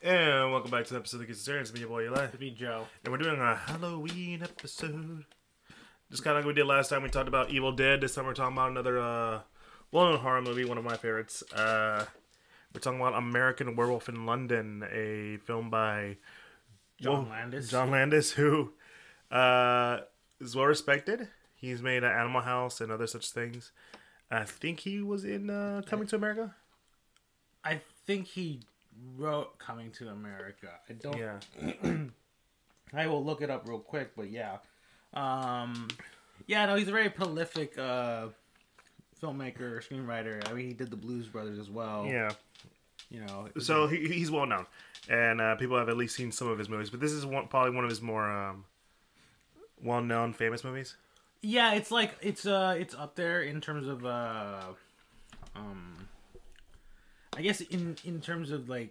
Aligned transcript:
And 0.00 0.52
welcome 0.52 0.70
back 0.70 0.84
to 0.84 0.94
the 0.94 1.00
episode 1.00 1.16
of 1.16 1.20
the 1.22 1.26
Kids 1.26 1.48
It's 1.48 1.74
me, 1.74 1.80
your 1.80 1.88
boy 1.88 2.04
Eli. 2.04 2.28
To 2.28 2.38
be 2.38 2.52
Joe. 2.52 2.86
And 3.02 3.10
we're 3.10 3.18
doing 3.18 3.40
a 3.40 3.56
Halloween 3.56 4.44
episode. 4.44 5.24
Just 6.08 6.22
kind 6.22 6.36
of 6.38 6.44
like 6.44 6.46
we 6.46 6.54
did 6.54 6.66
last 6.66 6.90
time. 6.90 7.02
We 7.02 7.08
talked 7.08 7.26
about 7.26 7.50
Evil 7.50 7.72
Dead. 7.72 8.00
This 8.00 8.14
time 8.14 8.24
we're 8.24 8.32
talking 8.32 8.56
about 8.56 8.70
another 8.70 9.00
uh, 9.00 9.40
well-known 9.90 10.20
horror 10.20 10.40
movie, 10.40 10.64
one 10.64 10.78
of 10.78 10.84
my 10.84 10.96
favorites. 10.96 11.42
Uh, 11.52 12.04
we're 12.72 12.80
talking 12.80 13.00
about 13.00 13.14
American 13.14 13.74
Werewolf 13.74 14.08
in 14.08 14.24
London, 14.24 14.84
a 14.88 15.38
film 15.38 15.68
by 15.68 16.18
John 17.00 17.24
Whoa, 17.24 17.30
Landis. 17.30 17.68
John 17.68 17.90
Landis, 17.90 18.30
who 18.30 18.74
uh, 19.32 19.98
is 20.40 20.54
well 20.54 20.66
respected. 20.66 21.26
He's 21.56 21.82
made 21.82 22.04
Animal 22.04 22.42
House 22.42 22.80
and 22.80 22.92
other 22.92 23.08
such 23.08 23.32
things. 23.32 23.72
I 24.30 24.44
think 24.44 24.78
he 24.78 25.02
was 25.02 25.24
in 25.24 25.50
uh, 25.50 25.82
Coming 25.86 26.06
to 26.06 26.14
America. 26.14 26.54
I 27.64 27.80
think 28.06 28.28
he 28.28 28.60
wrote 29.16 29.58
Coming 29.58 29.90
to 29.92 30.08
America. 30.08 30.68
I 30.88 30.92
don't. 30.94 31.18
Yeah. 31.18 31.92
I 32.94 33.06
will 33.06 33.24
look 33.24 33.42
it 33.42 33.50
up 33.50 33.68
real 33.68 33.78
quick, 33.78 34.12
but 34.16 34.30
yeah. 34.30 34.58
Um, 35.14 35.88
yeah, 36.46 36.66
no, 36.66 36.76
he's 36.76 36.88
a 36.88 36.92
very 36.92 37.10
prolific 37.10 37.78
uh, 37.78 38.28
filmmaker, 39.22 39.86
screenwriter. 39.86 40.48
I 40.48 40.54
mean, 40.54 40.68
he 40.68 40.72
did 40.72 40.90
the 40.90 40.96
Blues 40.96 41.26
Brothers 41.26 41.58
as 41.58 41.68
well. 41.68 42.06
Yeah. 42.06 42.30
You 43.10 43.20
know. 43.20 43.48
So 43.58 43.86
he, 43.86 44.08
he's 44.08 44.30
well 44.30 44.46
known, 44.46 44.66
and 45.08 45.40
uh, 45.40 45.56
people 45.56 45.78
have 45.78 45.88
at 45.88 45.96
least 45.96 46.14
seen 46.16 46.32
some 46.32 46.48
of 46.48 46.58
his 46.58 46.68
movies. 46.68 46.90
But 46.90 47.00
this 47.00 47.12
is 47.12 47.24
one, 47.24 47.48
probably 47.48 47.74
one 47.74 47.84
of 47.84 47.90
his 47.90 48.02
more 48.02 48.30
um, 48.30 48.64
well 49.82 50.02
known, 50.02 50.32
famous 50.32 50.64
movies. 50.64 50.96
Yeah, 51.40 51.74
it's 51.74 51.90
like 51.90 52.16
it's 52.20 52.46
uh 52.46 52.74
it's 52.78 52.94
up 52.94 53.14
there 53.14 53.42
in 53.42 53.60
terms 53.60 53.86
of 53.86 54.04
uh 54.04 54.62
um 55.54 56.08
I 57.38 57.42
guess 57.42 57.60
in 57.60 57.96
in 58.04 58.20
terms 58.20 58.50
of 58.50 58.68
like 58.68 58.90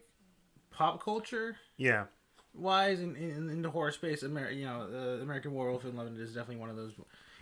pop 0.71 1.03
culture 1.03 1.57
Yeah. 1.77 2.05
wise 2.53 2.99
in, 3.01 3.15
in, 3.15 3.49
in 3.49 3.61
the 3.61 3.69
horror 3.69 3.91
space, 3.91 4.23
Amer- 4.23 4.51
you 4.51 4.65
know, 4.65 4.87
uh, 4.91 5.21
American 5.21 5.53
Werewolf 5.53 5.83
in 5.85 5.95
London 5.95 6.19
is 6.21 6.29
definitely 6.33 6.57
one 6.57 6.69
of 6.69 6.75
those. 6.77 6.93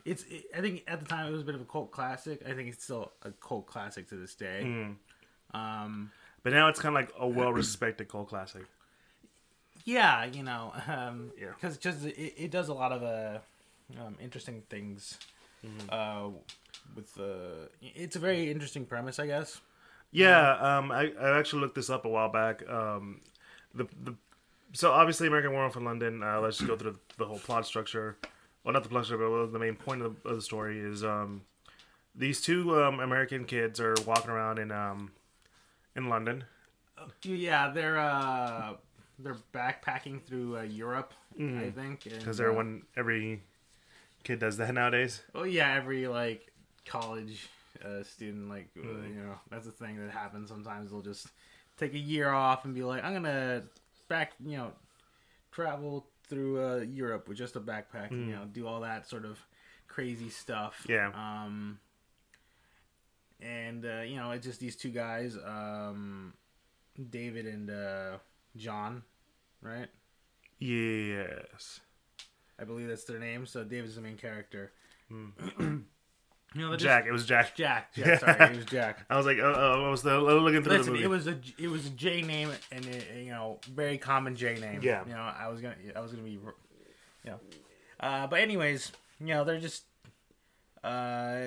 It's 0.03 0.23
it, 0.23 0.45
I 0.57 0.61
think 0.61 0.83
at 0.87 0.99
the 0.99 1.05
time 1.05 1.27
it 1.27 1.31
was 1.31 1.41
a 1.41 1.45
bit 1.45 1.55
of 1.55 1.61
a 1.61 1.65
cult 1.65 1.91
classic. 1.91 2.41
I 2.49 2.53
think 2.53 2.69
it's 2.69 2.83
still 2.83 3.11
a 3.23 3.31
cult 3.31 3.67
classic 3.67 4.09
to 4.09 4.15
this 4.15 4.33
day. 4.35 4.61
Mm. 4.65 4.95
Um, 5.53 6.11
But 6.43 6.53
now 6.53 6.67
it's 6.69 6.79
kind 6.79 6.95
of 6.95 7.01
like 7.01 7.11
a 7.19 7.27
well 7.27 7.53
respected 7.53 8.07
cult 8.09 8.29
classic. 8.29 8.63
yeah, 9.83 10.25
you 10.25 10.43
know, 10.43 10.73
um, 10.87 11.31
Yeah. 11.39 11.49
because 11.55 11.77
just 11.77 12.03
it, 12.05 12.33
it 12.37 12.51
does 12.51 12.69
a 12.69 12.73
lot 12.73 12.91
of 12.91 13.03
uh, 13.03 13.39
um, 14.03 14.15
interesting 14.21 14.63
things. 14.69 15.17
Mm-hmm. 15.65 15.87
Uh, 15.89 16.29
with 16.95 17.13
the, 17.15 17.69
it's 17.81 18.15
a 18.15 18.19
very 18.19 18.51
interesting 18.51 18.85
premise, 18.85 19.17
I 19.19 19.25
guess. 19.27 19.59
Yeah, 20.15 20.77
um, 20.77 20.93
I, 20.93 21.11
I 21.19 21.37
actually 21.37 21.61
looked 21.61 21.75
this 21.75 21.89
up 21.89 22.05
a 22.05 22.09
while 22.09 22.29
back. 22.29 22.67
Um, 22.69 23.19
the 23.73 23.85
the 24.01 24.15
so 24.71 24.91
obviously 24.91 25.27
American 25.27 25.51
Werewolf 25.51 25.75
in 25.75 25.83
London. 25.83 26.23
Uh, 26.23 26.39
let's 26.39 26.57
just 26.57 26.69
go 26.69 26.77
through 26.77 26.93
the, 26.93 26.99
the 27.17 27.25
whole 27.25 27.39
plot 27.39 27.65
structure. 27.65 28.17
Well, 28.63 28.71
not 28.71 28.83
the 28.83 28.89
plot 28.89 29.05
structure, 29.05 29.27
but 29.29 29.51
the 29.51 29.59
main 29.59 29.75
point 29.75 30.01
of 30.01 30.23
the, 30.23 30.29
of 30.29 30.35
the 30.37 30.41
story 30.41 30.79
is 30.79 31.03
um, 31.03 31.41
these 32.15 32.39
two 32.39 32.81
um, 32.81 33.01
American 33.01 33.43
kids 33.43 33.81
are 33.81 33.93
walking 34.07 34.31
around 34.31 34.57
in 34.57 34.71
um, 34.71 35.11
in 35.97 36.07
London. 36.07 36.45
Yeah, 37.23 37.71
they're 37.71 37.99
uh, 37.99 38.75
they're 39.19 39.35
backpacking 39.53 40.23
through 40.23 40.59
uh, 40.59 40.61
Europe, 40.61 41.13
I 41.37 41.71
think. 41.71 42.05
Because 42.05 42.37
they're 42.37 42.57
uh, 42.57 42.65
every 42.95 43.41
kid 44.23 44.39
does 44.39 44.55
that 44.57 44.73
nowadays. 44.73 45.23
Well, 45.33 45.45
yeah, 45.45 45.73
every 45.73 46.07
like 46.07 46.53
college 46.85 47.49
uh, 47.83 48.03
student, 48.03 48.49
like 48.49 48.69
uh, 48.77 48.81
Mm. 48.85 49.09
you 49.09 49.21
know, 49.23 49.35
that's 49.49 49.67
a 49.67 49.71
thing 49.71 49.97
that 49.99 50.11
happens. 50.11 50.49
Sometimes 50.49 50.91
they'll 50.91 51.01
just 51.01 51.27
take 51.77 51.93
a 51.93 51.99
year 51.99 52.29
off 52.29 52.65
and 52.65 52.73
be 52.75 52.83
like, 52.83 53.03
I'm 53.03 53.13
gonna 53.13 53.63
back, 54.07 54.33
you 54.45 54.57
know, 54.57 54.71
travel 55.51 56.07
through 56.27 56.63
uh, 56.65 56.77
Europe 56.77 57.27
with 57.27 57.37
just 57.37 57.55
a 57.55 57.59
backpack, 57.59 58.11
and, 58.11 58.27
you 58.27 58.35
know, 58.35 58.45
do 58.45 58.67
all 58.67 58.81
that 58.81 59.07
sort 59.07 59.25
of 59.25 59.39
crazy 59.87 60.29
stuff. 60.29 60.85
Mm. 60.87 60.89
Yeah. 60.89 61.11
Um. 61.15 61.79
And 63.41 63.85
uh, 63.85 64.01
you 64.01 64.15
know, 64.15 64.31
it's 64.31 64.45
just 64.45 64.59
these 64.59 64.75
two 64.75 64.89
guys, 64.89 65.37
um, 65.45 66.33
David 67.09 67.45
and 67.45 67.69
uh, 67.69 68.17
John, 68.55 69.03
right? 69.61 69.87
Yes. 70.57 71.81
I 72.57 72.63
believe 72.63 72.87
that's 72.87 73.03
their 73.03 73.19
name. 73.19 73.45
So 73.45 73.63
David's 73.65 73.95
the 73.95 74.01
main 74.01 74.15
character. 74.15 74.71
you 75.09 75.33
they're 76.55 76.69
just- 76.71 76.83
Jack. 76.83 77.05
It 77.05 77.11
was 77.11 77.25
Jack. 77.25 77.55
Jack. 77.55 77.93
Jack. 77.95 78.19
Sorry, 78.19 78.35
it 78.51 78.55
was 78.57 78.65
Jack. 78.65 79.05
I 79.09 79.17
was 79.17 79.25
like, 79.25 79.37
oh, 79.39 79.53
oh 79.55 79.85
I 79.85 79.89
was 79.89 80.05
uh, 80.05 80.19
looking 80.19 80.63
through 80.63 80.71
the 80.73 80.77
Listen, 80.79 80.93
movie. 80.93 81.03
it 81.05 81.07
was 81.09 81.27
a 81.27 81.37
it 81.57 81.67
was 81.69 81.85
a 81.85 81.89
J 81.91 82.21
name 82.21 82.49
and 82.71 82.85
a, 82.85 83.21
you 83.23 83.31
know 83.31 83.59
very 83.73 83.97
common 83.97 84.35
J 84.35 84.55
name. 84.55 84.79
Yeah. 84.81 85.03
You 85.05 85.13
know, 85.13 85.19
I 85.19 85.47
was 85.49 85.61
gonna 85.61 85.75
I 85.95 85.99
was 86.01 86.11
gonna 86.11 86.23
be, 86.23 86.31
you 86.31 86.41
know, 87.25 87.39
uh, 87.99 88.27
but 88.27 88.39
anyways, 88.39 88.91
you 89.19 89.27
know, 89.27 89.43
they're 89.43 89.59
just 89.59 89.83
uh, 90.83 91.37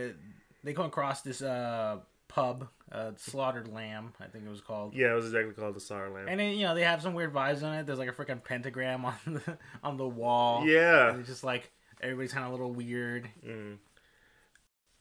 they 0.64 0.72
come 0.72 0.86
across 0.86 1.22
this 1.22 1.42
uh 1.42 1.98
pub, 2.28 2.68
uh, 2.92 3.12
Slaughtered 3.16 3.72
Lamb, 3.72 4.12
I 4.20 4.26
think 4.26 4.44
it 4.44 4.50
was 4.50 4.60
called. 4.60 4.94
yeah, 4.94 5.12
it 5.12 5.14
was 5.14 5.26
exactly 5.26 5.54
called 5.54 5.74
the 5.74 5.80
Sour 5.80 6.10
Lamb. 6.10 6.28
And 6.28 6.38
then 6.38 6.56
you 6.56 6.66
know 6.66 6.74
they 6.74 6.82
have 6.84 7.00
some 7.02 7.14
weird 7.14 7.32
vibes 7.32 7.62
on 7.62 7.74
it. 7.74 7.86
There's 7.86 7.98
like 7.98 8.08
a 8.08 8.12
freaking 8.12 8.42
pentagram 8.42 9.04
on 9.04 9.14
the 9.26 9.58
on 9.82 9.96
the 9.96 10.06
wall. 10.08 10.66
yeah. 10.66 11.10
And 11.10 11.20
it's 11.20 11.28
just 11.28 11.44
like 11.44 11.70
everybody's 12.00 12.32
kind 12.32 12.44
of 12.44 12.50
a 12.50 12.54
little 12.54 12.72
weird. 12.72 13.28
Mm. 13.46 13.76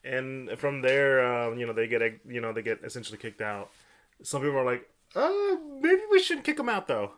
And 0.08 0.58
from 0.58 0.82
there, 0.82 1.26
um, 1.26 1.58
you 1.60 1.66
know, 1.68 1.74
they 1.74 1.88
get 1.88 2.02
you 2.28 2.42
know 2.42 2.54
they 2.54 2.62
get 2.62 2.80
essentially 2.84 3.18
kicked 3.18 3.42
out. 3.42 3.70
Some 4.24 4.42
people 4.42 4.58
are 4.58 4.66
like, 4.66 4.90
uh, 5.16 5.56
maybe 5.82 6.02
we 6.10 6.20
shouldn't 6.22 6.46
kick 6.46 6.58
them 6.58 6.70
out 6.70 6.88
though. 6.88 7.12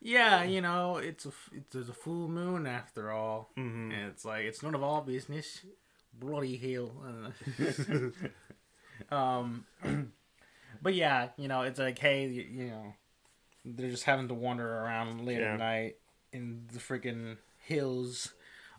Yeah, 0.00 0.44
you 0.44 0.60
know, 0.60 0.98
it's 0.98 1.26
a 1.26 1.32
it's, 1.52 1.70
there's 1.72 1.88
a 1.88 1.92
full 1.94 2.28
moon 2.28 2.66
after 2.66 3.10
all, 3.10 3.50
Mhm. 3.58 3.92
and 3.92 4.10
it's 4.10 4.24
like 4.24 4.44
it's 4.44 4.62
none 4.62 4.74
of 4.74 4.82
our 4.84 5.02
business. 5.02 5.64
Bloody 6.12 6.56
hell. 6.56 6.92
Uh, 9.10 9.14
um, 9.14 9.64
but 10.82 10.94
yeah, 10.94 11.28
you 11.36 11.48
know, 11.48 11.62
it's 11.62 11.78
like, 11.78 11.98
hey, 11.98 12.26
you, 12.26 12.42
you 12.42 12.66
know, 12.68 12.94
they're 13.64 13.90
just 13.90 14.04
having 14.04 14.28
to 14.28 14.34
wander 14.34 14.66
around 14.68 15.24
late 15.24 15.38
Yeah. 15.40 15.54
at 15.54 15.58
night 15.58 15.96
in 16.32 16.66
the 16.72 16.78
freaking 16.78 17.36
hills 17.58 18.32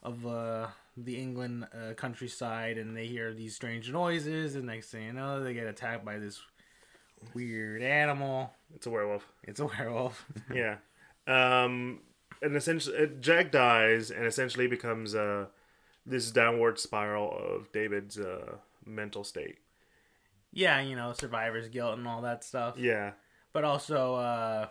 of 0.03 0.25
uh 0.25 0.68
the 0.97 1.17
England 1.17 1.67
uh, 1.73 1.94
countryside, 1.94 2.77
and 2.77 2.95
they 2.95 3.07
hear 3.07 3.33
these 3.33 3.55
strange 3.55 3.91
noises, 3.91 4.55
and 4.55 4.66
next 4.66 4.89
thing 4.91 5.05
you 5.05 5.13
know, 5.13 5.44
they 5.44 5.53
get 5.53 5.67
attacked 5.67 6.03
by 6.05 6.17
this 6.17 6.41
weird 7.33 7.81
animal. 7.81 8.53
It's 8.75 8.85
a 8.88 8.89
werewolf. 8.89 9.25
It's 9.44 9.59
a 9.59 9.66
werewolf. 9.66 10.25
yeah. 10.53 10.77
Um, 11.27 12.00
and 12.41 12.55
essentially, 12.55 12.97
uh, 12.97 13.05
Jack 13.19 13.51
dies 13.51 14.11
and 14.11 14.25
essentially 14.25 14.67
becomes 14.67 15.16
uh, 15.16 15.47
this 16.05 16.31
downward 16.31 16.79
spiral 16.79 17.31
of 17.38 17.71
David's 17.71 18.17
uh, 18.17 18.56
mental 18.85 19.23
state. 19.23 19.57
yeah, 20.51 20.81
you 20.81 20.95
know, 20.95 21.13
survivor's 21.13 21.67
guilt 21.69 21.97
and 21.97 22.07
all 22.07 22.21
that 22.23 22.44
stuff. 22.44 22.77
Yeah. 22.77 23.11
But 23.53 23.63
also, 23.63 24.16
uh, 24.16 24.67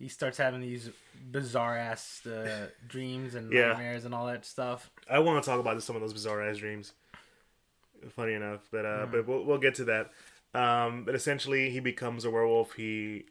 he 0.00 0.08
starts 0.08 0.38
having 0.38 0.60
these 0.62 0.90
bizarre 1.30 1.76
ass 1.76 2.26
uh, 2.26 2.68
dreams 2.88 3.34
and 3.36 3.52
Yeah. 3.52 3.68
nightmares 3.68 4.04
and 4.04 4.12
all 4.14 4.26
that 4.26 4.44
stuff. 4.44 4.90
I 5.08 5.20
want 5.20 5.44
to 5.44 5.48
talk 5.48 5.60
about 5.60 5.80
some 5.82 5.94
of 5.94 6.02
those 6.02 6.12
bizarre 6.14 6.42
ass 6.42 6.56
dreams. 6.56 6.92
Funny 8.16 8.32
enough, 8.32 8.60
but 8.72 8.86
uh, 8.86 9.06
but 9.12 9.28
we'll, 9.28 9.44
we'll 9.44 9.58
get 9.58 9.74
to 9.74 9.84
that. 9.84 10.10
Um, 10.54 11.04
but 11.04 11.14
essentially, 11.14 11.68
he 11.70 11.80
becomes 11.80 12.24
a 12.24 12.30
werewolf. 12.30 12.72
He 12.72 13.26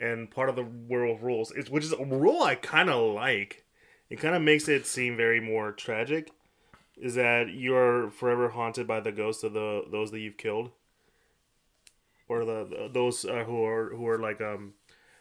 and 0.00 0.30
part 0.30 0.48
of 0.48 0.56
the 0.56 0.64
werewolf 0.88 1.22
rules, 1.22 1.52
is, 1.52 1.68
which 1.70 1.84
is 1.84 1.92
a 1.92 2.02
rule 2.04 2.42
I 2.42 2.54
kind 2.54 2.88
of 2.88 3.12
like. 3.14 3.64
It 4.08 4.16
kind 4.16 4.34
of 4.34 4.40
makes 4.40 4.68
it 4.68 4.86
seem 4.86 5.16
very 5.18 5.38
more 5.40 5.70
tragic. 5.72 6.30
Is 6.96 7.14
that 7.16 7.50
you're 7.50 8.10
forever 8.10 8.48
haunted 8.48 8.86
by 8.86 9.00
the 9.00 9.12
ghosts 9.12 9.42
of 9.44 9.52
the 9.52 9.84
those 9.90 10.10
that 10.12 10.20
you've 10.20 10.38
killed, 10.38 10.70
or 12.26 12.46
the, 12.46 12.64
the 12.64 12.90
those 12.90 13.24
uh, 13.26 13.44
who 13.44 13.62
are 13.66 13.90
who 13.94 14.08
are 14.08 14.18
like 14.18 14.40
um 14.40 14.72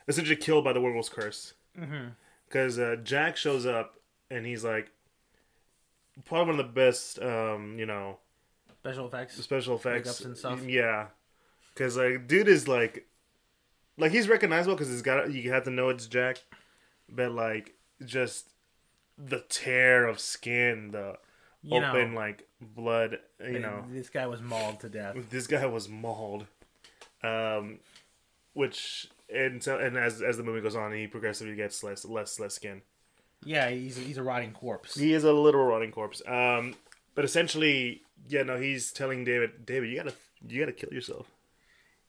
essentially 0.07 0.35
killed 0.35 0.63
by 0.63 0.73
the 0.73 0.81
werewolf's 0.81 1.09
curse 1.09 1.53
Mm-hmm. 1.79 2.07
because 2.47 2.79
uh, 2.79 2.95
Jack 3.03 3.35
shows 3.35 3.65
up 3.65 3.95
and 4.31 4.45
he's 4.45 4.63
like 4.63 4.91
probably 6.23 6.53
one 6.53 6.59
of 6.61 6.65
the 6.67 6.71
best, 6.73 7.19
um, 7.21 7.75
you 7.77 7.85
know, 7.85 8.17
Special 8.81 9.07
effects. 9.07 9.35
special 9.43 9.75
effects 9.75 10.21
and 10.21 10.37
stuff. 10.37 10.63
Yeah, 10.67 11.07
because 11.73 11.97
like 11.97 12.27
dude 12.27 12.47
is 12.47 12.67
like, 12.67 13.07
like 13.97 14.11
he's 14.11 14.29
recognizable 14.29 14.75
because 14.75 14.89
he's 14.89 15.01
got 15.01 15.31
you 15.33 15.51
have 15.51 15.63
to 15.65 15.69
know 15.71 15.89
it's 15.89 16.05
Jack, 16.07 16.37
but 17.09 17.31
like 17.31 17.73
just 18.05 18.49
the 19.17 19.39
tear 19.49 20.05
of 20.07 20.19
skin, 20.19 20.91
the 20.91 21.17
You 21.63 21.79
know, 21.81 21.89
open 21.89 22.13
like 22.13 22.47
blood, 22.61 23.19
you 23.43 23.59
know. 23.59 23.83
this 23.89 24.09
guy 24.09 24.27
was 24.27 24.41
mauled 24.41 24.79
to 24.81 24.89
death. 24.89 25.15
This 25.31 25.47
guy 25.47 25.65
was 25.65 25.89
mauled, 25.89 26.45
um, 27.23 27.79
which 28.53 29.07
and 29.33 29.61
so 29.63 29.77
and 29.79 29.97
as 29.97 30.21
as 30.21 30.37
the 30.37 30.43
movie 30.43 30.61
goes 30.61 30.75
on, 30.75 30.91
he 30.93 31.07
progressively 31.07 31.55
gets 31.55 31.83
less 31.83 32.05
less 32.05 32.39
less 32.39 32.53
skin. 32.55 32.81
Yeah, 33.43 33.69
he's 33.69 33.97
he's 33.97 34.17
a 34.17 34.23
rotting 34.23 34.53
corpse. 34.53 34.95
He 34.95 35.13
is 35.13 35.23
a 35.23 35.33
literal 35.33 35.65
rotting 35.67 35.91
corpse. 35.91 36.21
Um, 36.27 36.75
but 37.13 37.25
essentially, 37.25 38.01
yeah, 38.27 38.43
no, 38.43 38.57
he's 38.57 38.91
telling 38.91 39.23
David, 39.23 39.65
David, 39.65 39.89
you 39.89 39.97
gotta, 39.97 40.13
you 40.47 40.59
gotta 40.59 40.71
kill 40.73 40.91
yourself. 40.91 41.27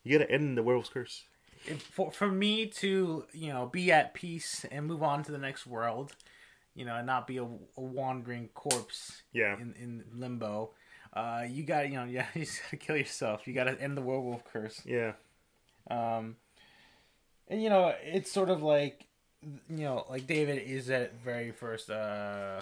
You 0.03 0.19
gotta 0.19 0.31
end 0.31 0.57
the 0.57 0.63
werewolf's 0.63 0.89
curse. 0.89 1.25
if, 1.67 1.83
for 1.83 2.11
for 2.11 2.29
me 2.29 2.67
to 2.67 3.25
you 3.33 3.53
know 3.53 3.67
be 3.67 3.93
at 3.93 4.15
peace 4.15 4.65
and 4.71 4.87
move 4.87 5.03
on 5.03 5.23
to 5.25 5.33
the 5.33 5.39
next 5.39 5.67
world, 5.67 6.13
you 6.75 6.85
know, 6.85 6.95
and 6.97 7.07
not 7.07 7.27
be 7.27 7.37
a, 7.39 7.45
a 7.45 7.49
wandering 7.77 8.49
corpse 8.55 9.23
Yeah. 9.33 9.57
in 9.61 9.75
in 9.81 10.05
limbo. 10.15 10.71
Uh, 11.13 11.45
you 11.49 11.65
got 11.65 11.89
you 11.89 11.95
know 11.97 12.05
yeah 12.05 12.27
you 12.35 12.45
just 12.45 12.63
gotta 12.63 12.77
kill 12.77 12.97
yourself. 12.97 13.47
You 13.47 13.53
got 13.55 13.65
to 13.65 13.81
end 13.81 13.97
the 13.97 14.03
werewolf 14.03 14.45
curse. 14.45 14.81
Yeah. 14.85 15.13
Um, 15.91 16.37
and 17.49 17.63
you 17.63 17.69
know, 17.69 17.95
it's 18.03 18.31
sort 18.33 18.51
of 18.51 18.63
like, 18.63 19.07
you 19.43 19.85
know, 19.85 20.05
like 20.11 20.27
David 20.27 20.63
is 20.63 20.91
at 20.91 21.15
very 21.23 21.51
first. 21.53 21.91
Uh, 21.91 22.61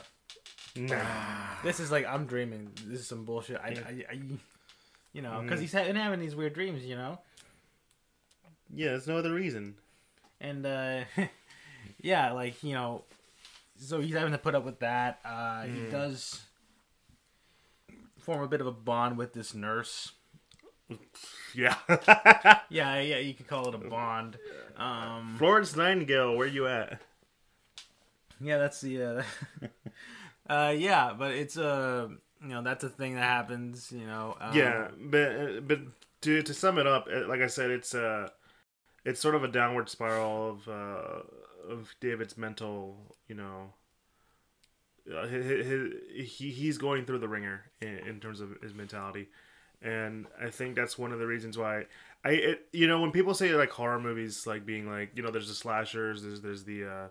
Nah. 0.76 0.98
this 1.62 1.78
is 1.78 1.92
like 1.92 2.04
I'm 2.04 2.26
dreaming. 2.26 2.72
This 2.86 2.98
is 3.00 3.06
some 3.06 3.24
bullshit. 3.24 3.58
I, 3.62 3.68
I, 3.68 4.04
I 4.10 4.18
you 5.12 5.22
know, 5.22 5.40
because 5.40 5.60
he's 5.60 5.70
having 5.72 5.94
having 5.94 6.18
these 6.18 6.34
weird 6.34 6.52
dreams. 6.52 6.84
You 6.84 6.96
know, 6.96 7.20
Yeah, 8.74 8.88
there's 8.88 9.06
no 9.06 9.16
other 9.16 9.32
reason. 9.32 9.76
and 10.40 10.66
uh, 10.66 11.04
yeah, 12.00 12.32
like 12.32 12.60
you 12.64 12.72
know, 12.74 13.04
so 13.78 14.00
he's 14.00 14.14
having 14.14 14.32
to 14.32 14.38
put 14.38 14.56
up 14.56 14.64
with 14.64 14.80
that. 14.80 15.20
Uh, 15.24 15.62
He 15.66 15.84
does 15.92 16.42
form 18.18 18.42
a 18.42 18.48
bit 18.48 18.60
of 18.60 18.66
a 18.66 18.72
bond 18.72 19.16
with 19.16 19.32
this 19.32 19.54
nurse. 19.54 20.10
Yeah. 21.54 21.74
Yeah, 22.70 23.00
yeah, 23.00 23.18
you 23.18 23.34
could 23.34 23.46
call 23.46 23.68
it 23.68 23.74
a 23.74 23.78
bond. 23.78 24.36
Um, 24.76 25.36
Florence 25.38 25.76
Nightingale, 25.76 26.36
where 26.36 26.46
you 26.46 26.66
at? 26.66 27.00
Yeah, 28.40 28.58
that's 28.58 28.80
the. 28.80 29.02
Uh, 29.02 29.22
uh, 30.52 30.74
yeah, 30.76 31.12
but 31.16 31.32
it's 31.32 31.56
uh, 31.56 32.08
you 32.42 32.48
know 32.48 32.62
that's 32.62 32.82
a 32.82 32.88
thing 32.88 33.14
that 33.14 33.22
happens. 33.22 33.92
You 33.92 34.06
know. 34.06 34.36
Um, 34.40 34.56
yeah, 34.56 34.88
but 34.98 35.68
but 35.68 35.80
to 36.22 36.42
to 36.42 36.54
sum 36.54 36.78
it 36.78 36.86
up, 36.86 37.06
uh, 37.12 37.28
like 37.28 37.40
I 37.40 37.46
said, 37.46 37.70
it's 37.70 37.94
uh 37.94 38.28
it's 39.04 39.20
sort 39.20 39.34
of 39.34 39.44
a 39.44 39.48
downward 39.48 39.88
spiral 39.88 40.50
of 40.50 40.68
uh 40.68 41.72
of 41.72 41.94
David's 42.00 42.36
mental, 42.36 43.16
you 43.28 43.34
know. 43.34 43.72
Uh, 45.12 45.26
his, 45.26 45.44
his, 45.44 45.92
he 46.30 46.50
he's 46.50 46.78
going 46.78 47.04
through 47.04 47.18
the 47.18 47.28
ringer 47.28 47.64
in, 47.80 47.98
in 47.98 48.20
terms 48.20 48.40
of 48.40 48.56
his 48.62 48.72
mentality, 48.72 49.28
and 49.82 50.26
I 50.40 50.50
think 50.50 50.76
that's 50.76 50.98
one 50.98 51.12
of 51.12 51.18
the 51.18 51.26
reasons 51.26 51.58
why 51.58 51.84
I 52.24 52.30
it, 52.30 52.66
you 52.72 52.86
know 52.86 53.00
when 53.00 53.10
people 53.10 53.34
say 53.34 53.54
like 53.54 53.70
horror 53.70 54.00
movies 54.00 54.46
like 54.46 54.64
being 54.64 54.88
like 54.88 55.10
you 55.14 55.22
know 55.22 55.30
there's 55.30 55.48
the 55.48 55.54
slashers 55.54 56.22
there's 56.22 56.40
there's 56.40 56.64
the 56.64 56.84
uh, 56.84 57.08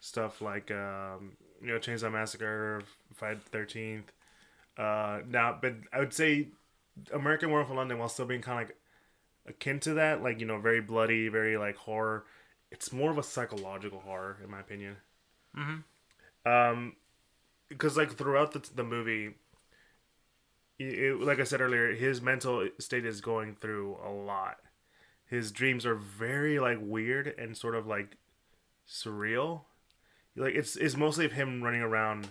stuff 0.00 0.40
like 0.40 0.70
um, 0.70 1.32
you 1.60 1.68
know 1.68 1.78
Chainsaw 1.78 2.12
Massacre, 2.12 2.82
Friday 3.14 3.40
Thirteenth. 3.50 4.12
Uh, 4.76 5.20
now, 5.28 5.58
but 5.60 5.74
I 5.92 5.98
would 5.98 6.12
say 6.12 6.48
American 7.12 7.50
Werewolf 7.50 7.70
in 7.70 7.76
London, 7.76 7.98
while 7.98 8.08
still 8.08 8.26
being 8.26 8.42
kind 8.42 8.62
of 8.62 8.68
like 8.68 8.76
akin 9.46 9.80
to 9.80 9.94
that, 9.94 10.22
like 10.22 10.40
you 10.40 10.46
know, 10.46 10.58
very 10.58 10.80
bloody, 10.80 11.28
very 11.28 11.56
like 11.56 11.76
horror. 11.76 12.24
It's 12.70 12.92
more 12.92 13.10
of 13.10 13.18
a 13.18 13.22
psychological 13.22 14.00
horror, 14.00 14.38
in 14.42 14.50
my 14.50 14.60
opinion. 14.60 14.96
Mm-hmm. 15.56 16.50
Um, 16.50 16.96
because 17.68 17.96
like 17.96 18.12
throughout 18.12 18.52
the 18.52 18.62
the 18.74 18.84
movie, 18.84 19.34
it, 20.78 21.20
like 21.20 21.40
I 21.40 21.44
said 21.44 21.60
earlier, 21.60 21.94
his 21.94 22.20
mental 22.22 22.68
state 22.78 23.04
is 23.04 23.20
going 23.20 23.56
through 23.56 23.98
a 24.04 24.10
lot. 24.10 24.58
His 25.26 25.52
dreams 25.52 25.84
are 25.84 25.94
very 25.94 26.58
like 26.58 26.78
weird 26.80 27.34
and 27.38 27.56
sort 27.56 27.74
of 27.74 27.86
like 27.86 28.16
surreal. 28.88 29.62
Like 30.36 30.54
it's 30.54 30.76
it's 30.76 30.96
mostly 30.96 31.24
of 31.24 31.32
him 31.32 31.62
running 31.62 31.82
around 31.82 32.28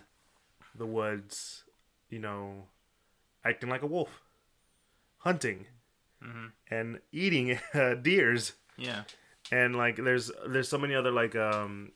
the 0.76 0.86
woods, 0.86 1.64
you 2.10 2.20
know, 2.20 2.66
acting 3.44 3.70
like 3.70 3.82
a 3.84 3.88
wolf, 3.88 4.22
hunting, 5.20 5.66
and 6.72 7.00
eating 7.12 7.60
uh, 7.74 7.94
deers 7.96 8.54
Yeah. 8.78 9.04
and 9.52 9.76
like 9.76 9.98
there's 9.98 10.32
there's 10.48 10.68
so 10.68 10.78
many 10.78 10.96
other 10.96 11.12
like 11.12 11.36
um 11.36 11.92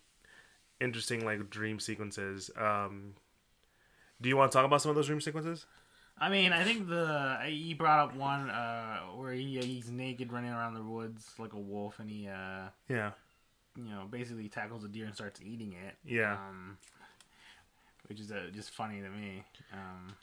interesting 0.80 1.26
like 1.26 1.50
dream 1.50 1.80
sequences 1.80 2.50
um 2.58 3.14
do 4.22 4.30
you 4.30 4.38
want 4.38 4.52
to 4.52 4.56
talk 4.58 4.66
about 4.66 4.82
some 4.82 4.90
of 4.90 4.96
those 4.96 5.08
dream 5.08 5.22
sequences 5.22 5.66
I 6.22 6.30
mean, 6.30 6.54
I 6.54 6.64
think 6.64 6.88
the 6.88 7.40
he 7.46 7.74
brought 7.74 8.00
up 8.00 8.16
one 8.16 8.50
uh, 8.50 9.00
where 9.16 9.34
he 9.34 9.60
he's 9.60 9.90
naked 9.90 10.32
running 10.32 10.52
around 10.52 10.76
the 10.76 10.84
woods 10.84 11.26
like 11.40 11.54
a 11.54 11.60
wolf, 11.60 12.00
and 12.00 12.10
he 12.10 12.28
uh, 12.28 12.70
yeah 12.88 13.12
you 13.76 13.86
know 13.86 14.06
basically 14.10 14.48
tackles 14.48 14.84
a 14.84 14.88
deer 14.88 15.06
and 15.06 15.16
starts 15.16 15.42
eating 15.42 15.74
it. 15.74 15.96
Yeah. 16.06 16.34
Um, 16.34 16.78
which 18.08 18.20
is 18.20 18.32
uh, 18.32 18.50
just 18.54 18.70
funny 18.70 19.02
to 19.02 19.10
me. 19.10 19.44
Um, 19.74 20.14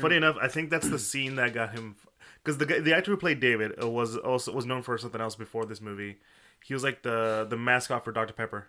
funny 0.00 0.16
enough 0.16 0.36
i 0.40 0.46
think 0.46 0.70
that's 0.70 0.88
the 0.88 0.98
scene 0.98 1.34
that 1.36 1.52
got 1.52 1.72
him 1.72 1.96
because 2.42 2.58
the 2.58 2.64
the 2.64 2.94
actor 2.94 3.10
who 3.10 3.16
played 3.16 3.40
david 3.40 3.72
uh, 3.82 3.88
was 3.88 4.16
also 4.16 4.52
was 4.52 4.64
known 4.64 4.82
for 4.82 4.96
something 4.96 5.20
else 5.20 5.34
before 5.34 5.66
this 5.66 5.80
movie 5.80 6.18
he 6.64 6.72
was 6.72 6.84
like 6.84 7.02
the 7.02 7.44
the 7.50 7.56
mascot 7.56 8.04
for 8.04 8.12
dr 8.12 8.32
pepper 8.34 8.68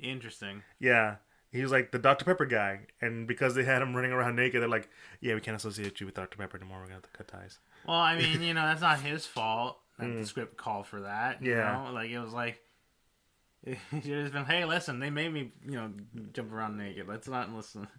interesting. 0.00 0.62
yeah 0.78 1.16
he 1.52 1.62
was 1.62 1.70
like 1.72 1.90
the 1.90 1.98
dr 1.98 2.24
pepper 2.24 2.46
guy 2.46 2.80
and 3.00 3.26
because 3.26 3.54
they 3.54 3.64
had 3.64 3.82
him 3.82 3.94
running 3.94 4.12
around 4.12 4.36
naked 4.36 4.60
they're 4.60 4.68
like 4.68 4.88
yeah 5.20 5.34
we 5.34 5.40
can't 5.40 5.56
associate 5.56 6.00
you 6.00 6.06
with 6.06 6.14
dr 6.14 6.36
pepper 6.36 6.56
anymore 6.56 6.78
we're 6.78 6.84
gonna 6.84 6.94
have 6.94 7.02
to 7.02 7.10
cut 7.10 7.28
ties 7.28 7.58
Well, 7.86 7.96
I 7.96 8.16
mean, 8.18 8.42
you 8.42 8.54
know, 8.54 8.62
that's 8.62 8.80
not 8.80 9.00
his 9.00 9.26
fault 9.26 9.78
that 9.98 10.06
the 10.06 10.20
mm. 10.20 10.26
script 10.26 10.56
called 10.56 10.86
for 10.86 11.02
that. 11.02 11.42
You. 11.42 11.52
Yeah. 11.52 11.84
know? 11.84 11.92
Like, 11.92 12.10
it 12.10 12.18
was 12.18 12.32
like, 12.32 12.60
it 13.64 13.78
should 14.02 14.24
have 14.24 14.32
been, 14.32 14.44
hey, 14.44 14.64
listen, 14.64 15.00
they 15.00 15.10
made 15.10 15.32
me, 15.32 15.52
you 15.64 15.72
know, 15.72 15.90
jump 16.32 16.52
around 16.52 16.78
naked. 16.78 17.06
Let's 17.06 17.28
not 17.28 17.52
listen. 17.54 17.82
Not 17.82 17.90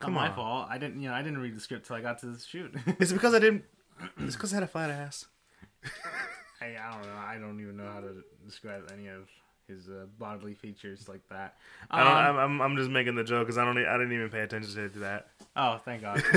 Come 0.00 0.14
my 0.14 0.28
on. 0.28 0.34
fault. 0.34 0.66
I 0.70 0.78
didn't, 0.78 1.00
you 1.00 1.08
know, 1.08 1.14
I 1.14 1.22
didn't 1.22 1.38
read 1.38 1.54
the 1.54 1.60
script 1.60 1.86
till 1.86 1.96
I 1.96 2.00
got 2.00 2.18
to 2.20 2.26
the 2.26 2.40
shoot. 2.40 2.74
it's 2.98 3.12
because 3.12 3.34
i 3.34 3.38
didn't 3.38 3.64
it's 4.18 4.34
because 4.34 4.52
i 4.52 4.56
had 4.56 4.64
a 4.64 4.66
flat 4.66 4.90
ass 4.90 5.26
I, 6.60 6.66
I 6.66 6.92
don't 6.92 7.02
know. 7.02 7.16
I 7.16 7.38
don't 7.38 7.60
even 7.60 7.76
know 7.76 7.90
how 7.92 8.00
to 8.00 8.24
describe 8.44 8.90
any 8.92 9.06
of 9.08 9.28
his 9.68 9.88
uh, 9.88 10.06
bodily 10.18 10.54
features 10.54 11.08
like 11.08 11.26
that. 11.30 11.56
Um, 11.90 12.00
I 12.00 12.28
am 12.28 12.36
I'm, 12.36 12.60
I'm 12.60 12.76
just 12.76 12.90
making 12.90 13.14
the 13.14 13.24
joke 13.24 13.46
because 13.46 13.58
I 13.58 13.64
don't. 13.64 13.78
I 13.78 13.96
didn't 13.98 14.12
even 14.12 14.30
pay 14.30 14.40
attention 14.40 14.90
to 14.92 14.98
that. 15.00 15.28
Oh, 15.56 15.78
thank 15.84 16.02
God. 16.02 16.22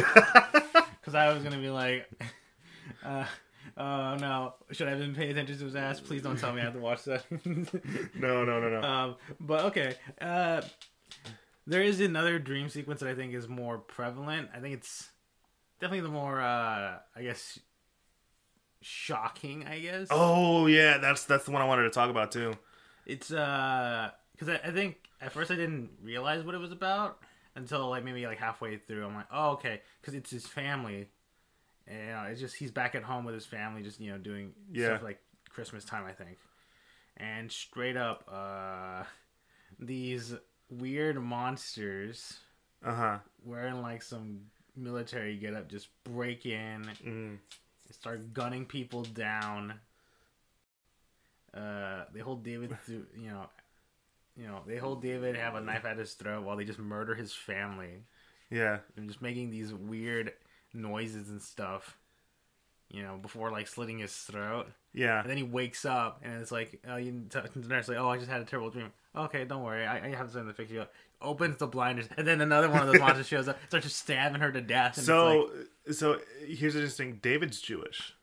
Because 1.08 1.16
I 1.16 1.32
was 1.34 1.42
gonna 1.42 1.58
be 1.58 1.70
like, 1.70 2.06
uh, 3.06 3.24
oh 3.78 4.16
no, 4.18 4.56
should 4.72 4.88
I 4.88 4.90
have 4.90 5.00
been 5.00 5.16
paying 5.16 5.32
attention 5.32 5.58
to 5.58 5.64
his 5.64 5.76
ass? 5.78 6.02
Please 6.02 6.22
don't 6.22 6.38
tell 6.38 6.52
me 6.52 6.60
I 6.60 6.66
have 6.66 6.74
to 6.74 6.82
watch 6.82 7.06
that. 7.06 7.24
No, 8.14 8.44
no, 8.44 8.60
no, 8.60 8.82
no. 8.82 8.82
um, 8.86 9.16
but 9.40 9.64
okay. 9.68 9.96
Uh, 10.20 10.64
there 11.66 11.82
is 11.82 12.02
another 12.02 12.40
dream 12.40 12.68
sequence 12.68 13.00
that 13.00 13.08
I 13.08 13.16
think 13.16 13.34
is 13.34 13.48
more 13.48 13.78
prevalent. 13.78 14.50
I 14.54 14.60
think 14.60 14.74
it's 14.74 15.10
definitely 15.80 16.02
the 16.02 16.10
more, 16.10 16.42
uh, 16.42 16.98
I 17.16 17.22
guess, 17.22 17.58
shocking. 18.82 19.66
I 19.66 19.80
guess. 19.80 20.10
oh 20.12 20.68
yeah, 20.68 20.98
that's 20.98 21.24
that's 21.24 21.46
the 21.46 21.52
one 21.52 21.62
I 21.62 21.66
wanted 21.66 21.84
to 21.84 21.90
talk 21.92 22.10
about 22.10 22.34
too. 22.34 22.54
It's 23.08 23.32
uh, 23.32 24.12
because 24.34 24.50
I, 24.50 24.68
I 24.68 24.72
think 24.72 24.98
at 25.22 25.32
first 25.32 25.50
I 25.50 25.56
didn't 25.56 25.92
realize 26.04 26.44
what 26.44 26.54
it 26.54 26.60
was 26.60 26.74
about 26.74 27.20
until 27.56 27.90
like 27.90 28.04
maybe 28.04 28.28
like 28.28 28.38
halfway 28.38 28.78
through. 28.78 29.06
I'm 29.06 29.16
like, 29.16 29.28
oh 29.32 29.52
okay, 29.52 29.82
because 30.02 30.14
it's 30.14 30.30
his 30.30 30.46
family. 30.46 31.08
And, 31.88 32.00
you 32.00 32.06
know, 32.14 32.24
it's 32.30 32.42
just 32.42 32.56
he's 32.58 32.70
back 32.72 32.96
at 32.96 33.04
home 33.04 33.24
with 33.24 33.34
his 33.34 33.46
family, 33.46 33.82
just 33.82 34.02
you 34.02 34.12
know 34.12 34.18
doing 34.18 34.52
Yeah. 34.74 34.88
stuff 34.90 35.04
like 35.04 35.20
Christmas 35.50 35.86
time, 35.86 36.06
I 36.06 36.12
think. 36.12 36.38
And 37.16 37.50
straight 37.50 37.96
up, 37.98 38.26
uh, 38.32 39.04
these 39.80 40.36
weird 40.70 41.20
monsters 41.24 42.40
Uh 42.86 42.94
huh. 42.94 43.18
wearing 43.44 43.82
like 43.82 44.02
some 44.04 44.42
military 44.76 45.38
getup 45.38 45.70
just 45.70 45.88
break 46.04 46.46
in 46.46 46.88
Mm. 47.04 47.38
start 47.90 48.34
gunning 48.34 48.66
people 48.66 49.04
down. 49.04 49.80
Uh, 51.54 52.04
they 52.14 52.20
hold 52.20 52.44
David 52.44 52.78
through, 52.86 53.06
you 53.18 53.30
know, 53.30 53.46
you 54.36 54.46
know, 54.48 54.62
they 54.68 54.78
hold 54.78 55.02
David 55.02 55.36
have 55.36 55.56
a 55.56 55.62
knife 55.62 55.86
at 55.86 55.98
his 55.98 56.14
throat 56.14 56.44
while 56.44 56.56
they 56.58 56.66
just 56.66 56.78
murder 56.80 57.16
his 57.16 57.34
family 57.34 58.04
Yeah. 58.52 58.80
and 58.96 59.08
just 59.08 59.22
making 59.22 59.50
these 59.50 59.74
weird 59.74 60.34
noises 60.74 61.30
and 61.30 61.42
stuff. 61.42 61.98
You 62.90 63.04
know, 63.04 63.18
before 63.18 63.52
like 63.52 63.68
slitting 63.68 63.98
his 64.00 64.14
throat, 64.16 64.68
Yeah. 64.94 65.20
and 65.20 65.30
then 65.30 65.36
he 65.36 65.44
wakes 65.44 65.84
up 65.84 66.22
and 66.24 66.42
it's 66.42 66.52
like, 66.54 66.80
uh, 66.90 66.96
you 66.96 67.26
t- 67.30 67.40
the 67.56 67.68
nurse 67.68 67.90
like, 67.90 67.98
oh, 67.98 68.08
I 68.10 68.18
just 68.18 68.30
had 68.30 68.40
a 68.42 68.46
terrible 68.46 68.70
dream. 68.70 68.94
Okay, 69.16 69.44
don't 69.44 69.64
worry, 69.64 69.86
I, 69.86 70.06
I 70.06 70.10
have 70.16 70.32
something 70.32 70.48
to 70.48 70.54
fix 70.54 70.72
you 70.72 70.82
up. 70.82 70.94
Opens 71.22 71.58
the 71.58 71.68
blinders, 71.68 72.08
and 72.16 72.26
then 72.28 72.40
another 72.40 72.70
one 72.70 72.82
of 72.82 72.88
those 72.88 73.00
monsters 73.00 73.28
shows 73.28 73.48
up, 73.50 73.58
starts 73.68 73.88
just 73.88 73.98
stabbing 74.00 74.40
her 74.40 74.52
to 74.52 74.62
death. 74.62 74.92
And 74.98 75.00
it's 75.00 75.08
So 75.08 75.50
like, 75.88 75.94
so 75.96 76.20
here's 76.46 76.76
the 76.76 76.80
interesting. 76.82 77.20
David's 77.22 77.60
Jewish. 77.60 78.14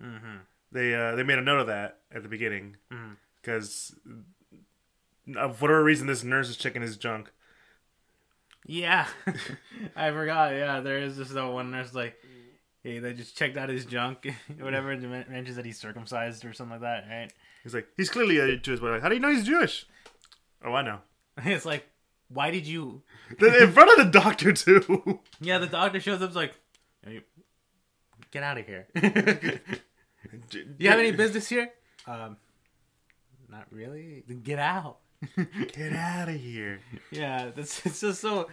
mm-hmm. 0.00 0.36
They 0.72 0.94
uh 0.94 1.14
they 1.14 1.22
made 1.22 1.38
a 1.38 1.42
note 1.42 1.60
of 1.60 1.66
that 1.68 1.98
at 2.14 2.22
the 2.22 2.28
beginning 2.28 2.76
because 3.40 3.94
of 5.36 5.60
whatever 5.62 5.84
reason 5.84 6.06
this 6.06 6.24
nurse 6.24 6.48
is 6.48 6.56
checking 6.56 6.82
his 6.82 6.96
junk. 6.96 7.30
Yeah, 8.66 9.06
I 9.96 10.10
forgot. 10.12 10.52
Yeah, 10.52 10.80
there 10.80 10.98
is 10.98 11.16
just 11.16 11.34
that 11.34 11.46
one 11.46 11.70
nurse 11.72 11.94
like, 11.94 12.16
hey, 12.82 13.00
they 13.00 13.12
just 13.12 13.36
checked 13.36 13.56
out 13.56 13.68
his 13.68 13.84
junk, 13.84 14.32
whatever. 14.60 14.96
mentions 14.96 15.56
that 15.56 15.64
he's 15.66 15.78
circumcised 15.78 16.44
or 16.44 16.52
something 16.52 16.80
like 16.80 16.82
that, 16.82 17.04
right? 17.10 17.32
He's 17.64 17.74
like, 17.74 17.88
he's 17.96 18.08
clearly 18.08 18.38
a 18.38 18.56
Jewish 18.56 18.80
boy. 18.80 18.90
Like, 18.92 19.02
how 19.02 19.08
do 19.08 19.14
you 19.14 19.20
know 19.20 19.30
he's 19.30 19.44
Jewish? 19.44 19.86
Oh, 20.64 20.72
I 20.74 20.82
know. 20.82 21.00
It's 21.44 21.64
like, 21.64 21.86
why 22.28 22.50
did 22.50 22.66
you? 22.66 23.02
In 23.40 23.72
front 23.72 23.90
of 23.98 24.04
the 24.06 24.10
doctor 24.20 24.52
too. 24.52 25.20
Yeah, 25.40 25.58
the 25.58 25.66
doctor 25.66 26.00
shows 26.00 26.22
up. 26.22 26.34
Like, 26.34 26.54
"Hey, 27.04 27.20
get 28.30 28.42
out 28.42 28.58
of 28.58 28.66
here. 28.66 28.86
You 30.78 30.88
have 30.90 30.98
any 30.98 31.10
business 31.24 31.48
here? 31.48 31.70
Um, 32.06 32.36
not 33.48 33.66
really. 33.70 34.22
Then 34.26 34.40
get 34.42 34.58
out. 34.58 34.98
Get 35.72 35.92
out 35.92 36.28
of 36.28 36.34
here. 36.34 36.80
yeah, 37.12 37.52
that's 37.54 37.86
it's 37.86 38.00
just 38.00 38.20
so. 38.20 38.48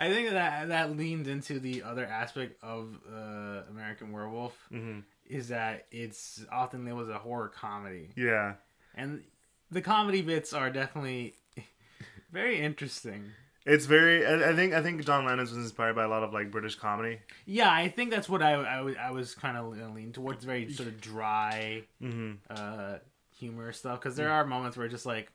I 0.00 0.08
think 0.12 0.30
that 0.30 0.66
that 0.68 0.96
leans 0.96 1.28
into 1.28 1.60
the 1.60 1.84
other 1.84 2.04
aspect 2.04 2.60
of 2.60 2.98
uh, 3.08 3.62
American 3.70 4.10
Werewolf 4.10 4.52
hmm 4.68 5.00
is 5.26 5.48
that 5.48 5.86
it's 5.92 6.44
often 6.50 6.84
there 6.86 6.94
was 6.96 7.08
a 7.10 7.18
horror 7.18 7.48
comedy, 7.54 8.08
Yeah. 8.16 8.54
and 8.96 9.22
the 9.70 9.82
comedy 9.82 10.22
bits 10.22 10.52
are 10.54 10.70
definitely 10.70 11.34
very 12.32 12.58
interesting. 12.60 13.30
It's 13.66 13.86
very. 13.86 14.24
I, 14.26 14.50
I 14.50 14.54
think. 14.54 14.72
I 14.72 14.82
think 14.82 15.04
John 15.04 15.26
Landis 15.26 15.50
was 15.50 15.58
inspired 15.58 15.94
by 15.94 16.04
a 16.04 16.08
lot 16.08 16.22
of 16.22 16.32
like 16.32 16.50
British 16.50 16.74
comedy. 16.74 17.18
Yeah, 17.44 17.70
I 17.70 17.88
think 17.88 18.10
that's 18.10 18.28
what 18.28 18.42
I 18.42 18.52
I, 18.54 18.80
was- 18.80 18.96
I 18.96 19.10
was 19.10 19.34
kind 19.34 19.56
of 19.56 19.76
leaning 19.76 20.12
towards 20.12 20.44
very 20.44 20.70
sort 20.72 20.88
of 20.88 21.00
dry 21.00 21.82
hmm 22.00 22.32
uh 22.50 22.96
humor 23.38 23.72
stuff 23.72 24.00
because 24.00 24.16
there 24.16 24.30
are 24.30 24.44
moments 24.44 24.76
where 24.76 24.88
just 24.88 25.06
like 25.06 25.30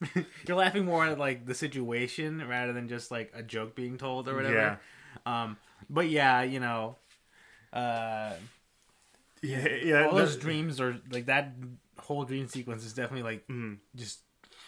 you're 0.46 0.56
laughing 0.56 0.84
more 0.84 1.06
at 1.06 1.18
like 1.18 1.46
the 1.46 1.54
situation 1.54 2.46
rather 2.46 2.72
than 2.72 2.88
just 2.88 3.10
like 3.10 3.32
a 3.34 3.42
joke 3.42 3.74
being 3.74 3.98
told 3.98 4.28
or 4.28 4.36
whatever. 4.36 4.54
Yeah. 4.54 4.76
Um, 5.42 5.56
but 5.90 6.08
yeah, 6.08 6.42
you 6.42 6.60
know, 6.60 6.96
uh, 7.72 8.32
Yeah. 9.42 9.68
Yeah. 9.82 10.06
all 10.06 10.14
those 10.14 10.36
dreams 10.36 10.80
are 10.80 10.96
like 11.10 11.26
that 11.26 11.52
whole 11.98 12.24
dream 12.24 12.48
sequence 12.48 12.84
is 12.84 12.92
definitely 12.92 13.22
like 13.22 13.46
mhm. 13.48 13.78
just 13.96 14.20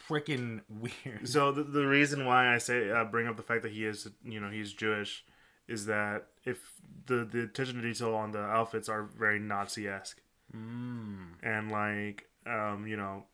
freaking 0.08 0.60
weird. 0.68 1.28
So 1.28 1.52
the, 1.52 1.62
the 1.64 1.86
reason 1.86 2.24
why 2.26 2.52
I 2.54 2.58
say 2.58 2.90
uh, 2.90 3.04
bring 3.04 3.26
up 3.26 3.36
the 3.36 3.42
fact 3.42 3.62
that 3.62 3.72
he 3.72 3.84
is 3.84 4.08
you 4.24 4.40
know 4.40 4.50
he's 4.50 4.72
Jewish 4.72 5.24
is 5.68 5.86
that 5.86 6.26
if 6.44 6.58
the 7.06 7.24
the 7.24 7.42
attention 7.42 7.76
to 7.76 7.82
detail 7.82 8.14
on 8.14 8.32
the 8.32 8.40
outfits 8.40 8.88
are 8.88 9.02
very 9.02 9.38
Nazi 9.38 9.88
esque 9.88 10.20
Mm. 10.54 11.32
and 11.42 11.72
like 11.72 12.28
um 12.46 12.86
you 12.86 12.96
know 12.96 13.24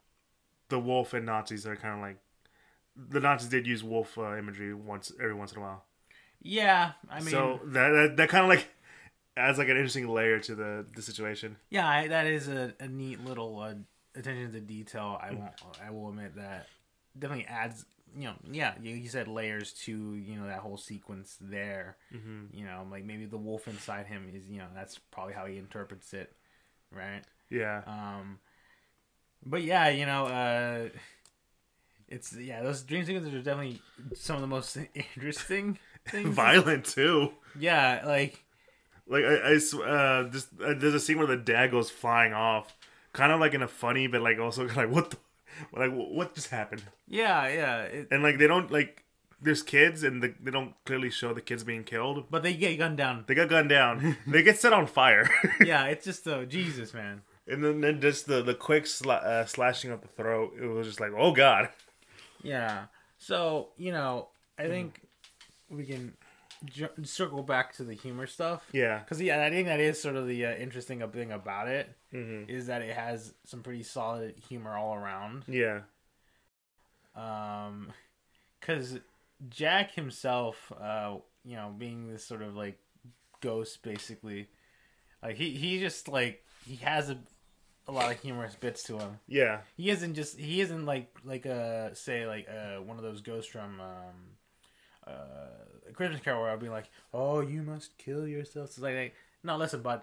the 0.69 0.79
wolf 0.79 1.13
and 1.13 1.27
Nazis 1.27 1.67
are 1.67 1.77
kind 1.77 1.95
of 1.95 2.01
like 2.01 2.19
the 2.97 3.21
Nazis 3.21 3.51
did 3.51 3.67
use 3.67 3.83
wolf 3.83 4.17
uh, 4.17 4.37
imagery 4.39 4.73
once 4.73 5.13
every 5.21 5.35
once 5.35 5.53
in 5.53 5.59
a 5.59 5.61
while. 5.61 5.85
Yeah, 6.41 6.93
I 7.11 7.21
mean, 7.21 7.29
so 7.31 7.61
that 7.67 7.91
that, 7.91 8.17
that 8.17 8.29
kind 8.31 8.45
of 8.45 8.49
like 8.49 8.69
adds 9.37 9.59
like 9.59 9.69
an 9.69 9.77
interesting 9.77 10.09
layer 10.09 10.39
to 10.41 10.55
the 10.55 10.87
the 10.95 11.03
situation. 11.03 11.57
yeah, 11.69 11.87
I, 11.87 12.09
that 12.09 12.27
is 12.27 12.49
a, 12.49 12.73
a 12.81 12.89
neat 12.89 13.23
little 13.25 13.59
uh, 13.59 13.75
attention 14.15 14.53
to 14.53 14.61
detail. 14.61 15.19
I 15.23 15.33
won't. 15.33 15.53
I 15.85 15.91
will 15.91 16.09
admit 16.09 16.37
that 16.37 16.67
definitely 17.19 17.47
adds. 17.47 17.85
You 18.17 18.25
know, 18.25 18.35
yeah, 18.51 18.75
you, 18.83 18.97
you 18.97 19.09
said 19.09 19.29
layers 19.29 19.73
to 19.85 19.93
you 19.93 20.39
know 20.39 20.47
that 20.47 20.59
whole 20.59 20.77
sequence 20.77 21.37
there. 21.41 21.97
Mm-hmm. 22.15 22.57
You 22.57 22.65
know, 22.65 22.87
like 22.91 23.05
maybe 23.05 23.27
the 23.27 23.39
wolf 23.39 23.69
inside 23.69 24.07
him 24.07 24.31
is 24.35 24.49
you 24.49 24.59
know 24.59 24.67
that's 24.75 24.99
probably 24.99 25.35
how 25.35 25.47
he 25.47 25.59
interprets 25.59 26.13
it, 26.13 26.33
right? 26.93 27.23
Yeah. 27.51 27.83
Um, 27.87 28.39
but 29.45 29.63
yeah, 29.63 29.89
you 29.89 30.07
know, 30.07 30.27
uh, 30.27 30.89
it's 32.09 32.37
yeah, 32.37 32.63
those 32.63 32.83
dream 32.83 33.05
sequences 33.05 33.33
are 33.33 33.43
definitely 33.43 33.81
some 34.15 34.37
of 34.37 34.43
the 34.43 34.49
most 34.49 34.77
interesting 34.95 35.79
things. 36.09 36.35
Violent 36.35 36.85
too. 36.85 37.33
Yeah, 37.59 38.03
like 38.05 38.45
Like 39.07 39.25
I, 39.25 39.35
I 39.35 39.55
uh, 39.55 40.29
just 40.29 40.49
uh, 40.61 40.75
there's 40.77 40.95
a 40.95 41.01
scene 41.01 41.19
where 41.19 41.27
the 41.27 41.37
dad 41.37 41.71
goes 41.71 41.91
flying 41.91 42.33
off, 42.33 42.77
kind 43.13 43.33
of 43.33 43.41
like 43.41 43.55
in 43.55 43.63
a 43.63 43.69
funny, 43.69 44.07
but 44.07 44.21
like 44.23 44.39
also 44.39 44.67
like 44.77 44.91
what 44.91 45.11
the, 45.11 45.17
like 45.75 45.93
what 45.93 46.35
just 46.35 46.49
happened? 46.51 46.83
yeah, 47.09 47.49
yeah. 47.49 47.83
It, 47.83 48.09
And 48.11 48.23
like 48.23 48.39
they 48.39 48.47
don't 48.47 48.71
like 48.71 49.05
there's 49.43 49.63
kids 49.63 50.03
and 50.03 50.23
the, 50.23 50.35
they 50.43 50.51
don't 50.51 50.75
clearly 50.85 51.09
show 51.11 51.33
the 51.33 51.41
kids 51.41 51.65
being 51.65 51.83
killed. 51.85 52.27
but 52.31 52.43
they 52.43 52.53
get 52.55 52.77
gunned 52.79 52.99
down. 52.99 53.25
They 53.27 53.35
got 53.35 53.49
gunned 53.49 53.71
down. 53.71 54.17
they 54.27 54.43
get 54.43 54.59
set 54.61 54.73
on 54.73 54.87
fire. 54.87 55.31
Yeah, 55.65 55.85
it's 55.87 56.05
just 56.05 56.27
uh, 56.29 56.45
Jesus, 56.45 56.93
man. 56.95 57.23
and 57.49 57.65
then, 57.65 57.81
then 57.81 58.01
just 58.01 58.27
the 58.27 58.43
the 58.43 58.55
quick 58.55 58.85
sla- 58.85 59.25
uh, 59.25 59.45
slashing 59.47 59.91
of 59.91 60.03
the 60.03 60.09
throat. 60.09 60.55
It 60.61 60.67
was 60.67 60.87
just 60.87 61.01
like 61.01 61.13
oh 61.17 61.33
god. 61.33 61.71
Yeah. 62.43 62.85
So 63.19 63.69
you 63.77 63.93
know, 63.93 64.29
I 64.59 64.67
think 64.69 65.01
we 65.71 65.85
can 65.85 66.13
circle 67.05 67.43
back 67.43 67.75
to 67.75 67.85
the 67.85 67.95
humor 67.95 68.27
stuff. 68.27 68.65
Yeah. 68.73 68.99
Because 68.99 69.21
yeah, 69.21 69.43
I 69.45 69.51
think 69.51 69.67
that 69.69 69.81
is 69.81 70.01
sort 70.01 70.17
of 70.17 70.27
the 70.27 70.47
uh, 70.47 70.55
interesting 70.55 71.07
thing 71.11 71.33
about 71.33 71.69
it 71.69 71.95
hmm 72.11 72.43
is 72.49 72.67
that 72.67 72.83
it 72.83 72.95
has 72.95 73.35
some 73.45 73.63
pretty 73.63 73.83
solid 73.83 74.35
humor 74.49 74.77
all 74.77 74.95
around. 74.95 75.45
Yeah. 75.47 75.81
Um, 77.15 77.93
because 78.61 78.99
Jack 79.49 79.93
himself, 79.95 80.73
uh, 80.81 81.17
you 81.45 81.57
know, 81.57 81.73
being 81.77 82.09
this 82.09 82.25
sort 82.25 82.43
of 82.43 82.57
like 82.57 82.79
ghost, 83.41 83.83
basically, 83.83 84.49
like 85.23 85.37
he 85.37 85.51
he 85.51 85.81
just 85.81 86.09
like 86.09 86.45
he 86.67 86.77
has 86.77 87.11
a 87.11 87.19
a 87.89 87.93
lot 87.93 88.13
of 88.13 88.21
humorous 88.21 88.55
bits 88.55 88.83
to 88.85 88.99
him. 88.99 89.19
Yeah. 89.27 89.61
He 89.77 89.91
isn't 89.91 90.15
just 90.15 90.39
he 90.39 90.61
isn't 90.61 90.85
like 90.87 91.15
like 91.25 91.47
uh 91.47 91.95
say 91.95 92.27
like 92.27 92.49
uh 92.49 92.83
one 92.83 92.97
of 92.99 93.03
those 93.03 93.21
ghosts 93.21 93.51
from 93.51 93.81
um 93.81 94.37
uh 95.07 95.11
A 95.11 95.70
Christmas 95.95 96.21
Carol 96.21 96.43
where 96.43 96.51
I'll 96.51 96.59
be 96.59 96.69
like, 96.69 96.91
oh 97.13 97.41
you 97.41 97.63
must 97.63 97.97
kill 97.99 98.27
yourself. 98.27 98.69
It's 98.69 98.79
like, 98.79 98.97
like 98.97 99.15
no 99.43 99.57
listen, 99.57 99.83
bud. 99.83 100.03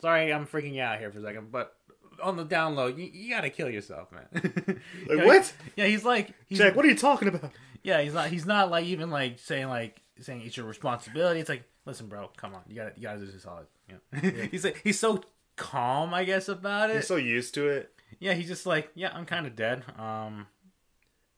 Sorry, 0.00 0.32
I'm 0.32 0.46
freaking 0.46 0.74
you 0.74 0.82
out 0.82 0.98
here 0.98 1.10
for 1.10 1.18
a 1.18 1.22
second, 1.22 1.52
but 1.52 1.76
on 2.22 2.36
the 2.36 2.44
download, 2.44 2.98
you, 2.98 3.10
you 3.12 3.34
gotta 3.34 3.50
kill 3.50 3.70
yourself, 3.70 4.08
man. 4.12 4.26
Like 5.08 5.18
Yeah, 5.18 5.24
what? 5.26 5.52
Yeah, 5.76 5.86
he's 5.86 6.04
like 6.04 6.34
he's, 6.46 6.58
Jack, 6.58 6.76
what 6.76 6.84
are 6.84 6.88
you 6.88 6.96
talking 6.96 7.28
about? 7.28 7.52
yeah, 7.82 8.00
he's 8.02 8.14
not. 8.14 8.28
He's 8.28 8.46
not 8.46 8.70
like 8.70 8.84
even 8.86 9.10
like 9.10 9.38
saying 9.38 9.68
like 9.68 10.00
saying 10.20 10.42
it's 10.44 10.56
your 10.56 10.66
responsibility. 10.66 11.40
It's 11.40 11.48
like, 11.48 11.64
listen, 11.86 12.06
bro, 12.06 12.30
come 12.36 12.54
on, 12.54 12.62
you 12.68 12.76
gotta 12.76 12.92
you 12.96 13.02
gotta 13.02 13.18
do 13.20 13.26
this 13.26 13.42
solid. 13.42 13.66
Yeah. 13.88 14.30
he's 14.50 14.64
like 14.64 14.80
he's 14.82 14.98
so 14.98 15.22
calm, 15.56 16.14
I 16.14 16.24
guess, 16.24 16.48
about 16.48 16.90
it. 16.90 16.94
You're 16.94 17.02
so 17.02 17.16
used 17.16 17.54
to 17.54 17.68
it. 17.68 17.92
yeah, 18.18 18.34
he's 18.34 18.48
just 18.48 18.66
like, 18.66 18.90
yeah, 18.94 19.10
I'm 19.12 19.26
kind 19.26 19.46
of 19.46 19.56
dead. 19.56 19.84
Um, 19.98 20.46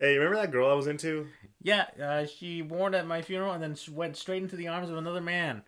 Hey, 0.03 0.19
remember 0.19 0.35
that 0.41 0.51
girl 0.51 0.69
I 0.69 0.75
was 0.75 0.89
into? 0.89 1.29
yeah, 1.63 1.87
uh, 2.03 2.27
she 2.27 2.61
mourned 2.61 2.97
at 2.97 3.07
my 3.07 3.23
funeral 3.23 3.53
and 3.53 3.63
then 3.63 3.77
went 3.95 4.17
straight 4.17 4.43
into 4.43 4.57
the 4.57 4.67
arms 4.67 4.91
of 4.91 4.97
another 4.97 5.21
man. 5.21 5.63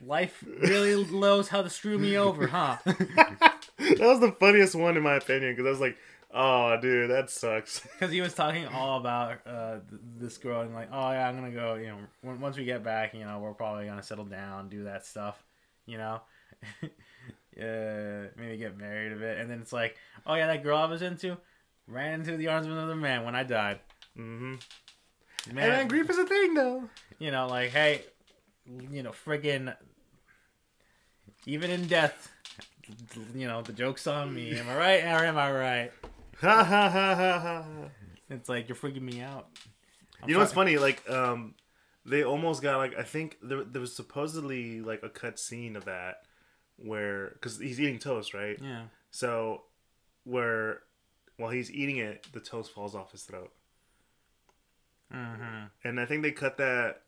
Life 0.00 0.44
really 0.46 1.04
knows 1.10 1.48
how 1.48 1.62
to 1.62 1.68
screw 1.68 1.98
me 1.98 2.16
over, 2.16 2.46
huh? 2.46 2.76
that 2.84 3.64
was 3.98 4.20
the 4.20 4.30
funniest 4.38 4.76
one 4.76 4.96
in 4.96 5.02
my 5.02 5.16
opinion 5.16 5.52
because 5.52 5.66
I 5.66 5.70
was 5.70 5.80
like, 5.80 5.96
"Oh, 6.32 6.78
dude, 6.80 7.10
that 7.10 7.28
sucks." 7.28 7.80
Because 7.98 8.12
he 8.12 8.20
was 8.20 8.34
talking 8.34 8.68
all 8.68 9.00
about 9.00 9.44
uh, 9.48 9.78
th- 9.90 10.00
this 10.18 10.38
girl 10.38 10.60
and 10.60 10.72
like, 10.72 10.88
oh 10.92 11.10
yeah, 11.10 11.28
I'm 11.28 11.34
gonna 11.34 11.50
go. 11.50 11.74
You 11.74 11.88
know, 11.88 11.98
once 12.38 12.56
we 12.56 12.64
get 12.64 12.84
back, 12.84 13.14
you 13.14 13.24
know, 13.24 13.40
we're 13.40 13.52
probably 13.52 13.86
gonna 13.86 14.04
settle 14.04 14.26
down, 14.26 14.68
do 14.68 14.84
that 14.84 15.04
stuff. 15.04 15.42
You 15.86 15.98
know, 15.98 16.20
uh, 17.60 18.28
maybe 18.36 18.58
get 18.58 18.78
married 18.78 19.10
a 19.10 19.16
bit, 19.16 19.38
and 19.38 19.50
then 19.50 19.60
it's 19.60 19.72
like, 19.72 19.96
oh 20.24 20.34
yeah, 20.34 20.46
that 20.46 20.62
girl 20.62 20.78
I 20.78 20.84
was 20.84 21.02
into 21.02 21.36
ran 21.86 22.20
into 22.20 22.36
the 22.36 22.48
arms 22.48 22.66
of 22.66 22.72
another 22.72 22.96
man 22.96 23.24
when 23.24 23.34
I 23.34 23.42
died. 23.42 23.80
Mm-hmm. 24.18 24.54
Man, 25.54 25.64
And 25.64 25.72
man, 25.72 25.88
grief 25.88 26.08
is 26.10 26.18
a 26.18 26.26
thing, 26.26 26.54
though. 26.54 26.88
you 27.18 27.30
know, 27.30 27.46
like, 27.48 27.70
hey, 27.70 28.02
you 28.90 29.02
know, 29.02 29.10
friggin', 29.10 29.74
even 31.46 31.70
in 31.70 31.86
death, 31.86 32.30
you 33.34 33.46
know, 33.48 33.62
the 33.62 33.72
joke's 33.72 34.06
on 34.06 34.34
me. 34.34 34.56
Am 34.56 34.68
I 34.68 34.76
right 34.76 35.02
or 35.04 35.24
am 35.24 35.36
I 35.36 35.50
right? 35.52 35.92
Ha 36.40 36.64
ha 36.64 36.88
ha 36.88 37.14
ha 37.14 37.38
ha. 37.40 37.64
It's 38.30 38.48
like 38.48 38.68
you're 38.68 38.76
freaking 38.76 39.02
me 39.02 39.20
out. 39.20 39.48
I'm 40.22 40.28
You 40.28 40.34
know 40.34 40.40
what's 40.40 40.52
funny? 40.52 40.76
Like, 40.78 41.08
um, 41.10 41.54
they 42.04 42.24
almost 42.24 42.62
got 42.62 42.78
like 42.78 42.96
I 42.98 43.02
think 43.02 43.36
there 43.42 43.62
there 43.62 43.80
was 43.80 43.94
supposedly 43.94 44.80
like 44.80 45.02
a 45.02 45.08
cut 45.08 45.38
scene 45.38 45.76
of 45.76 45.84
that 45.84 46.16
where 46.76 47.30
because 47.34 47.58
he's 47.58 47.80
eating 47.80 47.98
toast, 47.98 48.34
right? 48.34 48.58
Yeah. 48.60 48.84
So 49.12 49.62
where 50.24 50.80
while 51.36 51.50
he's 51.50 51.70
eating 51.72 51.96
it, 51.96 52.26
the 52.32 52.40
toast 52.40 52.72
falls 52.72 52.94
off 52.94 53.12
his 53.12 53.22
throat, 53.22 53.52
Mm-hmm. 55.14 55.66
and 55.84 56.00
I 56.00 56.06
think 56.06 56.22
they 56.22 56.30
cut 56.32 56.56
that. 56.58 57.02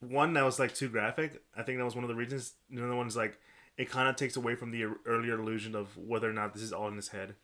One 0.00 0.32
that 0.34 0.44
was 0.44 0.58
like 0.60 0.74
too 0.74 0.88
graphic. 0.88 1.42
I 1.56 1.62
think 1.62 1.78
that 1.78 1.84
was 1.84 1.94
one 1.96 2.04
of 2.04 2.08
the 2.08 2.14
reasons. 2.14 2.54
Another 2.70 2.94
one's 2.96 3.16
like 3.16 3.38
it 3.76 3.90
kind 3.90 4.08
of 4.08 4.16
takes 4.16 4.36
away 4.36 4.54
from 4.54 4.70
the 4.70 4.84
earlier 5.06 5.38
illusion 5.38 5.74
of 5.74 5.96
whether 5.96 6.28
or 6.28 6.32
not 6.32 6.54
this 6.54 6.62
is 6.62 6.72
all 6.72 6.88
in 6.88 6.96
his 6.96 7.08
head. 7.08 7.34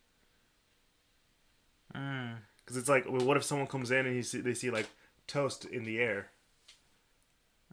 Mm. 1.95 2.37
Because 2.59 2.77
it's 2.77 2.89
like, 2.89 3.07
well, 3.09 3.25
what 3.27 3.37
if 3.37 3.45
someone 3.45 3.67
comes 3.67 3.91
in 3.91 4.07
and 4.07 4.15
he 4.17 4.23
see, 4.23 4.41
they 4.41 4.55
see 4.55 4.71
like 4.71 4.89
toast 5.27 5.65
in 5.65 5.85
the 5.85 5.99
air? 5.99 6.29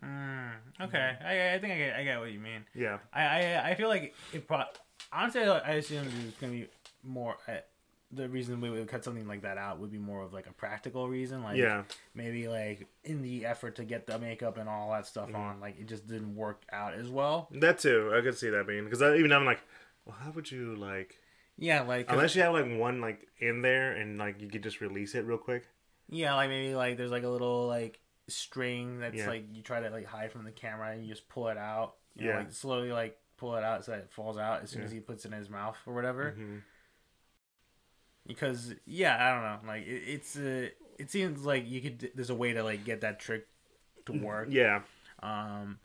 Mm. 0.04 0.52
Okay, 0.82 1.16
I, 1.24 1.54
I 1.56 1.60
think 1.60 1.74
I 1.74 1.78
get, 1.78 1.96
I 1.96 2.04
get 2.04 2.20
what 2.20 2.32
you 2.32 2.40
mean. 2.40 2.66
Yeah, 2.74 2.98
I, 3.14 3.24
I, 3.24 3.70
I 3.70 3.76
feel 3.76 3.88
like 3.88 4.16
it 4.34 4.48
pro- 4.48 4.64
honestly, 5.14 5.42
I 5.44 5.74
assume 5.74 6.08
it's 6.28 6.38
gonna 6.40 6.54
be 6.54 6.68
more. 7.04 7.38
Uh, 7.48 7.58
the 8.14 8.28
reason 8.28 8.60
we 8.62 8.70
would 8.70 8.88
cut 8.88 9.04
something 9.04 9.28
like 9.28 9.42
that 9.44 9.58
out 9.58 9.80
would 9.80 9.92
be 9.92 9.98
more 9.98 10.22
of 10.22 10.34
like 10.34 10.48
a 10.48 10.54
practical 10.54 11.08
reason, 11.08 11.44
like 11.44 11.58
yeah, 11.58 11.84
maybe 12.14 12.48
like 12.48 12.88
in 13.04 13.22
the 13.22 13.46
effort 13.46 13.76
to 13.78 13.84
get 13.86 14.06
the 14.08 14.20
makeup 14.20 14.58
and 14.58 14.68
all 14.68 14.92
that 14.92 15.06
stuff 15.08 15.34
on, 15.34 15.60
like 15.60 15.80
it 15.80 15.88
just 15.88 16.08
didn't 16.08 16.36
work 16.36 16.64
out 16.72 16.94
as 16.94 17.08
well. 17.10 17.48
that 17.52 17.80
too. 17.80 18.12
I 18.16 18.22
could 18.22 18.38
see 18.38 18.50
that 18.50 18.68
being 18.68 18.84
because 18.86 19.02
even 19.02 19.32
I'm 19.32 19.46
like, 19.46 19.62
well, 20.06 20.16
how 20.20 20.32
would 20.32 20.52
you 20.52 20.76
like 20.76 21.16
Yeah, 21.58 21.82
like 21.84 22.12
unless 22.12 22.36
you 22.36 22.42
have 22.42 22.54
like 22.54 22.78
one 22.78 23.00
like 23.02 23.28
in 23.40 23.62
there 23.62 23.92
and 23.94 24.18
like 24.18 24.42
you 24.42 24.50
could 24.50 24.64
just 24.64 24.82
release 24.82 25.16
it 25.16 25.26
real 25.26 25.38
quick. 25.38 25.66
yeah, 26.10 26.34
like 26.36 26.50
maybe 26.50 26.76
like 26.76 26.98
there's 26.98 27.12
like 27.12 27.24
a 27.24 27.30
little 27.30 27.68
like 27.68 28.00
string 28.28 29.00
that's 29.00 29.16
Yeah. 29.16 29.28
like 29.28 29.46
you 29.54 29.62
try 29.62 29.80
to 29.80 29.90
like 29.90 30.06
hide 30.06 30.32
from 30.32 30.44
the 30.44 30.52
camera 30.52 30.92
and 30.92 31.04
you 31.04 31.10
just 31.10 31.28
pull 31.30 31.48
it 31.48 31.58
out. 31.58 31.96
You 32.16 32.26
know, 32.26 32.32
Yeah. 32.32 32.38
like 32.40 32.52
slowly 32.52 32.92
like 32.92 33.18
pull 33.38 33.56
it 33.56 33.64
out 33.64 33.84
so 33.86 33.92
that 33.92 34.00
it 34.02 34.12
falls 34.12 34.38
out 34.38 34.64
as 34.64 34.70
soon 34.70 34.82
Yeah. 34.82 34.86
as 34.88 34.92
he 34.92 35.00
puts 35.00 35.26
it 35.26 35.32
in 35.32 35.38
his 35.38 35.50
mouth 35.50 35.78
or 35.86 35.94
whatever. 35.94 36.32
hmm 36.32 36.58
because 38.28 38.74
yeah, 38.86 39.18
I 39.20 39.34
don't 39.34 39.44
know. 39.64 39.74
Like 39.74 39.88
it, 39.88 40.04
it's 40.08 40.38
uh, 40.38 40.70
it 41.00 41.10
seems 41.12 41.46
like 41.46 41.70
you 41.70 41.82
could 41.82 42.12
there's 42.16 42.30
a 42.30 42.36
way 42.36 42.54
to 42.54 42.64
like 42.64 42.84
get 42.86 43.02
that 43.02 43.20
trick 43.20 43.48
to 44.06 44.14
work. 44.14 44.48
Yeah. 44.52 44.82
Um, 45.22 45.80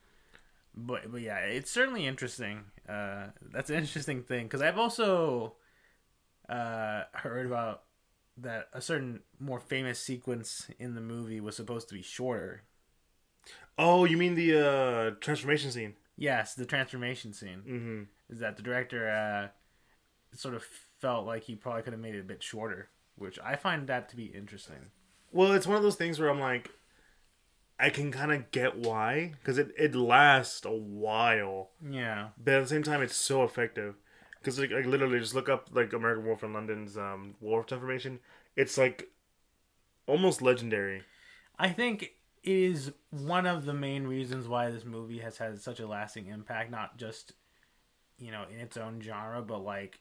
but 0.75 1.11
but 1.11 1.21
yeah, 1.21 1.39
it's 1.39 1.71
certainly 1.71 2.07
interesting. 2.07 2.65
Uh, 2.89 3.29
that's 3.53 3.71
an 3.71 3.77
interesting 3.77 4.23
thing 4.23 4.45
because 4.45 4.63
I've 4.63 4.79
also 4.79 5.55
uh 6.49 7.03
heard 7.13 7.47
about 7.47 7.83
that 8.39 8.69
a 8.73 8.81
certain 8.81 9.21
more 9.41 9.59
famous 9.59 9.99
sequence 9.99 10.69
in 10.79 10.95
the 10.95 11.01
movie 11.01 11.41
was 11.41 11.57
supposed 11.57 11.89
to 11.89 11.95
be 11.95 12.03
shorter. 12.03 12.63
Oh, 13.79 14.05
you 14.05 14.17
mean 14.17 14.35
the 14.35 14.59
uh 14.59 15.11
transformation 15.21 15.71
scene? 15.71 15.95
Yes, 16.17 16.55
the 16.55 16.65
transformation 16.67 17.33
scene 17.33 17.63
Mm-hmm. 17.69 18.03
is 18.33 18.39
that 18.41 18.57
the 18.57 18.63
director 18.63 19.09
uh 19.09 19.49
sort 20.33 20.55
of 20.55 20.65
felt 21.01 21.27
like 21.27 21.45
he 21.45 21.55
probably 21.55 21.83
could 21.83 21.93
have 21.93 22.01
made 22.01 22.15
it 22.15 22.21
a 22.21 22.25
bit 22.25 22.43
shorter, 22.43 22.89
which 23.17 23.39
I 23.45 23.57
find 23.57 23.87
that 23.89 24.09
to 24.11 24.17
be 24.17 24.25
interesting. 24.27 24.91
Well, 25.33 25.53
it's 25.53 25.67
one 25.67 25.77
of 25.77 25.83
those 25.83 25.97
things 25.97 26.19
where 26.19 26.31
I'm 26.31 26.41
like, 26.41 26.71
I 27.79 27.91
can 27.91 28.11
kind 28.11 28.33
of 28.33 28.51
get 28.53 28.77
why 28.77 29.35
because 29.39 29.59
it 29.59 29.71
it 29.77 29.95
lasts 29.95 30.65
a 30.65 30.71
while, 30.73 31.71
Yeah. 31.87 32.29
but 32.43 32.55
at 32.55 32.63
the 32.63 32.69
same 32.69 32.83
time, 32.83 33.03
it's 33.03 33.17
so 33.17 33.45
effective. 33.45 33.97
Because 34.41 34.59
like, 34.59 34.71
like 34.71 34.87
literally, 34.87 35.19
just 35.19 35.35
look 35.35 35.49
up 35.49 35.69
like 35.73 35.93
American 35.93 36.25
Wolf 36.25 36.43
in 36.45 36.53
London's 36.53 36.97
um, 36.97 37.35
Wolf 37.41 37.67
transformation. 37.67 38.21
It's 38.55 38.79
like 38.79 39.11
almost 40.07 40.41
legendary. 40.41 41.03
I 41.59 41.69
think 41.71 42.03
it 42.03 42.13
is 42.45 42.93
one 43.11 43.45
of 43.47 43.65
the 43.65 43.75
main 43.75 44.07
reasons 44.07 44.47
why 44.47 44.71
this 44.71 44.85
movie 44.85 45.19
has 45.19 45.37
had 45.37 45.61
such 45.61 45.81
a 45.81 45.87
lasting 45.87 46.29
impact, 46.29 46.71
not 46.71 46.97
just 46.97 47.33
you 48.19 48.31
know 48.31 48.45
in 48.51 48.59
its 48.61 48.77
own 48.79 49.01
genre, 49.03 49.43
but 49.43 49.59
like 49.65 49.99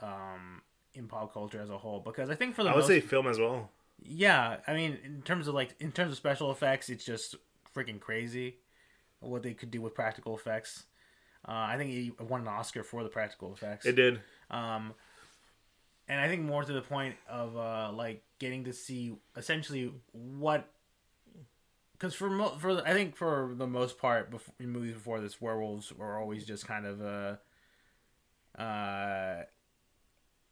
um, 0.00 0.62
in 0.94 1.06
pop 1.08 1.32
culture 1.32 1.60
as 1.60 1.70
a 1.70 1.78
whole. 1.78 2.00
Because 2.00 2.30
I 2.30 2.34
think 2.34 2.54
for 2.54 2.62
the 2.62 2.70
I 2.70 2.74
would 2.74 2.80
most, 2.80 2.88
say 2.88 3.00
film 3.00 3.26
as 3.26 3.38
well. 3.38 3.70
yeah, 4.02 4.58
I 4.66 4.74
mean 4.74 4.98
in 5.04 5.22
terms 5.22 5.48
of 5.48 5.54
like 5.54 5.74
in 5.80 5.92
terms 5.92 6.12
of 6.12 6.16
special 6.16 6.50
effects, 6.50 6.88
it's 6.88 7.04
just 7.04 7.34
freaking 7.74 8.00
crazy 8.00 8.56
what 9.20 9.42
they 9.42 9.54
could 9.54 9.70
do 9.70 9.80
with 9.80 9.94
practical 9.94 10.36
effects. 10.36 10.84
Uh, 11.46 11.52
I 11.52 11.76
think 11.76 11.90
he 11.92 12.12
won 12.20 12.42
an 12.42 12.48
Oscar 12.48 12.82
for 12.82 13.02
the 13.02 13.08
practical 13.08 13.52
effects. 13.52 13.86
It 13.86 13.96
did. 13.96 14.20
Um, 14.50 14.94
and 16.08 16.20
I 16.20 16.26
think 16.28 16.42
more 16.42 16.64
to 16.64 16.72
the 16.72 16.80
point 16.82 17.14
of 17.28 17.56
uh, 17.56 17.90
like 17.92 18.22
getting 18.38 18.64
to 18.64 18.72
see 18.72 19.14
essentially 19.36 19.92
what, 20.12 20.68
because 21.92 22.14
for 22.14 22.30
mo- 22.30 22.56
for 22.58 22.82
I 22.86 22.92
think 22.92 23.16
for 23.16 23.52
the 23.56 23.66
most 23.66 23.98
part, 23.98 24.30
before, 24.30 24.54
in 24.58 24.70
movies 24.70 24.94
before 24.94 25.20
this, 25.20 25.40
werewolves 25.40 25.92
were 25.92 26.18
always 26.18 26.44
just 26.44 26.66
kind 26.66 26.86
of 26.86 27.02
uh, 27.02 28.60
uh, 28.60 29.42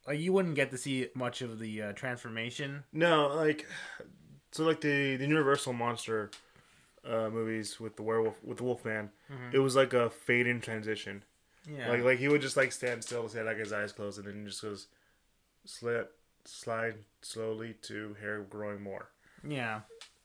like 0.06 0.18
you 0.20 0.32
wouldn't 0.32 0.54
get 0.54 0.70
to 0.70 0.78
see 0.78 1.08
much 1.14 1.42
of 1.42 1.58
the 1.58 1.82
uh, 1.82 1.92
transformation. 1.92 2.84
No, 2.92 3.28
like 3.28 3.66
so 4.52 4.64
like 4.64 4.80
the 4.80 5.16
the 5.16 5.26
Universal 5.26 5.72
monster 5.72 6.30
uh, 7.04 7.28
movies 7.30 7.78
with 7.80 7.96
the 7.96 8.02
werewolf 8.02 8.42
with 8.44 8.58
the 8.58 8.64
Wolfman. 8.64 9.10
It 9.52 9.58
was 9.60 9.76
like 9.76 9.92
a 9.92 10.10
fade 10.10 10.46
in 10.46 10.60
transition. 10.60 11.24
Yeah, 11.68 11.90
Like 11.90 12.04
like 12.04 12.18
he 12.18 12.28
would 12.28 12.42
just 12.42 12.56
like 12.56 12.70
stand 12.72 13.02
still, 13.04 13.28
say 13.28 13.42
like 13.42 13.58
his 13.58 13.72
eyes 13.72 13.92
closed, 13.92 14.18
and 14.18 14.26
then 14.28 14.46
just 14.46 14.62
goes 14.62 14.86
slip 15.64 16.16
slide 16.44 16.94
slowly 17.22 17.74
to 17.82 18.14
hair 18.20 18.40
growing 18.48 18.80
more. 18.82 19.08
yeah, 19.46 19.80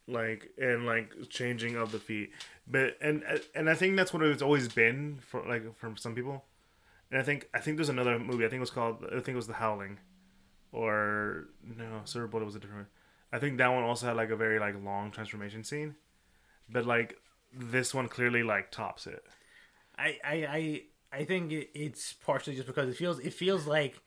Like 0.08 0.52
and 0.60 0.86
like 0.86 1.14
changing 1.30 1.76
of 1.76 1.92
the 1.92 2.00
feet, 2.00 2.32
but 2.68 2.98
and 3.02 3.24
and 3.56 3.70
I 3.70 3.74
think 3.76 3.96
that's 3.96 4.14
what 4.14 4.22
it's 4.24 4.42
always 4.44 4.68
been 4.68 5.18
for 5.28 5.44
like 5.48 5.76
from 5.78 5.98
some 5.98 6.14
people. 6.16 6.46
And 7.12 7.20
I 7.20 7.24
think 7.24 7.50
I 7.54 7.60
think 7.60 7.78
there's 7.78 7.90
another 7.90 8.18
movie. 8.18 8.46
I 8.46 8.50
think 8.50 8.58
it 8.58 8.62
was 8.62 8.72
called. 8.72 9.06
I 9.06 9.16
think 9.16 9.30
it 9.30 9.36
was 9.36 9.48
The 9.48 9.54
Howling, 9.54 10.00
or 10.72 11.50
no, 11.64 12.02
Silver 12.06 12.28
Bullet 12.28 12.46
was 12.46 12.56
a 12.56 12.60
different. 12.60 12.88
I 13.34 13.40
think 13.40 13.58
that 13.58 13.68
one 13.68 13.84
also 13.84 14.08
had 14.08 14.16
like 14.16 14.30
a 14.30 14.36
very 14.36 14.60
like 14.60 14.82
long 14.82 15.12
transformation 15.12 15.64
scene, 15.64 15.96
but 16.70 16.86
like 16.86 17.18
this 17.54 17.94
one 17.94 18.08
clearly 18.08 18.44
like 18.44 18.72
tops 18.72 19.08
it. 19.08 19.24
I 19.98 20.18
I 20.24 20.84
I, 21.12 21.26
think 21.26 21.52
it, 21.52 21.70
it's 21.74 22.14
partially 22.14 22.56
just 22.56 22.68
because 22.68 22.90
it 22.90 22.96
feels 22.96 23.20
it 23.20 23.34
feels 23.34 23.68
like 23.68 24.02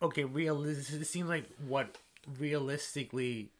okay, 0.00 0.24
realistic. 0.24 1.02
It 1.02 1.06
seems 1.06 1.28
like 1.28 1.44
what 1.68 1.98
realistically 2.38 3.52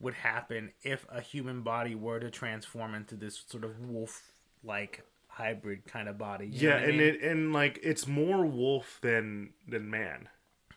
would 0.00 0.14
happen 0.14 0.72
if 0.82 1.06
a 1.08 1.22
human 1.22 1.62
body 1.62 1.94
were 1.94 2.20
to 2.20 2.30
transform 2.30 2.94
into 2.94 3.14
this 3.14 3.42
sort 3.46 3.64
of 3.64 3.80
wolf-like 3.80 5.02
hybrid 5.34 5.84
kind 5.86 6.08
of 6.08 6.16
body. 6.18 6.48
yeah, 6.52 6.74
what 6.74 6.82
I 6.82 6.84
and 6.86 6.98
mean? 6.98 7.06
it 7.08 7.22
and 7.22 7.52
like 7.52 7.78
it's 7.82 8.06
more 8.06 8.44
wolf 8.46 8.98
than 9.02 9.50
than 9.68 9.90
man. 9.90 10.28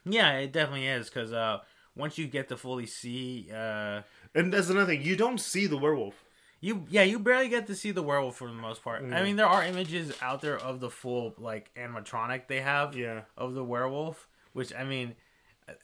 yeah, 0.06 0.34
it 0.39 0.52
definitely 0.52 0.88
is 0.88 1.10
because 1.10 1.32
uh, 1.34 1.60
once 1.96 2.17
you 2.17 2.28
get 2.28 2.48
to 2.50 2.58
fully 2.58 2.86
see, 2.86 3.50
uh, 3.54 4.02
And 4.36 4.54
that's 4.54 4.70
another 4.70 4.88
thing. 4.93 5.02
You 5.04 5.15
don't 5.15 5.39
see 5.39 5.65
the 5.67 5.78
werewolf. 5.78 6.24
you 6.62 6.86
yeah, 6.89 7.04
you 7.04 7.20
barely 7.20 7.50
get 7.50 7.67
to 7.67 7.76
see 7.76 7.91
the 7.91 8.04
werewolf 8.04 8.36
for 8.38 8.48
the 8.48 8.54
most 8.54 8.84
part. 8.84 9.04
Mm. 9.04 9.13
I 9.13 9.24
mean, 9.24 9.36
there 9.36 9.48
are 9.48 9.63
images 9.63 10.12
out 10.22 10.41
there 10.41 10.58
of 10.58 10.80
the 10.80 10.89
full 10.89 11.34
like 11.38 11.72
animatronic 11.76 12.48
they 12.48 12.62
have. 12.62 12.96
Yeah. 12.96 13.22
of 13.38 13.54
the 13.54 13.63
werewolf, 13.63 14.28
which 14.54 14.74
I 14.74 14.84
mean, 14.84 15.15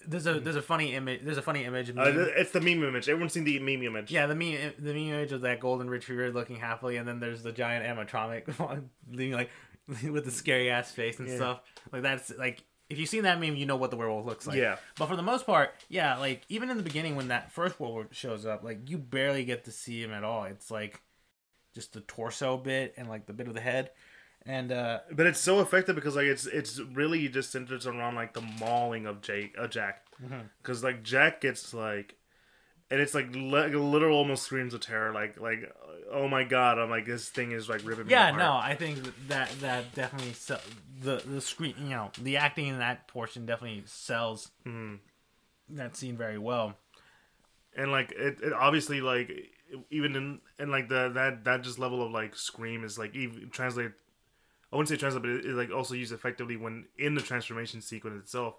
there's 0.07 0.27
a 0.27 0.39
there's 0.39 0.55
a 0.55 0.61
funny 0.61 0.93
image. 0.95 1.21
There's 1.23 1.37
a 1.37 1.41
funny 1.41 1.65
image. 1.65 1.89
Uh, 1.89 2.03
it's 2.37 2.51
the 2.51 2.61
meme 2.61 2.83
image. 2.83 3.09
Everyone's 3.09 3.33
seen 3.33 3.43
the 3.43 3.59
meme 3.59 3.83
image. 3.83 4.11
yeah, 4.11 4.25
the 4.27 4.35
meme 4.35 4.73
the 4.79 4.93
meme 4.93 5.09
image 5.13 5.31
of 5.31 5.41
that 5.41 5.59
golden 5.59 5.89
retriever 5.89 6.31
looking 6.31 6.57
happily, 6.57 6.97
and 6.97 7.07
then 7.07 7.19
there's 7.19 7.43
the 7.43 7.51
giant 7.51 7.85
animatronic 7.85 8.47
leaning 9.11 9.33
like 9.33 9.49
with 10.09 10.25
the 10.25 10.31
scary 10.31 10.69
ass 10.69 10.91
face 10.91 11.19
and 11.19 11.27
Yeah. 11.27 11.35
stuff. 11.35 11.61
Like 11.91 12.01
that's 12.01 12.31
like 12.37 12.63
if 12.89 12.99
you've 12.99 13.09
seen 13.09 13.23
that 13.23 13.39
meme, 13.39 13.55
you 13.55 13.65
know 13.65 13.75
what 13.75 13.91
the 13.91 13.97
werewolf 13.97 14.25
looks 14.25 14.45
like. 14.47 14.57
Yeah. 14.57 14.77
But 14.97 15.07
for 15.07 15.15
the 15.15 15.21
most 15.23 15.45
part, 15.45 15.71
yeah, 15.89 16.17
like 16.17 16.43
even 16.49 16.69
in 16.69 16.77
the 16.77 16.83
beginning 16.83 17.15
when 17.15 17.29
that 17.29 17.51
first 17.51 17.79
werewolf 17.79 18.13
shows 18.13 18.45
up, 18.45 18.63
like 18.63 18.89
you 18.89 18.97
barely 18.97 19.43
get 19.45 19.65
to 19.65 19.71
see 19.71 20.01
him 20.01 20.11
at 20.11 20.23
all. 20.23 20.43
It's 20.45 20.69
like 20.71 21.01
just 21.75 21.93
the 21.93 22.01
torso 22.01 22.55
bit 22.57 22.93
and 22.97 23.09
like 23.09 23.25
the 23.25 23.33
bit 23.33 23.47
of 23.47 23.53
the 23.53 23.61
head. 23.61 23.89
And 24.45 24.71
uh 24.71 24.99
But 25.11 25.25
it's 25.27 25.39
so 25.39 25.61
effective 25.61 25.95
because 25.95 26.15
like 26.15 26.25
it's 26.27 26.45
it's 26.45 26.79
really 26.79 27.27
just 27.29 27.51
centers 27.51 27.87
around 27.87 28.15
like 28.15 28.33
the 28.33 28.41
mauling 28.41 29.05
of 29.05 29.21
Jake, 29.21 29.55
uh, 29.57 29.67
Jack, 29.67 30.05
Mm-hmm. 30.23 30.41
because 30.61 30.83
like 30.83 31.01
Jack 31.03 31.41
gets 31.41 31.73
like, 31.73 32.15
and 32.91 33.01
it's 33.01 33.13
like 33.13 33.33
li- 33.33 33.73
literal 33.75 34.17
almost 34.17 34.43
screams 34.43 34.73
of 34.73 34.81
terror. 34.81 35.11
Like 35.13 35.39
like 35.39 35.73
oh 36.11 36.27
my 36.27 36.43
god, 36.43 36.77
I'm 36.77 36.89
like 36.89 37.05
this 37.05 37.29
thing 37.29 37.51
is 37.51 37.67
like 37.69 37.85
ripping 37.85 38.05
me 38.05 38.11
Yeah, 38.11 38.31
no, 38.31 38.53
I 38.53 38.75
think 38.75 38.99
that 39.29 39.49
that 39.61 39.93
definitely 39.95 40.33
sell, 40.33 40.59
the 41.01 41.23
the 41.25 41.41
screen, 41.41 41.75
you 41.81 41.89
know, 41.89 42.11
the 42.21 42.37
acting 42.37 42.67
in 42.67 42.79
that 42.79 43.07
portion 43.07 43.45
definitely 43.45 43.83
sells 43.85 44.51
Mm-hmm. 44.67 45.75
that 45.77 45.95
scene 45.95 46.17
very 46.17 46.37
well. 46.37 46.77
and 47.75 47.91
like 47.91 48.11
it, 48.11 48.39
it 48.41 48.53
obviously 48.53 49.01
like 49.01 49.31
even 49.89 50.15
in 50.15 50.39
and 50.59 50.69
like 50.69 50.87
the 50.89 51.09
that 51.09 51.43
that 51.45 51.63
just 51.63 51.79
level 51.79 52.05
of 52.05 52.11
like 52.11 52.35
scream 52.35 52.83
is 52.83 52.97
like 52.99 53.15
even 53.15 53.49
translate 53.49 53.91
i 54.73 54.75
wouldn't 54.75 54.89
say 54.89 54.97
translate 54.97 55.21
but 55.21 55.31
it, 55.31 55.45
it 55.45 55.53
like 55.53 55.71
also 55.71 55.93
used 55.93 56.11
effectively 56.11 56.57
when 56.57 56.85
in 56.97 57.15
the 57.15 57.21
transformation 57.21 57.79
sequence 57.79 58.21
itself 58.21 58.55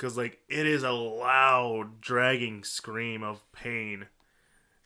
because 0.00 0.16
like 0.16 0.38
it 0.48 0.66
is 0.66 0.82
a 0.82 0.92
loud 0.92 2.00
dragging 2.00 2.64
scream 2.64 3.22
of 3.22 3.40
pain. 3.52 4.06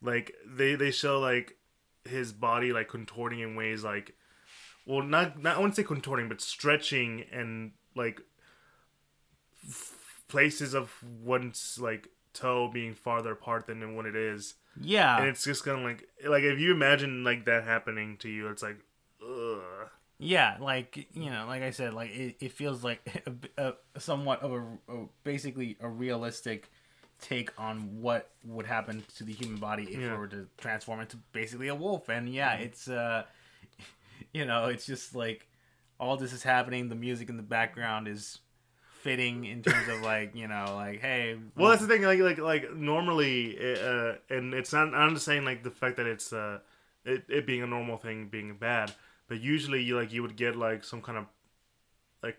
Like 0.03 0.35
they 0.45 0.75
they 0.75 0.91
show 0.91 1.21
like 1.21 1.57
his 2.05 2.33
body 2.33 2.73
like 2.73 2.89
contorting 2.89 3.39
in 3.39 3.55
ways 3.55 3.85
like 3.85 4.15
well 4.85 5.03
not 5.03 5.41
not 5.41 5.57
i 5.57 5.59
wouldn't 5.59 5.75
say 5.75 5.83
contorting 5.83 6.29
but 6.29 6.39
stretching 6.39 7.25
and 7.33 7.71
like 7.97 8.21
f- 9.67 10.23
places 10.29 10.75
of 10.75 10.93
one's 11.23 11.79
like 11.81 12.09
toe 12.35 12.69
being 12.69 12.93
farther 12.93 13.33
apart 13.33 13.67
than 13.67 13.95
what 13.95 14.05
it 14.05 14.17
is. 14.17 14.55
Yeah, 14.81 15.19
and 15.19 15.29
it's 15.29 15.45
just 15.45 15.65
kind 15.65 15.79
of 15.79 15.85
like 15.85 16.09
like 16.27 16.43
if 16.43 16.59
you 16.59 16.73
imagine 16.73 17.23
like 17.23 17.45
that 17.45 17.63
happening 17.63 18.17
to 18.19 18.29
you 18.29 18.49
it's 18.49 18.63
like 18.63 18.79
ugh 19.23 19.89
yeah, 20.25 20.57
like 20.61 21.07
you 21.15 21.31
know, 21.31 21.45
like 21.47 21.63
I 21.63 21.71
said, 21.71 21.95
like 21.95 22.11
it, 22.11 22.37
it 22.41 22.53
feels 22.53 22.83
like 22.83 23.23
a, 23.59 23.75
a 23.95 24.01
somewhat 24.01 24.43
of 24.43 24.53
a, 24.53 24.63
a 24.93 25.07
basically 25.23 25.77
a 25.81 25.89
realistic 25.89 26.71
take 27.21 27.51
on 27.59 28.01
what 28.03 28.31
would 28.45 28.67
happen 28.67 29.05
to 29.17 29.25
the 29.25 29.33
human 29.33 29.59
body 29.59 29.85
if 29.85 30.01
Yeah. 30.01 30.15
it 30.15 30.19
were 30.19 30.27
to 30.29 30.47
transform 30.59 31.01
into 31.01 31.17
basically 31.33 31.69
a 31.69 31.75
wolf. 31.75 32.09
And 32.09 32.29
yeah, 32.29 32.55
it's 32.55 32.89
uh, 32.89 33.25
you 34.33 34.45
know, 34.45 34.67
it's 34.67 34.87
just 34.87 35.15
like 35.15 35.47
all 36.01 36.17
this 36.17 36.33
is 36.33 36.43
happening. 36.43 36.89
The 36.89 36.95
music 36.95 37.29
in 37.29 37.37
the 37.37 37.43
background 37.43 38.09
is 38.09 38.41
fitting 39.03 39.45
in 39.45 39.63
terms 39.63 39.87
of 39.89 40.01
like 40.01 40.35
you 40.35 40.49
know, 40.49 40.73
like 40.75 41.01
hey, 41.01 41.37
well 41.57 41.69
that's 41.71 41.83
the 41.83 41.89
thing 41.89 42.03
like 42.03 42.21
like 42.21 42.39
like 42.39 42.75
normally 42.75 43.57
uh 43.59 44.15
and 44.31 44.55
it's 44.55 44.73
not 44.73 44.95
i'm 44.95 45.13
just 45.15 45.27
saying 45.27 45.45
like 45.45 45.63
the 45.63 45.71
fact 45.71 45.99
that 45.99 46.07
it's 46.07 46.33
uh 46.33 46.59
it, 47.05 47.23
it 47.29 47.47
being 47.47 47.63
a 47.63 47.67
normal 47.67 47.99
thing 47.99 48.29
being 48.29 48.55
bad 48.57 48.91
but 49.29 49.41
usually 49.41 49.83
you 49.83 49.97
like 49.97 50.13
you 50.13 50.23
would 50.23 50.37
get 50.37 50.57
like 50.57 50.85
some 50.85 51.01
kind 51.03 51.19
of 51.19 51.27
like 52.23 52.39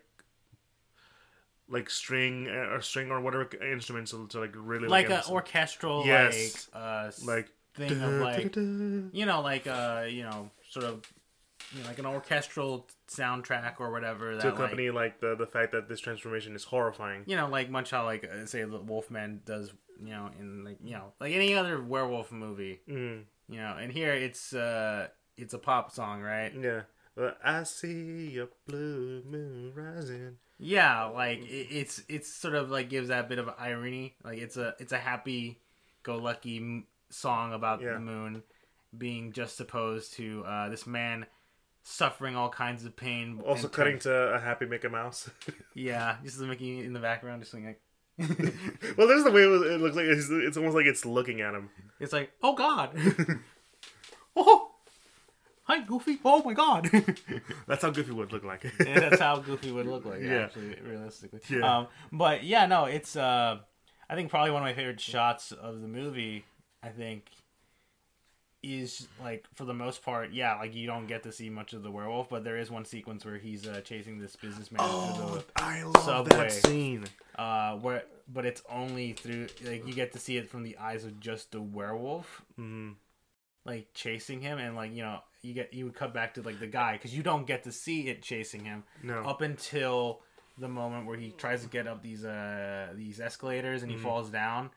like 1.67 1.89
string 1.89 2.48
uh, 2.48 2.74
or 2.74 2.82
string 2.82 3.12
or 3.12 3.19
whatever 3.21 3.50
instruments 3.71 4.12
to, 4.12 4.28
to 4.28 4.39
like 4.39 4.54
really 4.56 4.88
like 4.88 5.10
a 5.10 5.13
emphasize- 5.13 5.32
orchestral 5.32 6.06
Yes. 6.06 6.69
like 6.74 6.84
uh 6.84 7.12
like 7.26 7.50
thing 7.76 8.02
of 8.02 8.19
like 8.19 8.56
you 8.56 9.26
know 9.26 9.41
like 9.41 9.67
uh 9.67 10.06
you 10.08 10.24
know 10.24 10.50
sort 10.69 10.86
of 10.86 11.06
you 11.74 11.82
know, 11.82 11.88
like 11.88 12.00
an 12.00 12.06
orchestral 12.06 12.88
soundtrack 13.10 13.76
or 13.80 13.91
whatever 13.91 14.36
that 14.36 14.41
to 14.41 14.48
like, 14.50 14.54
accompany 14.56 14.89
like, 14.91 15.19
the 15.19 15.36
the 15.36 15.48
fact 15.48 15.71
that 15.71 15.89
this 15.89 16.00
transformation 16.00 16.56
is 16.56 16.63
horrifying. 16.63 17.24
you 17.26 17.36
know, 17.36 17.50
like 17.50 17.69
much 17.69 17.91
how 17.91 18.06
like 18.06 18.24
uh, 18.24 18.45
say 18.45 18.63
the 18.63 18.80
Wolfman 18.80 19.41
does, 19.45 19.74
you 20.00 20.12
know, 20.12 20.30
in 20.39 20.63
like 20.63 20.78
you 20.84 20.91
know, 20.93 21.13
like 21.19 21.34
any 21.34 21.56
other 21.56 21.82
werewolf 21.82 22.32
movie, 22.32 22.82
Mm, 22.88 23.24
you 23.50 23.58
know. 23.58 23.76
And 23.80 23.91
here 23.91 24.13
it's 24.13 24.54
uh 24.54 25.08
it's 25.38 25.54
a 25.54 25.58
pop 25.60 25.91
song, 25.91 26.21
right? 26.21 26.52
yeah. 26.60 26.82
But 27.15 27.38
I 27.43 27.63
see 27.63 28.38
a 28.39 28.48
blue 28.69 29.24
moon 29.26 29.71
rising. 29.74 30.38
Yeah, 30.58 31.06
like 31.06 31.39
it, 31.45 31.67
it's 31.71 32.04
it's 32.10 32.32
sort 32.34 32.56
of 32.56 32.69
like 32.69 32.89
gives 32.89 33.08
that 33.08 33.30
bit 33.30 33.39
of 33.39 33.50
irony. 33.58 34.15
Like 34.24 34.39
it's 34.39 34.58
a 34.58 34.76
it's 34.80 34.91
a 34.91 34.98
happy 34.98 35.60
go 36.04 36.17
lucky 36.17 36.58
m- 36.58 36.88
song 37.10 37.54
about 37.54 37.82
Yeah. 37.82 37.93
the 37.93 38.00
moon 38.00 38.43
being 38.98 39.32
juxtaposed 39.32 40.13
to 40.15 40.43
uh, 40.45 40.69
this 40.69 40.86
man 40.86 41.26
suffering 41.84 42.36
all 42.36 42.50
kinds 42.50 42.84
of 42.84 42.95
pain. 42.98 43.41
Also 43.45 43.67
cutting 43.69 44.00
to 44.00 44.12
a 44.34 44.39
happy 44.39 44.65
Mickey 44.65 44.88
Mouse. 44.89 45.30
Yeah, 45.74 46.15
just 46.24 46.39
Mickey 46.39 46.80
in 46.86 46.93
the 46.93 47.00
background, 47.00 47.41
just 47.43 47.54
like 47.54 47.80
well, 48.17 49.08
there's 49.08 49.24
the 49.26 49.32
way 49.32 49.41
it 49.43 49.71
it 49.74 49.82
looks 49.82 49.95
like 49.98 50.06
it's, 50.06 50.30
it's 50.30 50.56
almost 50.58 50.76
like 50.76 50.86
it's 50.86 51.06
looking 51.06 51.41
at 51.41 51.54
him. 51.54 51.69
it's 52.00 52.13
like 52.13 52.32
oh 52.41 52.56
god, 52.56 52.98
oh 54.36 54.71
hi 55.65 55.82
Goofy, 55.82 56.17
oh 56.25 56.41
my 56.43 56.54
god. 56.54 56.89
That's 57.67 57.82
how 57.84 57.89
Goofy 57.91 58.12
would 58.13 58.32
look 58.32 58.43
like. 58.43 58.63
and 58.80 59.01
that's 59.01 59.19
how 59.19 59.38
Goofy 59.38 59.71
would 59.71 59.86
look 59.88 60.06
like, 60.06 60.21
Yeah. 60.23 60.45
actually, 60.45 60.78
realistically. 60.84 61.41
Yeah. 61.49 61.80
Um, 61.80 61.88
but 62.12 62.43
yeah, 62.43 62.65
no, 62.65 62.86
it's 62.86 63.15
uh, 63.15 63.58
I 64.10 64.15
think 64.15 64.30
probably 64.30 64.51
one 64.51 64.62
of 64.62 64.65
my 64.65 64.73
favorite 64.73 64.99
shots 65.01 65.51
of 65.51 65.82
the 65.82 65.88
movie. 65.88 66.45
I 66.84 66.89
think 66.89 67.30
is 68.63 69.08
like 69.21 69.45
for 69.54 69.65
the 69.65 69.73
most 69.73 70.04
part, 70.04 70.32
yeah, 70.32 70.56
like 70.56 70.73
you 70.73 70.88
don't 70.88 71.06
get 71.08 71.21
to 71.23 71.32
see 71.32 71.49
much 71.49 71.73
of 71.73 71.84
the 71.84 71.91
werewolf, 71.91 72.30
but 72.30 72.43
there 72.43 72.58
is 72.58 72.71
one 72.71 72.84
sequence 72.86 73.23
where 73.25 73.38
he's 73.38 73.67
uh, 73.67 73.82
chasing 73.84 74.17
this 74.19 74.36
businessman 74.36 74.82
through 75.15 75.43
I 75.56 75.84
love 75.84 76.04
Subway. 76.04 76.30
that 76.38 76.51
scene. 76.51 77.06
uh, 77.38 77.75
where, 77.78 78.04
but 78.32 78.45
it's 78.45 78.63
only 78.69 79.13
through 79.13 79.47
like 79.65 79.86
you 79.88 79.93
get 79.93 80.13
to 80.13 80.19
see 80.19 80.38
it 80.38 80.49
from 80.49 80.63
the 80.63 80.78
eyes 80.78 81.06
of 81.06 81.19
just 81.19 81.51
the 81.51 81.62
werewolf. 81.62 82.41
hmm 82.56 82.91
Like 83.65 83.88
chasing 83.93 84.41
him, 84.41 84.60
and 84.60 84.75
like 84.75 84.93
you 84.93 85.01
know, 85.01 85.19
you 85.41 85.54
get 85.54 85.73
you 85.73 85.86
would 85.86 85.95
cut 85.95 86.13
back 86.13 86.36
to 86.36 86.41
like 86.43 86.60
the 86.60 86.67
guy 86.67 86.93
because 86.93 87.15
you 87.15 87.23
don't 87.23 87.47
get 87.47 87.63
to 87.63 87.71
see 87.71 88.08
it 88.10 88.21
chasing 88.21 88.63
him 88.63 88.84
No. 89.04 89.23
up 89.23 89.41
until 89.41 90.21
the 90.58 90.67
moment 90.69 91.06
where 91.08 91.17
he 91.17 91.32
tries 91.32 91.63
to 91.63 91.67
get 91.67 91.88
up 91.88 92.01
these 92.04 92.23
uh 92.23 92.89
these 92.95 93.19
escalators 93.19 93.82
and 93.82 93.89
he 93.91 93.97
Mm-hmm. 93.97 94.04
falls 94.06 94.30
down 94.30 94.69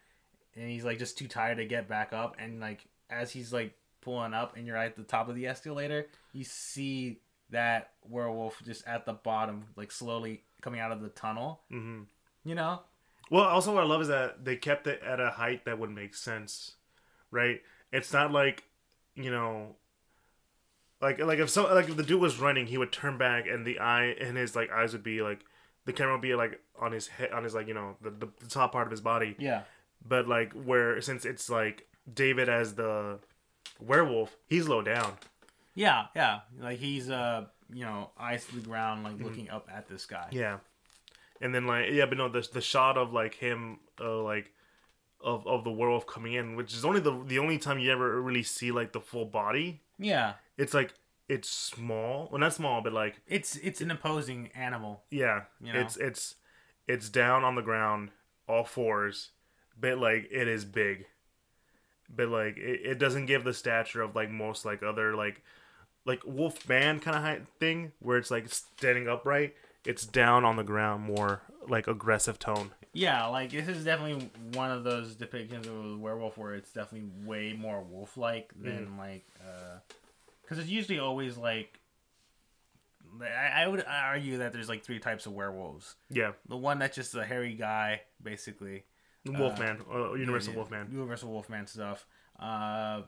and 0.56 0.68
he's 0.70 0.84
like 0.84 0.98
just 0.98 1.16
too 1.18 1.28
tired 1.28 1.58
to 1.58 1.66
get 1.66 1.86
back 1.88 2.12
up 2.12 2.34
and 2.38 2.60
like 2.60 2.84
as 3.10 3.30
he's 3.30 3.52
like 3.52 3.74
pulling 4.00 4.32
up 4.34 4.56
and 4.56 4.66
you're 4.66 4.76
at 4.76 4.96
the 4.96 5.02
top 5.04 5.28
of 5.28 5.36
the 5.36 5.46
escalator 5.46 6.06
you 6.32 6.42
see 6.44 7.20
that 7.50 7.90
werewolf 8.08 8.60
just 8.64 8.84
at 8.88 9.04
the 9.06 9.12
bottom 9.12 9.66
like 9.76 9.92
slowly 9.92 10.42
coming 10.62 10.80
out 10.80 10.90
of 10.92 11.00
the 11.00 11.08
tunnel 11.10 11.60
hmm 11.70 12.00
you 12.44 12.54
know 12.56 12.80
Well, 13.30 13.44
also 13.44 13.72
what 13.74 13.84
I 13.84 13.86
love 13.86 14.00
is 14.02 14.08
that 14.08 14.44
they 14.44 14.56
kept 14.56 14.86
it 14.88 15.00
at 15.02 15.20
a 15.20 15.30
height 15.30 15.64
that 15.66 15.78
would 15.78 15.90
make 15.90 16.14
sense, 16.14 16.72
right? 17.30 17.60
It's 17.92 18.12
not 18.12 18.32
like, 18.32 18.64
you 19.18 19.30
know, 19.30 19.76
like 21.00 21.18
like 21.20 21.38
if 21.38 21.50
so 21.50 21.72
like 21.74 21.88
if 21.88 21.96
the 21.96 22.02
dude 22.02 22.20
was 22.20 22.38
running, 22.38 22.66
he 22.66 22.78
would 22.78 22.92
turn 22.92 23.18
back 23.18 23.46
and 23.46 23.66
the 23.66 23.78
eye 23.78 24.16
and 24.20 24.36
his 24.36 24.56
like 24.56 24.70
eyes 24.70 24.92
would 24.92 25.02
be 25.02 25.22
like 25.22 25.44
the 25.84 25.92
camera 25.92 26.14
would 26.14 26.22
be 26.22 26.34
like 26.34 26.60
on 26.80 26.92
his 26.92 27.08
head 27.08 27.32
on 27.32 27.44
his 27.44 27.54
like 27.54 27.68
you 27.68 27.74
know 27.74 27.96
the, 28.00 28.10
the, 28.10 28.28
top 28.48 28.72
part 28.72 28.86
of 28.86 28.90
his 28.90 29.00
body, 29.00 29.36
yeah. 29.38 29.62
But 30.06 30.28
like 30.28 30.52
where 30.52 31.00
since 31.00 31.24
it's 31.24 31.50
like 31.50 31.86
David 32.12 32.48
as 32.48 32.74
the 32.74 33.18
werewolf, 33.80 34.36
he's 34.46 34.68
low 34.68 34.82
down. 34.82 35.14
yeah 35.74 36.06
yeah. 36.14 36.40
Like 36.60 36.78
he's 36.78 37.10
uh 37.10 37.46
you 37.72 37.84
know 37.84 38.10
eyes 38.18 38.44
to 38.46 38.56
the 38.56 38.66
ground 38.66 39.04
like 39.04 39.20
looking 39.20 39.50
up 39.50 39.68
at 39.72 39.88
this 39.88 40.06
guy. 40.06 40.26
Mm-hmm. 40.28 40.38
Yeah, 40.38 40.58
and 41.40 41.54
then 41.54 41.66
like 41.66 41.86
yeah, 41.90 42.06
but 42.06 42.18
no, 42.18 42.28
the 42.28 42.46
the 42.52 42.60
shot 42.60 42.98
of 42.98 43.12
like 43.12 43.34
him, 43.34 43.78
uh, 44.00 44.22
like 44.22 44.52
of 45.20 45.46
of 45.46 45.64
the 45.64 45.70
werewolf 45.70 46.06
coming 46.06 46.34
in, 46.34 46.56
which 46.56 46.74
is 46.74 46.84
only 46.84 47.00
the 47.00 47.22
the 47.24 47.38
only 47.38 47.58
time 47.58 47.78
you 47.78 47.90
ever 47.90 48.20
really 48.20 48.42
see 48.42 48.70
like 48.72 48.92
the 48.92 49.00
full 49.00 49.24
body. 49.24 49.80
yeah 49.98 50.34
It's 50.56 50.74
like 50.74 50.94
it's 51.28 51.50
small, 51.50 52.28
well 52.30 52.40
not 52.40 52.54
small, 52.54 52.80
but 52.80 52.92
like 52.92 53.20
it's 53.26 53.56
it's 53.56 53.80
an 53.80 53.90
imposing 53.90 54.50
animal 54.54 55.02
yeah, 55.10 55.42
You 55.60 55.72
know? 55.72 55.80
it's 55.80 55.96
it's 55.96 56.36
it's 56.86 57.08
down 57.10 57.44
on 57.44 57.54
the 57.54 57.62
ground, 57.62 58.10
all 58.48 58.64
fours, 58.64 59.30
but 59.78 59.98
like 59.98 60.28
it 60.30 60.48
is 60.48 60.64
big, 60.64 61.06
but 62.08 62.28
like 62.28 62.56
it, 62.56 62.80
it 62.84 62.98
doesn't 62.98 63.26
give 63.26 63.44
the 63.44 63.52
stature 63.52 64.00
of 64.02 64.14
like 64.14 64.30
most 64.30 64.64
like 64.64 64.82
other 64.82 65.14
like 65.14 65.42
like 66.06 66.22
wolf 66.24 66.66
man 66.68 67.00
kind 67.00 67.38
of 67.38 67.46
thing 67.60 67.92
where 67.98 68.16
it's 68.16 68.30
like 68.30 68.48
standing 68.48 69.08
upright. 69.08 69.54
It's 69.84 70.06
down 70.06 70.44
on 70.44 70.56
the 70.56 70.64
ground, 70.64 71.04
more 71.04 71.42
like 71.66 71.86
aggressive 71.86 72.38
tone. 72.38 72.72
Yeah, 72.98 73.26
like 73.26 73.50
this 73.50 73.68
is 73.68 73.84
definitely 73.84 74.28
one 74.54 74.70
of 74.72 74.82
those 74.82 75.14
depictions 75.14 75.66
of 75.66 75.92
a 75.94 75.96
werewolf 75.96 76.36
where 76.36 76.54
it's 76.54 76.72
definitely 76.72 77.08
way 77.24 77.52
more 77.52 77.80
wolf-like 77.80 78.52
than 78.60 78.98
like, 78.98 79.24
because 80.42 80.58
it's 80.58 80.68
usually 80.68 80.98
always 80.98 81.36
like. 81.36 81.78
I, 83.22 83.62
I 83.62 83.68
would 83.68 83.84
argue 83.88 84.38
that 84.38 84.52
there's 84.52 84.68
like 84.68 84.84
three 84.84 84.98
types 84.98 85.26
of 85.26 85.32
werewolves. 85.32 85.94
Yeah, 86.10 86.32
The 86.48 86.56
one 86.56 86.78
that's 86.78 86.94
just 86.94 87.14
a 87.14 87.24
hairy 87.24 87.54
guy, 87.54 88.02
basically. 88.22 88.84
The 89.24 89.32
Wolfman, 89.32 89.80
uh, 89.92 90.12
Universal 90.14 90.52
Yeah, 90.52 90.58
Wolfman. 90.58 90.88
Universal 90.92 91.30
Wolfman 91.30 91.66
stuff. 91.66 92.06
Uh, 92.38 93.02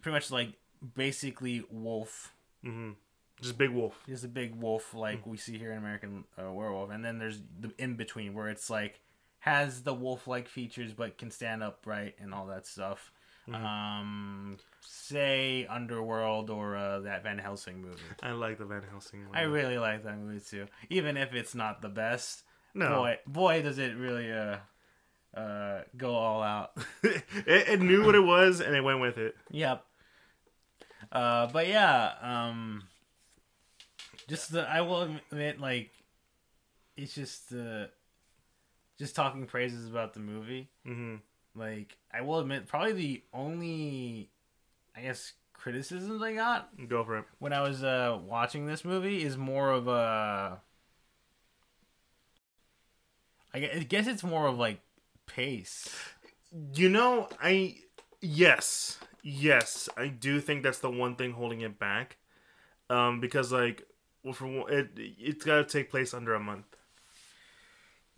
pretty 0.00 0.14
much 0.14 0.30
like 0.30 0.52
basically 0.94 1.64
wolf. 1.70 2.32
hmm 2.62 2.92
Just 3.40 3.54
a 3.54 3.56
big 3.56 3.70
wolf. 3.70 4.02
Just 4.08 4.24
a 4.24 4.28
big 4.28 4.54
wolf 4.54 4.94
like 4.94 5.22
Hmm. 5.22 5.30
we 5.30 5.36
see 5.36 5.58
here 5.58 5.72
in 5.72 5.78
American 5.78 6.24
uh, 6.38 6.50
Werewolf, 6.52 6.90
and 6.90 7.04
then 7.04 7.18
there's 7.18 7.40
the 7.60 7.72
in 7.78 7.96
between 7.96 8.34
where 8.34 8.48
it's 8.48 8.70
like 8.70 9.00
has 9.40 9.82
the 9.82 9.94
wolf 9.94 10.26
like 10.26 10.48
features 10.48 10.92
but 10.92 11.18
can 11.18 11.30
stand 11.30 11.62
upright 11.62 12.14
and 12.20 12.32
all 12.34 12.46
that 12.46 12.66
stuff. 12.66 13.12
Mm-hmm. 13.48 13.64
Um, 13.64 14.56
say 14.80 15.66
Underworld 15.70 16.50
or 16.50 16.76
uh, 16.76 17.00
that 17.00 17.22
Van 17.22 17.38
Helsing 17.38 17.80
movie. 17.80 18.00
I 18.22 18.32
like 18.32 18.58
the 18.58 18.64
Van 18.64 18.82
Helsing. 18.90 19.28
One. 19.28 19.36
I 19.38 19.42
really 19.42 19.78
like 19.78 20.02
that 20.02 20.18
movie 20.18 20.40
too, 20.40 20.66
even 20.90 21.16
if 21.16 21.32
it's 21.34 21.54
not 21.54 21.80
the 21.80 21.88
best. 21.88 22.42
no, 22.74 22.88
Boy, 23.02 23.18
boy, 23.26 23.62
does 23.62 23.78
it 23.78 23.94
really 23.96 24.32
uh, 24.32 24.56
uh, 25.38 25.82
go 25.96 26.12
all 26.14 26.42
out. 26.42 26.72
it, 27.04 27.22
it 27.46 27.80
knew 27.80 28.04
what 28.04 28.16
it 28.16 28.24
was 28.24 28.60
and 28.60 28.74
it 28.74 28.82
went 28.82 29.00
with 29.00 29.16
it. 29.18 29.36
Yep. 29.52 29.84
Uh, 31.12 31.46
but 31.46 31.68
yeah, 31.68 32.14
um, 32.20 32.82
just 34.28 34.52
the 34.52 34.62
I 34.68 34.80
will 34.80 35.02
admit, 35.30 35.60
like, 35.60 35.90
it's 36.96 37.14
just 37.14 37.52
uh, 37.52 37.86
just 38.98 39.14
talking 39.14 39.46
praises 39.46 39.88
about 39.88 40.14
the 40.14 40.20
movie. 40.20 40.68
hmm 40.84 41.16
Like, 41.54 41.96
I 42.12 42.22
will 42.22 42.38
admit, 42.40 42.66
probably 42.66 42.92
the 42.92 43.22
only, 43.32 44.30
I 44.96 45.02
guess, 45.02 45.32
criticisms 45.52 46.22
I 46.22 46.34
got 46.34 46.68
Go 46.88 47.04
for 47.04 47.18
it. 47.18 47.24
when 47.38 47.52
I 47.52 47.62
was 47.62 47.82
uh 47.82 48.18
watching 48.24 48.66
this 48.66 48.84
movie 48.84 49.22
is 49.22 49.36
more 49.36 49.70
of 49.70 49.88
a. 49.88 50.60
I 53.54 53.60
guess 53.60 54.06
it's 54.06 54.22
more 54.22 54.46
of 54.46 54.58
like 54.58 54.80
pace. 55.26 55.88
You 56.74 56.88
know, 56.90 57.28
I 57.42 57.76
yes, 58.20 58.98
yes, 59.22 59.88
I 59.96 60.08
do 60.08 60.40
think 60.40 60.62
that's 60.62 60.80
the 60.80 60.90
one 60.90 61.16
thing 61.16 61.32
holding 61.32 61.62
it 61.62 61.78
back, 61.78 62.18
um, 62.90 63.20
because 63.20 63.52
like, 63.52 63.86
well, 64.26 64.34
for 64.34 64.46
one, 64.46 64.72
it 64.72 64.88
it's 64.96 65.44
got 65.44 65.56
to 65.56 65.64
take 65.64 65.88
place 65.90 66.12
under 66.12 66.34
a 66.34 66.40
month. 66.40 66.66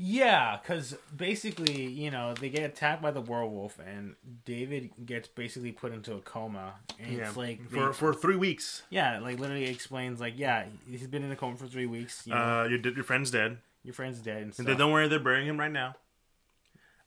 Yeah, 0.01 0.59
because 0.63 0.97
basically, 1.17 1.83
you 1.85 2.11
know, 2.13 2.33
they 2.33 2.51
get 2.51 2.63
attacked 2.63 3.03
by 3.03 3.11
the 3.11 3.21
werewolf, 3.21 3.81
and 3.85 4.15
David 4.45 4.91
gets 5.05 5.27
basically 5.27 5.73
put 5.73 5.93
into 5.93 6.15
a 6.15 6.21
coma. 6.21 6.75
And 7.01 7.13
Yeah, 7.17 7.27
it's 7.29 7.37
like, 7.37 7.69
for 7.69 7.87
they- 7.89 7.93
for 7.93 8.15
three 8.15 8.37
weeks. 8.37 8.83
yeah, 8.91 9.19
like 9.19 9.41
literally 9.41 9.67
explains, 9.67 10.21
like, 10.21 10.35
yeah, 10.39 10.67
he's 10.89 11.07
been 11.09 11.25
in 11.25 11.33
a 11.33 11.37
coma 11.37 11.57
for 11.57 11.67
three 11.67 11.87
weeks. 11.87 12.27
You 12.27 12.35
know, 12.35 12.41
Uh, 12.61 12.65
your 12.71 12.79
your 12.95 13.03
friend's 13.05 13.31
dead. 13.33 13.59
your 13.83 13.93
friend's 13.95 14.21
dead 14.21 14.43
and 14.43 14.59
And 14.69 14.79
don't 14.79 14.93
worry, 14.93 15.09
they're 15.09 15.19
burying 15.19 15.49
him 15.49 15.59
right 15.59 15.73
now. 15.73 15.97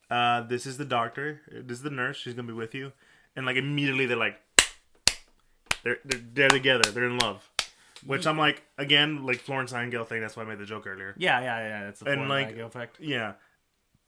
Uh, 0.10 0.42
this 0.42 0.66
is 0.66 0.78
the 0.78 0.84
doctor. 0.86 1.42
This 1.50 1.78
is 1.78 1.84
the 1.84 1.90
nurse. 1.90 2.18
She's 2.18 2.34
gonna 2.34 2.48
be 2.48 2.54
with 2.54 2.76
you. 2.76 2.92
And 3.38 3.46
like 3.46 3.56
immediately, 3.56 4.06
they're 4.06 4.18
like, 4.18 4.42
they're 5.84 6.00
they're, 6.04 6.20
they're 6.34 6.50
together. 6.50 6.92
They're 6.92 7.06
in 7.08 7.18
love. 7.18 7.50
Which 8.06 8.26
I'm 8.26 8.38
like, 8.38 8.64
again, 8.78 9.26
like 9.26 9.40
Florence 9.40 9.72
Nightingale 9.74 10.06
thing. 10.06 10.22
That's 10.22 10.36
why 10.36 10.44
I 10.44 10.46
made 10.48 10.58
the 10.60 10.66
joke 10.66 10.88
earlier. 10.88 11.14
yeah, 11.18 11.40
yeah, 11.42 11.60
yeah. 11.60 11.84
That's 11.86 12.00
the 12.00 12.12
And, 12.12 12.28
like- 12.28 12.48
like 12.48 12.58
effect. 12.58 13.00
Yeah, 13.00 13.34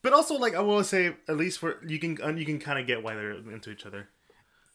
but 0.02 0.14
also 0.14 0.36
like 0.36 0.56
I 0.56 0.62
will 0.62 0.84
say, 0.84 1.16
at 1.28 1.38
least 1.38 1.60
for 1.60 1.80
you 1.86 2.00
can 2.00 2.18
uh, 2.24 2.30
you 2.30 2.46
can 2.46 2.60
kind 2.60 2.80
of 2.80 2.88
get 2.88 3.04
why 3.04 3.14
they're 3.16 3.32
into 3.34 3.70
each 3.72 3.86
other. 3.86 4.10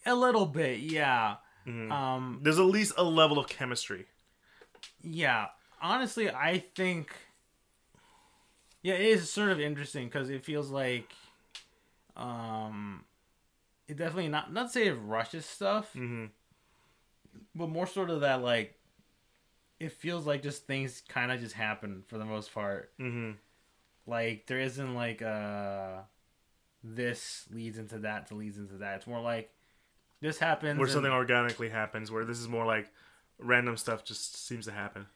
A 0.07 0.15
little 0.15 0.47
bit, 0.47 0.79
yeah. 0.81 1.37
Mhm. 1.67 1.91
Um, 1.91 2.41
There's 2.43 2.59
at 2.59 2.65
least 2.67 2.93
a 2.97 3.03
level 3.05 3.39
of 3.39 3.49
chemistry. 3.49 4.07
yeah. 5.03 5.49
Honestly, 5.83 6.31
I 6.31 6.59
think, 6.75 7.15
yeah, 8.83 8.95
it 8.95 9.01
is 9.03 9.31
sort 9.31 9.51
of 9.51 9.61
interesting 9.61 10.07
because 10.07 10.31
it 10.31 10.45
feels 10.45 10.71
like, 10.71 11.13
um, 12.17 13.05
it 13.87 13.97
definitely 13.97 14.29
not 14.29 14.53
not 14.53 14.67
to 14.67 14.73
say 14.73 14.87
it 14.89 14.93
rushes 14.95 15.45
stuff. 15.47 15.93
hmm 15.93 16.27
but 17.55 17.69
more 17.69 17.87
sort 17.87 18.11
of 18.11 18.21
that 18.23 18.43
like 18.43 18.78
it 19.81 19.93
feels 19.93 20.27
like 20.27 20.43
just 20.43 20.67
things 20.67 21.03
kind 21.09 21.31
of 21.33 21.41
just 21.41 21.55
happen 21.55 22.03
for 22.07 22.19
the 22.19 22.25
most 22.25 22.53
part. 22.53 22.93
Mm-hmm. 22.99 23.33
Like 24.07 24.47
there 24.47 24.61
isn't 24.61 24.95
like 24.95 25.23
uh 25.23 25.99
this 26.85 27.47
leads 27.53 27.79
into 27.79 27.99
that 28.01 28.29
to 28.29 28.35
leads 28.35 28.59
into 28.59 28.75
that. 28.79 28.97
It's 28.97 29.07
more 29.07 29.21
like 29.21 29.51
this 30.21 30.39
happens 30.39 30.79
Where 30.79 30.87
and- 30.87 30.93
something 30.93 31.13
organically 31.13 31.69
happens. 31.69 32.11
Where 32.11 32.25
this 32.25 32.39
is 32.39 32.49
more 32.49 32.65
like 32.67 32.91
random 33.39 33.77
stuff 33.77 34.05
just 34.05 34.47
seems 34.47 34.65
to 34.67 34.73
happen. 34.73 35.07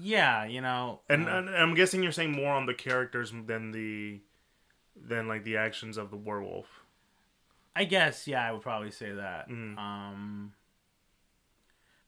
Yeah, 0.00 0.44
you 0.44 0.60
know. 0.60 1.00
And, 1.08 1.28
uh, 1.28 1.32
and 1.32 1.48
I'm 1.50 1.74
guessing 1.74 2.02
you're 2.02 2.12
saying 2.12 2.32
more 2.32 2.52
on 2.52 2.66
the 2.66 2.74
characters 2.74 3.32
than 3.46 3.72
the 3.72 4.20
than 4.94 5.26
like 5.28 5.44
the 5.44 5.56
actions 5.56 5.96
of 5.96 6.10
the 6.10 6.16
werewolf. 6.16 6.66
I 7.74 7.84
guess 7.84 8.28
yeah, 8.28 8.46
I 8.46 8.52
would 8.52 8.62
probably 8.62 8.90
say 8.90 9.12
that. 9.12 9.48
Mhm. 9.48 9.78
Um 9.78 10.52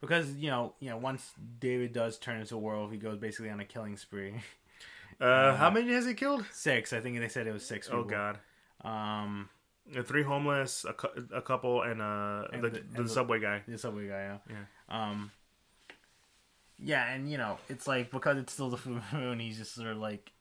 because 0.05 0.35
you 0.37 0.51
know, 0.51 0.75
you 0.81 0.91
know, 0.91 0.97
once 0.97 1.33
David 1.59 1.93
does 1.93 2.19
turn 2.19 2.41
into 2.41 2.55
a 2.55 2.59
werewolf, 2.59 2.91
he 2.93 2.99
goes 2.99 3.19
basically 3.19 3.51
on 3.51 3.61
a 3.61 3.65
killing 3.65 3.97
spree. 3.97 4.35
Uh, 5.21 5.55
how 5.55 5.71
many 5.71 5.93
has 5.93 6.05
he 6.07 6.13
killed? 6.15 6.45
six, 6.51 6.93
I 6.93 6.99
think 7.01 7.17
they 7.21 7.29
said 7.29 7.47
it 7.47 7.53
was 7.53 7.65
six. 7.65 7.89
Oh. 7.91 8.03
God, 8.03 8.37
Um, 8.85 9.49
Uh, 9.97 10.03
three 10.03 10.25
homeless, 10.25 10.85
a, 10.85 10.93
cou- 10.93 11.29
a 11.33 11.41
couple, 11.41 11.83
and 11.83 12.03
uh 12.03 12.49
And 12.53 12.65
the, 12.65 12.71
the- 12.71 12.79
and 12.97 13.05
the- 13.07 13.09
subway 13.09 13.39
guy. 13.39 13.63
the 13.69 13.79
subway 13.79 14.09
guy. 14.09 14.23
Yeah. 14.25 14.39
Yeah. 14.51 14.65
Um. 15.13 15.31
Yeah, 16.79 17.07
and 17.13 17.31
you 17.31 17.39
know, 17.39 17.59
it's 17.69 17.87
like 17.87 18.11
because 18.11 18.39
it's 18.39 18.53
still 18.53 18.71
the 18.71 18.77
full 18.77 18.99
moon, 19.13 19.39
he's 19.39 19.59
just 19.59 19.75
sort 19.75 19.89
of 19.89 19.99
like 19.99 20.33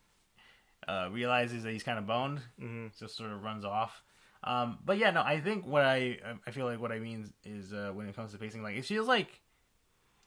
uh, 0.87 1.09
realizes 1.11 1.63
that 1.63 1.71
he's 1.71 1.83
kind 1.83 1.99
of 1.99 2.07
boned, 2.07 2.39
hmm 2.59 2.87
just 2.99 3.15
sort 3.15 3.31
of 3.31 3.43
runs 3.43 3.63
off. 3.65 4.01
Um, 4.43 4.79
but 4.83 4.97
yeah, 4.97 5.11
no, 5.11 5.21
I 5.21 5.39
think 5.39 5.65
what 5.67 5.83
I 5.83 6.17
I 6.47 6.51
feel 6.51 6.65
like 6.65 6.81
what 6.81 6.91
I 6.91 6.99
mean 6.99 7.31
is 7.45 7.71
uh, 7.73 7.91
when 7.93 8.07
it 8.09 8.15
comes 8.15 8.31
to 8.31 8.37
pacing, 8.39 8.63
like 8.63 8.75
it 8.75 8.85
feels 8.85 9.07
like, 9.07 9.39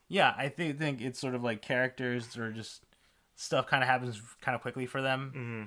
yeah, 0.07 0.33
I 0.37 0.49
think 0.49 0.79
think 0.79 1.01
it's 1.01 1.19
sort 1.19 1.35
of 1.35 1.43
like 1.43 1.61
characters 1.61 2.37
or 2.37 2.51
just 2.51 2.83
stuff 3.35 3.67
kind 3.67 3.83
of 3.83 3.89
happens 3.89 4.21
kind 4.41 4.55
of 4.55 4.61
quickly 4.61 4.85
for 4.85 5.01
them, 5.01 5.31
hmm 5.33 5.63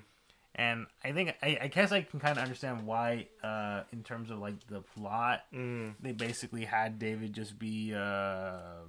and 0.54 0.86
I 1.04 1.12
think 1.12 1.34
I, 1.42 1.58
I 1.62 1.66
guess 1.68 1.92
I 1.92 2.02
can 2.02 2.18
kind 2.20 2.36
of 2.36 2.42
understand 2.42 2.86
why, 2.86 3.28
uh, 3.42 3.82
in 3.92 4.02
terms 4.02 4.30
of 4.30 4.38
like 4.38 4.66
the 4.68 4.80
plot, 4.80 5.44
hmm 5.52 5.90
they 6.00 6.12
basically 6.12 6.64
had 6.64 6.98
David 6.98 7.32
just 7.32 7.58
be 7.58 7.94
uh, 7.94 8.82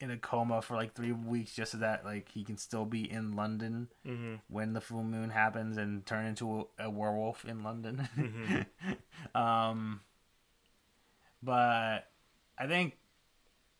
in 0.00 0.10
a 0.10 0.16
coma 0.16 0.62
for 0.62 0.74
like 0.76 0.94
three 0.94 1.12
weeks 1.12 1.54
just 1.54 1.72
so 1.72 1.78
that 1.78 2.04
like 2.04 2.28
he 2.30 2.42
can 2.42 2.56
still 2.56 2.84
be 2.84 3.10
in 3.10 3.36
London 3.36 3.88
hmm 4.04 4.34
when 4.48 4.72
the 4.72 4.80
full 4.80 5.04
moon 5.04 5.30
happens 5.30 5.76
and 5.76 6.04
turn 6.06 6.26
into 6.26 6.66
a, 6.78 6.84
a 6.86 6.90
werewolf 6.90 7.44
in 7.44 7.62
London. 7.62 8.08
Mhm. 8.18 8.66
um, 9.40 10.00
but 11.42 12.08
I 12.58 12.66
think 12.66 12.96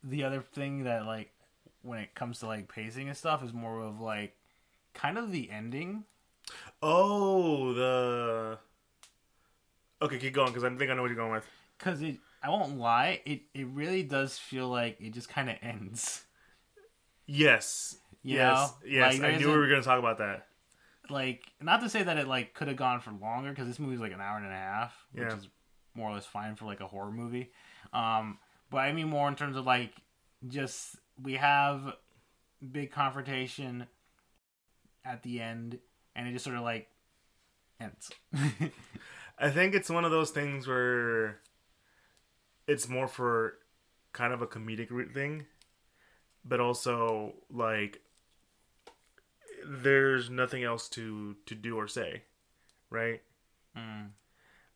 the 0.03 0.25
other 0.25 0.41
thing 0.41 0.85
that 0.85 1.07
like 1.07 1.33
when 1.83 1.99
it 1.99 2.15
comes 2.15 2.41
to 2.41 2.47
like 2.47 2.69
pacing 2.73 3.09
and 3.09 3.17
stuff 3.17 3.43
is 3.45 3.53
more 3.53 3.81
of 3.81 4.01
like 4.01 4.37
kind 4.95 5.19
of 5.19 5.33
the 5.33 5.51
ending. 5.51 6.05
Oh, 6.83 7.73
the. 7.75 8.59
Okay, 10.03 10.19
keep 10.19 10.35
going 10.35 10.49
because 10.49 10.65
I 10.65 10.71
think 10.71 10.91
I 10.91 10.95
know 10.95 11.03
what 11.03 11.09
you're 11.09 11.17
going 11.17 11.33
with. 11.33 11.45
Cause 11.79 12.03
it, 12.03 12.17
I 12.43 12.51
won't 12.51 12.79
lie, 12.79 13.21
it 13.25 13.43
it 13.55 13.67
really 13.69 14.03
does 14.03 14.37
feel 14.39 14.69
like 14.69 15.01
it 15.01 15.13
just 15.13 15.29
kind 15.29 15.49
of 15.51 15.57
ends. 15.63 16.25
Yes. 17.27 17.97
You 18.23 18.37
yes. 18.37 18.57
know? 18.57 18.75
Yes. 18.87 19.19
Like, 19.19 19.35
I 19.35 19.37
knew 19.37 19.49
we 19.49 19.57
were 19.59 19.69
going 19.69 19.81
to 19.81 19.87
talk 19.87 19.99
about 19.99 20.19
that. 20.19 20.47
like 21.09 21.43
not 21.61 21.81
to 21.81 21.89
say 21.89 22.03
that 22.03 22.17
it 22.19 22.27
like 22.29 22.55
could 22.55 22.69
have 22.69 22.77
gone 22.77 23.01
for 23.01 23.13
longer 23.13 23.51
because 23.51 23.67
this 23.67 23.79
movie's 23.79 24.01
like 24.01 24.13
an 24.13 24.21
hour 24.21 24.37
and 24.37 24.47
a 24.47 24.51
half 24.51 24.95
which 25.13 25.33
is 25.33 25.49
more 25.95 26.11
or 26.11 26.15
less 26.15 26.27
fine 26.27 26.55
for 26.55 26.67
like 26.67 26.81
a 26.81 26.87
horror 26.87 27.11
movie 27.11 27.51
um 27.93 28.39
but 28.71 28.79
i 28.79 28.93
mean 28.93 29.09
more 29.09 29.29
in 29.29 29.35
terms 29.35 29.57
of 29.57 29.67
like 29.67 29.93
just 30.49 30.97
we 31.23 31.35
have 31.35 31.95
big 32.73 32.91
confrontation 32.91 33.87
at 35.05 35.23
the 35.23 35.41
end 35.41 35.79
and 36.15 36.29
it 36.29 36.33
just 36.33 36.45
sort 36.45 36.57
of 36.57 36.63
like 36.63 36.89
ends 37.81 38.11
I 39.41 39.49
think 39.49 39.75
it's 39.75 39.89
one 39.89 40.05
of 40.05 40.11
those 40.11 40.31
things 40.31 40.67
where 40.67 41.39
it's 42.67 42.89
more 42.89 43.09
for 43.09 43.55
kind 44.13 44.35
of 44.35 44.43
a 44.43 44.47
comedic 44.47 45.15
thing, 45.15 45.47
but 46.45 46.61
also 46.61 47.33
like 47.51 48.03
there's 49.67 50.29
nothing 50.29 50.63
else 50.63 50.91
to 50.91 51.37
to 51.47 51.55
do 51.55 51.77
or 51.77 51.89
say, 51.89 52.25
right? 52.91 53.23
Mm. 53.75 54.11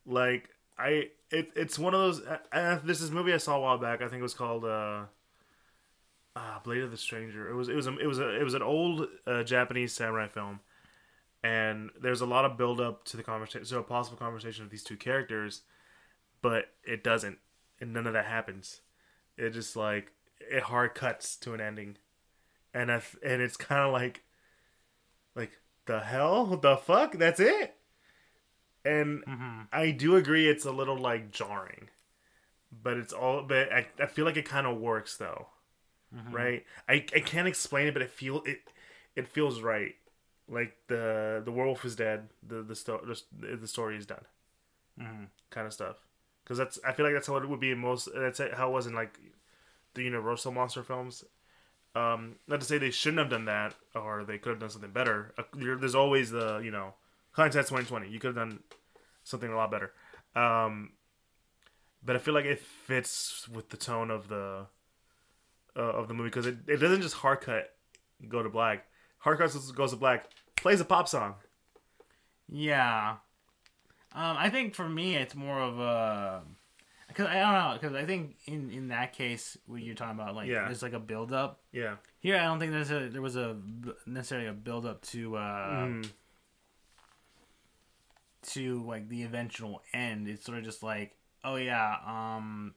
Like 0.03 0.49
I, 0.77 1.09
it, 1.31 1.51
it's 1.55 1.79
one 1.79 1.93
of 1.93 1.99
those. 2.01 2.21
Uh, 2.21 2.37
uh, 2.51 2.79
this 2.83 3.01
is 3.01 3.11
movie 3.11 3.33
I 3.33 3.37
saw 3.37 3.57
a 3.57 3.61
while 3.61 3.77
back. 3.77 4.01
I 4.01 4.07
think 4.07 4.19
it 4.19 4.23
was 4.23 4.33
called 4.33 4.65
uh, 4.65 5.03
uh, 6.35 6.59
Blade 6.63 6.83
of 6.83 6.91
the 6.91 6.97
Stranger. 6.97 7.49
It 7.49 7.53
was 7.53 7.69
it 7.69 7.75
was 7.75 7.87
a, 7.87 7.97
it 7.97 8.07
was 8.07 8.19
a, 8.19 8.39
it 8.39 8.43
was 8.43 8.53
an 8.53 8.61
old 8.61 9.07
uh, 9.25 9.43
Japanese 9.43 9.93
samurai 9.93 10.27
film, 10.27 10.59
and 11.43 11.91
there's 12.01 12.21
a 12.21 12.25
lot 12.25 12.45
of 12.45 12.57
build 12.57 12.81
up 12.81 13.05
to 13.05 13.17
the 13.17 13.23
conversation, 13.23 13.65
so 13.65 13.79
a 13.79 13.83
possible 13.83 14.17
conversation 14.17 14.63
of 14.63 14.69
these 14.69 14.83
two 14.83 14.97
characters, 14.97 15.61
but 16.41 16.65
it 16.83 17.03
doesn't, 17.03 17.37
and 17.79 17.93
none 17.93 18.07
of 18.07 18.13
that 18.13 18.25
happens. 18.25 18.81
It 19.37 19.51
just 19.51 19.75
like 19.75 20.11
it 20.39 20.63
hard 20.63 20.93
cuts 20.93 21.37
to 21.37 21.53
an 21.53 21.61
ending, 21.61 21.97
and 22.73 22.91
I, 22.91 23.01
and 23.23 23.41
it's 23.41 23.57
kind 23.57 23.81
of 23.81 23.93
like, 23.93 24.23
like 25.35 25.51
the 25.85 26.01
hell, 26.01 26.57
the 26.57 26.75
fuck, 26.75 27.13
that's 27.13 27.39
it, 27.39 27.74
and 28.85 29.23
hmm 29.25 29.67
I 29.73 29.91
do 29.91 30.15
agree 30.15 30.49
it's 30.49 30.65
a 30.65 30.71
little 30.71 30.97
like 30.97 31.31
jarring, 31.31 31.89
but 32.83 32.97
it's 32.97 33.13
all. 33.13 33.43
But 33.43 33.71
I, 33.73 33.87
I 33.99 34.07
feel 34.07 34.25
like 34.25 34.37
it 34.37 34.45
kind 34.45 34.67
of 34.67 34.77
works 34.79 35.17
though, 35.17 35.47
Mhm. 36.11 36.49
right? 36.49 36.65
I, 36.89 36.95
I 37.15 37.21
can't 37.21 37.47
explain 37.47 37.87
it, 37.87 37.93
but 37.93 38.03
it 38.03 38.11
feel 38.11 38.43
it 38.45 38.61
it 39.15 39.27
feels 39.27 39.61
right. 39.61 39.95
Like 40.49 40.77
the 40.87 41.41
the 41.45 41.51
werewolf 41.51 41.85
is 41.85 41.95
dead. 41.95 42.29
The 42.47 42.63
the 42.63 42.75
sto- 42.75 43.05
the, 43.39 43.57
the 43.57 43.67
story 43.67 43.97
is 43.97 44.05
done, 44.07 44.25
hmm 44.97 45.25
kind 45.49 45.67
of 45.67 45.73
stuff. 45.73 45.97
Because 46.43 46.57
that's 46.57 46.79
I 46.85 46.93
feel 46.93 47.05
like 47.05 47.13
that's 47.15 47.27
how 47.27 47.37
it 47.37 47.49
would 47.49 47.59
be 47.59 47.71
in 47.71 47.79
most. 47.79 48.09
That's 48.15 48.39
how 48.53 48.69
it 48.69 48.73
was 48.73 48.87
in 48.87 48.93
like 48.93 49.19
the 49.95 50.03
Universal 50.03 50.53
monster 50.53 50.83
films. 50.83 51.23
Um, 51.95 52.35
not 52.47 52.61
to 52.61 52.67
say 52.67 52.77
they 52.77 52.91
shouldn't 52.91 53.19
have 53.19 53.29
done 53.29 53.45
that, 53.45 53.75
or 53.95 54.23
they 54.25 54.37
could 54.39 54.51
have 54.51 54.59
done 54.59 54.69
something 54.71 54.91
better. 54.91 55.33
Uh, 55.37 55.43
There's 55.55 55.95
always 55.95 56.31
the 56.31 56.59
you 56.59 56.71
know 56.71 56.93
hindsight's 57.35 57.69
2020. 57.69 58.09
You 58.09 58.19
could 58.19 58.35
have 58.35 58.49
done 58.49 58.59
something 59.23 59.49
a 59.51 59.55
lot 59.55 59.71
better. 59.71 59.91
Um, 60.35 60.91
but 62.03 62.15
I 62.15 62.19
feel 62.19 62.33
like 62.33 62.45
it 62.45 62.59
fits 62.59 63.47
with 63.49 63.69
the 63.69 63.77
tone 63.77 64.11
of 64.11 64.27
the 64.27 64.67
uh, 65.77 65.79
of 65.79 66.07
the 66.07 66.13
movie 66.13 66.29
because 66.29 66.45
it, 66.45 66.57
it 66.67 66.77
doesn't 66.77 67.01
just 67.01 67.15
hard 67.15 67.41
cut 67.41 67.69
go 68.27 68.43
to 68.43 68.49
black. 68.49 68.85
Hard 69.19 69.37
cut 69.39 69.51
goes 69.75 69.91
to 69.91 69.97
black. 69.97 70.29
Plays 70.55 70.79
a 70.81 70.85
pop 70.85 71.07
song. 71.07 71.35
Yeah. 72.51 73.15
Um, 74.13 74.37
I 74.37 74.49
think 74.49 74.75
for 74.75 74.87
me, 74.87 75.15
it's 75.15 75.35
more 75.35 75.59
of 75.59 75.79
a 75.79 76.41
because 77.07 77.27
I 77.27 77.39
don't 77.39 77.53
know 77.53 77.77
because 77.79 77.95
I 77.95 78.05
think 78.05 78.35
in 78.45 78.69
in 78.71 78.87
that 78.89 79.13
case, 79.13 79.57
what 79.65 79.81
you're 79.81 79.95
talking 79.95 80.19
about, 80.19 80.35
like 80.35 80.47
Yeah. 80.47 80.65
there's 80.65 80.81
like 80.83 80.93
a 80.93 80.99
build 80.99 81.33
up. 81.33 81.59
Yeah. 81.71 81.95
Here, 82.19 82.37
I 82.37 82.43
don't 82.43 82.59
think 82.59 82.71
there's 82.71 82.91
a 82.91 83.09
there 83.09 83.21
was 83.21 83.35
a 83.35 83.57
necessarily 84.05 84.47
a 84.47 84.53
build 84.53 84.85
up 84.85 85.01
to 85.07 85.35
uh 85.37 85.69
Mm. 85.85 86.09
To 88.53 88.83
like 88.85 89.09
the 89.09 89.23
eventual 89.23 89.81
end. 89.93 90.27
It's 90.27 90.45
sort 90.45 90.57
of 90.57 90.63
just 90.63 90.83
like, 90.83 91.15
oh 91.43 91.55
yeah, 91.55 91.95
um, 92.05 92.73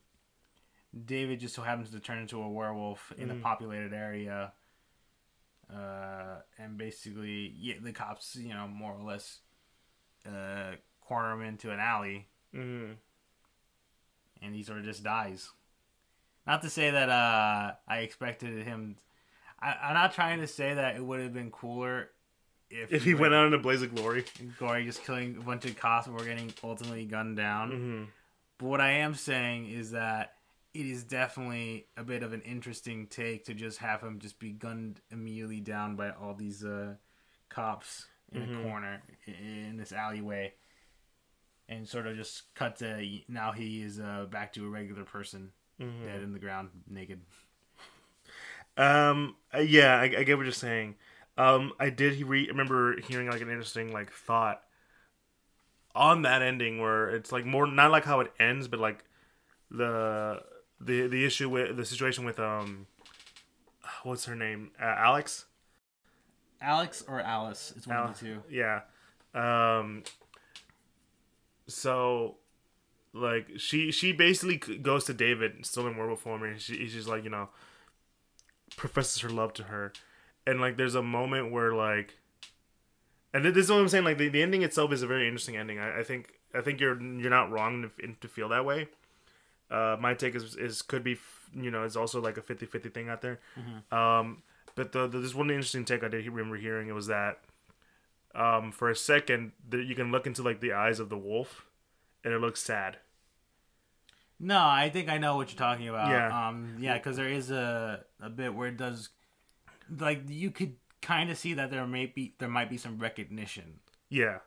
David 1.04 1.40
just 1.40 1.54
so 1.54 1.62
happens 1.62 1.90
to 1.90 2.00
turn 2.00 2.18
into 2.18 2.40
a 2.42 2.48
werewolf 2.48 3.12
in 3.16 3.30
a 3.30 3.34
Mm. 3.34 3.42
populated 3.42 3.92
area. 3.92 4.52
Uh, 5.72 6.40
and 6.58 6.78
basically, 6.78 7.52
yeah, 7.58 7.74
the 7.82 7.92
cops, 7.92 8.36
you 8.36 8.54
know, 8.54 8.66
more 8.66 8.92
or 8.94 9.02
less, 9.02 9.40
uh, 10.26 10.72
corner 11.02 11.32
him 11.34 11.42
into 11.42 11.70
an 11.70 11.78
alley, 11.78 12.28
Mm. 12.54 12.96
and 14.40 14.54
he 14.54 14.62
sort 14.62 14.78
of 14.78 14.84
just 14.84 15.02
dies. 15.02 15.50
Not 16.46 16.62
to 16.62 16.70
say 16.70 16.90
that 16.90 17.10
uh, 17.10 17.74
I 17.86 17.98
expected 17.98 18.64
him. 18.64 18.96
I, 19.60 19.74
I'm 19.74 19.94
not 19.94 20.14
trying 20.14 20.40
to 20.40 20.46
say 20.46 20.72
that 20.72 20.96
it 20.96 21.04
would 21.04 21.20
have 21.20 21.34
been 21.34 21.50
cooler 21.50 22.10
if 22.70 22.92
If 22.92 23.04
he 23.04 23.14
went 23.14 23.34
out 23.34 23.46
in 23.46 23.54
a 23.54 23.58
blaze 23.58 23.82
of 23.82 23.94
glory. 23.94 24.24
Gory 24.58 24.84
just 24.84 25.02
killing 25.04 25.36
a 25.38 25.42
bunch 25.42 25.64
of 25.64 25.76
cops 25.76 26.06
and 26.06 26.16
we're 26.16 26.24
getting 26.24 26.52
ultimately 26.62 27.04
gunned 27.04 27.36
down. 27.36 27.70
Mm-hmm. 27.70 28.04
But 28.58 28.66
what 28.66 28.80
I 28.80 28.90
am 28.90 29.14
saying 29.14 29.70
is 29.70 29.92
that 29.92 30.34
it 30.74 30.84
is 30.86 31.02
definitely 31.04 31.86
a 31.96 32.04
bit 32.04 32.22
of 32.22 32.32
an 32.32 32.42
interesting 32.42 33.06
take 33.06 33.44
to 33.46 33.54
just 33.54 33.78
have 33.78 34.00
him 34.02 34.18
just 34.18 34.38
be 34.38 34.52
gunned 34.52 35.00
immediately 35.10 35.60
down 35.60 35.96
by 35.96 36.10
all 36.10 36.34
these 36.34 36.64
uh, 36.64 36.94
cops 37.48 38.06
in 38.32 38.42
Mhm. 38.42 38.60
a 38.60 38.62
corner 38.62 39.02
in 39.26 39.76
this 39.78 39.92
alleyway. 39.92 40.52
And 41.70 41.86
sort 41.88 42.06
of 42.06 42.16
just 42.16 42.54
cut 42.54 42.76
to 42.76 43.02
now 43.28 43.52
he 43.52 43.82
is 43.82 43.98
uh, 44.00 44.26
back 44.30 44.52
to 44.54 44.66
a 44.66 44.68
regular 44.68 45.04
person, 45.04 45.52
Mm-hmm. 45.80 46.06
dead 46.06 46.22
in 46.22 46.32
the 46.32 46.38
ground, 46.38 46.70
naked. 46.88 47.20
Um. 48.76 49.36
uh, 49.54 49.58
Yeah, 49.58 49.96
I, 49.98 50.04
I 50.04 50.22
get 50.24 50.36
what 50.36 50.44
you're 50.44 50.52
saying. 50.52 50.96
Um. 51.38 51.72
I 51.78 51.90
did 51.90 52.14
he 52.14 52.24
re- 52.24 52.48
remember 52.48 53.00
hearing 53.00 53.30
like 53.30 53.40
an 53.40 53.48
interesting 53.48 53.92
like 53.92 54.12
thought 54.12 54.62
on 55.94 56.22
that 56.22 56.42
ending 56.42 56.80
where 56.80 57.08
it's 57.08 57.32
like 57.32 57.46
more 57.46 57.66
not 57.66 57.90
like 57.90 58.04
how 58.04 58.20
it 58.20 58.32
ends, 58.38 58.68
but 58.68 58.80
like 58.80 59.04
the 59.70 60.42
the 60.80 61.06
the 61.08 61.24
issue 61.24 61.48
with 61.48 61.76
the 61.76 61.84
situation 61.84 62.24
with 62.24 62.38
um, 62.38 62.86
what's 64.02 64.26
her 64.26 64.36
name? 64.36 64.70
Uh, 64.80 64.84
Alex. 64.84 65.46
Alex 66.60 67.04
or 67.06 67.20
Alice? 67.20 67.72
It's 67.76 67.86
one 67.86 67.96
Al- 67.96 68.08
of 68.08 68.18
the 68.18 68.26
two. 68.26 68.42
Yeah. 68.50 68.80
Um. 69.34 70.02
So, 71.66 72.36
like, 73.12 73.46
she 73.58 73.90
she 73.90 74.12
basically 74.12 74.56
goes 74.56 75.04
to 75.04 75.14
David, 75.14 75.66
still 75.66 75.86
in 75.86 75.96
werewolf 75.96 76.20
form, 76.20 76.42
and 76.42 76.60
she, 76.60 76.88
she's 76.88 77.06
like, 77.06 77.24
you 77.24 77.30
know, 77.30 77.50
professes 78.76 79.20
her 79.22 79.28
love 79.28 79.52
to 79.54 79.64
her, 79.64 79.92
and 80.48 80.60
like, 80.60 80.76
there's 80.76 80.94
a 80.94 81.02
moment 81.02 81.52
where 81.52 81.72
like, 81.72 82.16
and 83.34 83.44
this 83.44 83.64
is 83.64 83.70
what 83.70 83.80
I'm 83.80 83.88
saying. 83.88 84.04
Like, 84.04 84.18
the, 84.18 84.28
the 84.28 84.42
ending 84.42 84.62
itself 84.62 84.92
is 84.92 85.02
a 85.02 85.06
very 85.06 85.26
interesting 85.26 85.56
ending. 85.56 85.78
I, 85.78 86.00
I 86.00 86.02
think 86.02 86.32
I 86.54 86.60
think 86.60 86.80
you're 86.80 87.00
you're 87.00 87.30
not 87.30 87.50
wrong 87.50 87.90
to, 87.98 88.14
to 88.20 88.28
feel 88.28 88.48
that 88.48 88.64
way. 88.64 88.88
Uh, 89.70 89.96
my 90.00 90.14
take 90.14 90.34
is, 90.34 90.56
is 90.56 90.80
could 90.80 91.04
be 91.04 91.18
you 91.54 91.70
know 91.70 91.82
it's 91.82 91.96
also 91.96 92.20
like 92.22 92.38
a 92.38 92.40
50-50 92.40 92.92
thing 92.94 93.08
out 93.10 93.20
there. 93.20 93.38
Um, 93.92 94.42
but 94.74 94.92
the, 94.92 95.06
the, 95.06 95.18
there's 95.18 95.34
one 95.34 95.50
interesting 95.50 95.84
take 95.84 96.02
I 96.02 96.08
did 96.08 96.26
remember 96.26 96.56
hearing. 96.56 96.88
It 96.88 96.94
was 96.94 97.08
that 97.08 97.40
um, 98.34 98.72
for 98.72 98.88
a 98.88 98.96
second 98.96 99.52
that 99.68 99.84
you 99.84 99.94
can 99.94 100.10
look 100.10 100.26
into 100.26 100.42
like 100.42 100.60
the 100.60 100.72
eyes 100.72 101.00
of 101.00 101.08
the 101.10 101.18
wolf, 101.18 101.66
and 102.24 102.32
it 102.32 102.40
looks 102.40 102.62
sad. 102.62 102.96
No, 104.40 104.58
I 104.58 104.88
think 104.88 105.08
I 105.08 105.18
know 105.18 105.36
what 105.36 105.50
you're 105.50 105.58
talking 105.58 105.88
about. 105.88 106.10
Yeah. 106.10 106.48
Um, 106.48 106.76
yeah, 106.78 106.94
because 106.94 107.16
there 107.16 107.28
is 107.28 107.50
a 107.50 108.04
a 108.20 108.30
bit 108.30 108.54
where 108.54 108.68
it 108.68 108.76
does, 108.76 109.10
like 109.98 110.22
you 110.28 110.50
could 110.50 110.76
kind 111.00 111.30
of 111.30 111.38
see 111.38 111.54
that 111.54 111.70
there 111.70 111.86
may 111.86 112.06
be 112.06 112.34
there 112.38 112.48
might 112.48 112.68
be 112.70 112.76
some 112.76 112.98
recognition 112.98 113.80
Yeah, 114.08 114.38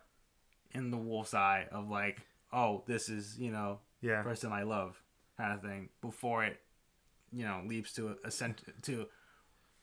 in 0.71 0.91
the 0.91 0.97
wolf's 0.97 1.34
eye 1.34 1.67
of 1.71 1.89
like, 1.89 2.21
oh, 2.51 2.84
this 2.88 3.10
is 3.10 3.38
you 3.39 3.51
know 3.51 3.80
yeah, 4.01 4.21
person 4.23 4.51
I 4.51 4.63
love 4.63 5.01
kind 5.38 5.54
of 5.54 5.62
thing 5.62 5.89
before 6.01 6.43
it, 6.43 6.60
you 7.32 7.45
know, 7.45 7.62
leaps 7.65 7.93
to 7.93 8.10
a, 8.10 8.27
a 8.27 8.32
cent 8.32 8.62
to, 8.84 9.08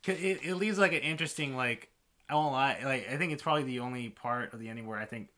'cause 0.02 0.16
it, 0.20 0.40
it 0.44 0.54
leaves 0.56 0.78
like 0.78 0.92
an 0.92 1.00
interesting 1.00 1.56
like 1.56 1.90
I 2.28 2.34
won't 2.34 2.52
lie 2.52 2.78
like 2.84 3.08
I 3.10 3.16
think 3.16 3.32
it's 3.32 3.42
probably 3.42 3.64
the 3.64 3.80
only 3.80 4.08
part 4.10 4.52
of 4.52 4.60
the 4.60 4.68
ending 4.68 4.86
where 4.86 4.98
I 4.98 5.06
think 5.06 5.28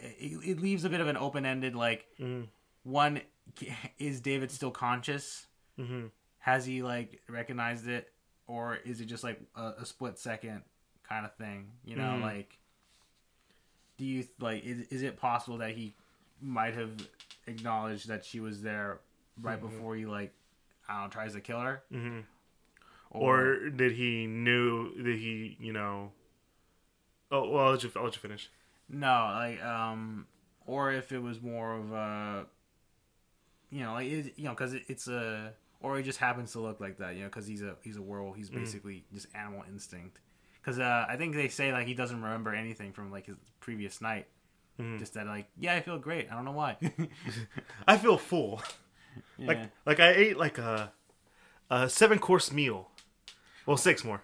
it, 0.00 0.40
it 0.44 0.60
leaves 0.60 0.84
a 0.84 0.88
bit 0.88 1.00
of 1.00 1.08
an 1.08 1.16
open 1.16 1.44
ended 1.46 1.74
like 1.74 2.06
Mhm. 2.20 2.48
one 2.82 3.20
is 3.98 4.20
David 4.20 4.50
still 4.50 4.70
conscious? 4.70 5.46
Hmm 5.76 6.06
has 6.38 6.66
he 6.66 6.82
like 6.82 7.22
recognized 7.26 7.88
it 7.88 8.12
or 8.46 8.76
is 8.84 9.00
it 9.00 9.06
just 9.06 9.24
like 9.24 9.40
a, 9.56 9.72
a 9.78 9.86
split 9.86 10.18
second 10.18 10.62
kind 11.08 11.24
of 11.26 11.34
thing 11.36 11.70
you 11.84 11.96
know 11.96 12.02
Mhm. 12.18 12.22
like 12.22 12.58
do 13.98 14.04
you 14.04 14.26
like 14.40 14.64
is, 14.64 14.86
is 14.88 15.02
it 15.02 15.16
possible 15.16 15.58
that 15.58 15.70
he 15.72 15.94
might 16.40 16.74
have 16.74 16.90
acknowledged 17.46 18.08
that 18.08 18.24
she 18.24 18.40
was 18.40 18.62
there 18.62 19.00
right 19.42 19.60
before 19.60 19.94
he 19.96 20.04
like 20.06 20.32
i 20.88 20.94
don't 20.94 21.04
know 21.04 21.10
tries 21.10 21.32
to 21.34 21.40
kill 21.40 21.60
her 21.60 21.82
hmm 21.90 22.20
Or 23.10 23.68
did 23.70 23.92
he 23.92 24.26
knew 24.26 24.94
that 25.02 25.16
he 25.16 25.56
you 25.60 25.72
know? 25.72 26.10
Oh 27.30 27.48
well, 27.48 27.64
I'll 27.66 27.70
let 27.72 27.82
you 27.84 27.90
I'll 27.96 28.04
let 28.04 28.14
you 28.16 28.20
finish. 28.20 28.50
no 28.88 29.30
like 29.34 29.62
um 29.64 30.26
or 30.66 30.92
if 30.92 31.12
it 31.12 31.20
was 31.22 31.40
more 31.40 31.74
of 31.76 31.92
a 31.92 32.46
you 33.70 33.82
know 33.84 33.92
like 33.92 34.06
it, 34.10 34.34
you 34.36 34.44
know 34.44 34.50
because 34.50 34.74
it, 34.74 34.82
it's 34.88 35.06
a 35.08 35.52
or 35.84 35.96
he 35.98 36.02
just 36.02 36.18
happens 36.18 36.50
to 36.52 36.58
look 36.60 36.80
like 36.80 36.96
that 36.98 37.14
you 37.14 37.20
know 37.20 37.26
because 37.28 37.46
he's 37.46 37.62
a 37.62 37.76
he's 37.82 37.96
a 37.96 38.02
werewolf 38.02 38.34
he's 38.36 38.50
basically 38.50 39.04
just 39.12 39.26
animal 39.34 39.62
instinct 39.68 40.18
because 40.60 40.78
uh, 40.78 41.04
i 41.08 41.16
think 41.16 41.34
they 41.34 41.48
say 41.48 41.70
like 41.72 41.86
he 41.86 41.94
doesn't 41.94 42.20
remember 42.22 42.54
anything 42.54 42.92
from 42.92 43.10
like 43.12 43.26
his 43.26 43.36
previous 43.60 44.00
night 44.00 44.26
Mhm. 44.80 44.98
just 44.98 45.14
that 45.14 45.26
like 45.28 45.46
yeah 45.56 45.74
i 45.76 45.80
feel 45.80 45.98
great 45.98 46.26
i 46.32 46.34
don't 46.34 46.44
know 46.44 46.50
why 46.50 46.76
I 47.86 47.96
feel 47.96 48.18
full. 48.18 48.60
yeah. 49.38 49.46
Like 49.46 49.58
like 49.86 50.00
I 50.00 50.08
ate 50.10 50.36
like 50.36 50.58
a 50.58 50.92
a 51.70 51.88
seven 51.88 52.18
course 52.18 52.50
meal. 52.50 52.90
Well, 53.66 53.76
six 53.76 54.02
more. 54.04 54.20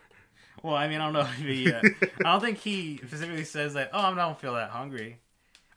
well 0.64 0.74
i 0.74 0.88
mean 0.88 1.00
i 1.00 1.04
don't 1.04 1.12
know 1.14 1.20
if 1.20 1.34
he 1.36 1.72
uh, 1.72 1.80
i 2.24 2.32
don't 2.32 2.40
think 2.40 2.58
he 2.58 2.96
specifically 2.98 3.44
says 3.44 3.74
that 3.74 3.90
oh 3.92 4.00
i 4.00 4.14
don't 4.14 4.40
feel 4.40 4.54
that 4.54 4.70
hungry 4.70 5.20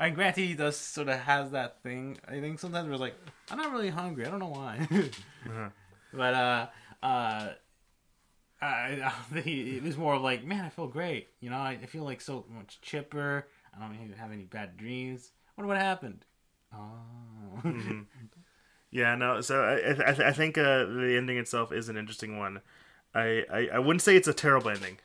I 0.04 0.08
mean, 0.08 0.16
granted, 0.16 0.42
he 0.42 0.54
does 0.54 0.76
sort 0.76 1.08
of 1.08 1.18
has 1.20 1.52
that 1.52 1.82
thing. 1.82 2.18
I 2.28 2.42
think 2.42 2.60
sometimes 2.60 2.90
we're 2.90 2.98
like, 2.98 3.16
I'm 3.50 3.58
not 3.58 3.72
really 3.72 3.90
hungry. 3.90 4.26
I 4.26 4.30
don't 4.30 4.40
know 4.40 4.50
why. 4.50 4.88
Uh-huh. 5.46 5.70
But 6.14 6.34
uh, 6.34 6.68
uh, 7.04 7.50
I, 8.62 9.12
I 9.36 9.40
he- 9.42 9.78
it 9.78 9.84
was 9.84 9.98
more 9.98 10.16
of 10.16 10.22
like, 10.22 10.44
man, 10.46 10.66
I 10.66 10.70
feel 10.70 10.88
great. 10.88 11.30
You 11.42 11.50
know, 11.50 11.58
I, 11.58 11.80
I 11.82 11.86
feel 11.86 12.04
like 12.04 12.22
so 12.22 12.46
much 12.50 12.80
chipper. 12.82 13.48
I 13.76 13.80
don't 13.80 13.96
even 13.96 14.18
have 14.18 14.32
any 14.32 14.44
bad 14.44 14.76
dreams. 14.78 15.32
What 15.56 15.68
what 15.68 15.78
happened? 15.78 16.26
Oh, 16.74 17.62
Mm-hmm. 17.64 18.02
Yeah, 18.92 19.16
no. 19.16 19.42
So 19.42 19.64
I 19.64 19.92
I, 19.92 20.14
th- 20.14 20.20
I 20.20 20.32
think 20.34 20.58
uh, 20.58 20.86
the 20.86 21.16
ending 21.18 21.38
itself 21.38 21.72
is 21.72 21.90
an 21.90 21.98
interesting 21.98 22.38
one. 22.38 22.62
I, 23.16 23.44
I 23.52 23.70
I 23.74 23.80
wouldn't 23.80 24.02
say 24.04 24.16
it's 24.16 24.28
a 24.28 24.34
terrible 24.34 24.70
ending. 24.70 24.98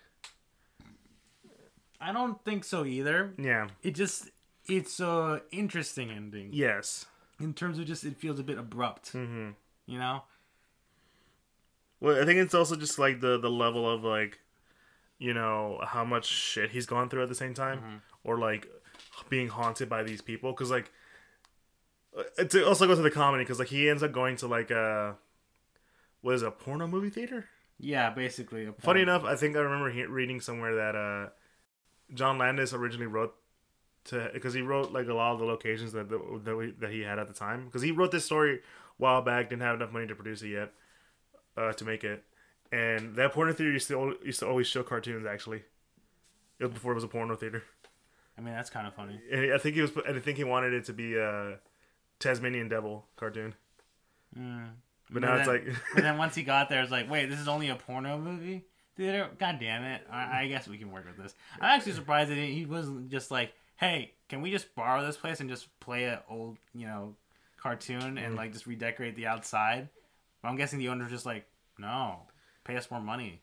I 2.00 2.12
don't 2.12 2.42
think 2.44 2.64
so 2.64 2.84
either. 2.84 3.32
Yeah. 3.38 3.68
It 3.82 3.94
just 3.94 4.30
it's 4.68 5.00
a 5.00 5.42
interesting 5.50 6.10
ending 6.10 6.50
Yes. 6.52 7.06
in 7.40 7.54
terms 7.54 7.78
of 7.78 7.86
just 7.86 8.04
it 8.04 8.16
feels 8.16 8.38
a 8.38 8.42
bit 8.42 8.58
abrupt. 8.58 9.12
Mm-hmm. 9.12 9.50
You 9.86 9.98
know, 9.98 10.22
Well, 12.00 12.20
I 12.20 12.24
think 12.24 12.38
it's 12.38 12.54
also 12.54 12.76
just 12.76 12.98
like 12.98 13.20
the 13.20 13.38
the 13.38 13.50
level 13.50 13.88
of 13.90 14.04
like, 14.04 14.38
you 15.18 15.34
know, 15.34 15.80
how 15.84 16.04
much 16.04 16.26
shit 16.26 16.70
he's 16.70 16.86
gone 16.86 17.08
through 17.08 17.22
at 17.22 17.28
the 17.28 17.34
same 17.34 17.54
time, 17.54 17.78
Mm-hmm. 17.78 17.96
or 18.24 18.38
like 18.38 18.68
being 19.30 19.48
haunted 19.48 19.88
by 19.88 20.02
these 20.02 20.20
people. 20.22 20.52
Because 20.52 20.70
like, 20.70 20.92
it 22.36 22.54
also 22.64 22.86
goes 22.86 22.98
to 22.98 23.02
the 23.02 23.10
comedy 23.10 23.44
because 23.44 23.58
like 23.58 23.68
he 23.68 23.88
ends 23.88 24.02
up 24.02 24.12
going 24.12 24.36
to 24.36 24.46
like 24.46 24.70
a, 24.70 25.16
what 26.20 26.34
is 26.34 26.42
it, 26.42 26.48
a 26.48 26.50
porno 26.50 26.86
movie 26.86 27.10
theater? 27.10 27.46
yeah, 27.80 28.10
basically. 28.10 28.66
A 28.66 28.72
Funny 28.72 29.02
enough, 29.02 29.22
I 29.24 29.36
think 29.36 29.56
I 29.56 29.60
remember 29.60 29.88
he- 29.90 30.04
reading 30.04 30.40
somewhere 30.40 30.74
that 30.76 30.96
uh, 30.96 31.28
John 32.12 32.36
Landis 32.38 32.72
originally 32.74 33.06
wrote 33.06 33.34
to 34.08 34.30
because 34.34 34.52
he 34.54 34.60
wrote 34.60 34.92
like 34.92 35.08
a 35.08 35.14
lot 35.14 35.32
of 35.32 35.38
the 35.38 35.44
locations 35.46 35.92
that 35.92 36.08
that, 36.10 36.56
we, 36.56 36.72
that 36.80 36.90
he 36.90 37.00
had 37.00 37.18
at 37.18 37.28
the 37.28 37.34
time 37.34 37.64
because 37.66 37.82
he 37.82 37.90
wrote 37.92 38.10
this 38.10 38.24
story 38.24 38.56
a 38.56 38.60
while 38.98 39.22
back, 39.22 39.48
didn't 39.48 39.62
have 39.62 39.76
enough 39.76 39.92
money 39.92 40.06
to 40.06 40.14
produce 40.14 40.42
it 40.42 40.48
yet 40.48 40.72
uh, 41.56 41.72
to 41.72 41.84
make 41.84 42.04
it, 42.04 42.24
and 42.72 43.14
that 43.16 43.32
porno 43.32 43.52
theater 43.52 43.72
used 43.72 43.88
to 43.88 44.16
used 44.24 44.40
to 44.40 44.46
always 44.48 44.66
show 44.66 44.82
cartoons 44.82 45.26
actually. 45.26 45.62
It 46.58 46.64
was 46.64 46.72
before 46.72 46.92
it 46.92 46.96
was 46.96 47.04
a 47.04 47.08
porno 47.08 47.36
theater, 47.36 47.62
I 48.36 48.40
mean, 48.40 48.52
that's 48.54 48.70
kind 48.70 48.86
of 48.86 48.94
funny. 48.94 49.20
and 49.30 49.52
I 49.52 49.58
think 49.58 49.76
he 49.76 49.80
was. 49.80 49.92
and 50.06 50.16
I 50.16 50.20
think 50.20 50.36
he 50.38 50.44
wanted 50.44 50.72
it 50.74 50.84
to 50.86 50.92
be 50.92 51.16
a 51.16 51.58
Tasmanian 52.18 52.68
Devil 52.68 53.06
cartoon, 53.16 53.54
Mm. 54.38 54.70
but 55.10 55.22
now 55.22 55.36
it's 55.36 55.46
then- 55.46 55.64
like 55.66 55.76
and 55.96 56.04
then 56.04 56.18
once 56.18 56.34
he 56.34 56.42
got 56.42 56.68
there, 56.68 56.82
it's 56.82 56.90
like, 56.90 57.10
wait, 57.10 57.26
this 57.30 57.38
is 57.40 57.48
only 57.48 57.68
a 57.68 57.76
porno 57.76 58.18
movie 58.18 58.64
theater. 58.96 59.28
God 59.38 59.58
damn 59.60 59.84
it! 59.84 60.02
I, 60.10 60.42
I 60.42 60.48
guess 60.48 60.66
we 60.68 60.78
can 60.78 60.90
work 60.90 61.06
with 61.06 61.16
this. 61.16 61.34
I'm 61.60 61.76
actually 61.78 61.92
surprised 61.92 62.30
that 62.30 62.36
he 62.36 62.66
wasn't 62.66 63.08
just 63.10 63.30
like, 63.30 63.52
hey, 63.78 64.12
can 64.28 64.42
we 64.42 64.50
just 64.50 64.74
borrow 64.74 65.04
this 65.04 65.16
place 65.16 65.40
and 65.40 65.48
just 65.48 65.68
play 65.80 66.04
an 66.04 66.18
old, 66.28 66.58
you 66.74 66.86
know, 66.86 67.14
cartoon 67.60 68.18
and 68.18 68.36
like 68.36 68.52
just 68.52 68.66
redecorate 68.66 69.16
the 69.16 69.26
outside? 69.26 69.88
But 70.42 70.48
I'm 70.48 70.56
guessing 70.56 70.78
the 70.78 70.88
owner's 70.88 71.10
just 71.10 71.26
like, 71.26 71.46
no, 71.78 72.22
pay 72.64 72.76
us 72.76 72.90
more 72.90 73.00
money. 73.00 73.40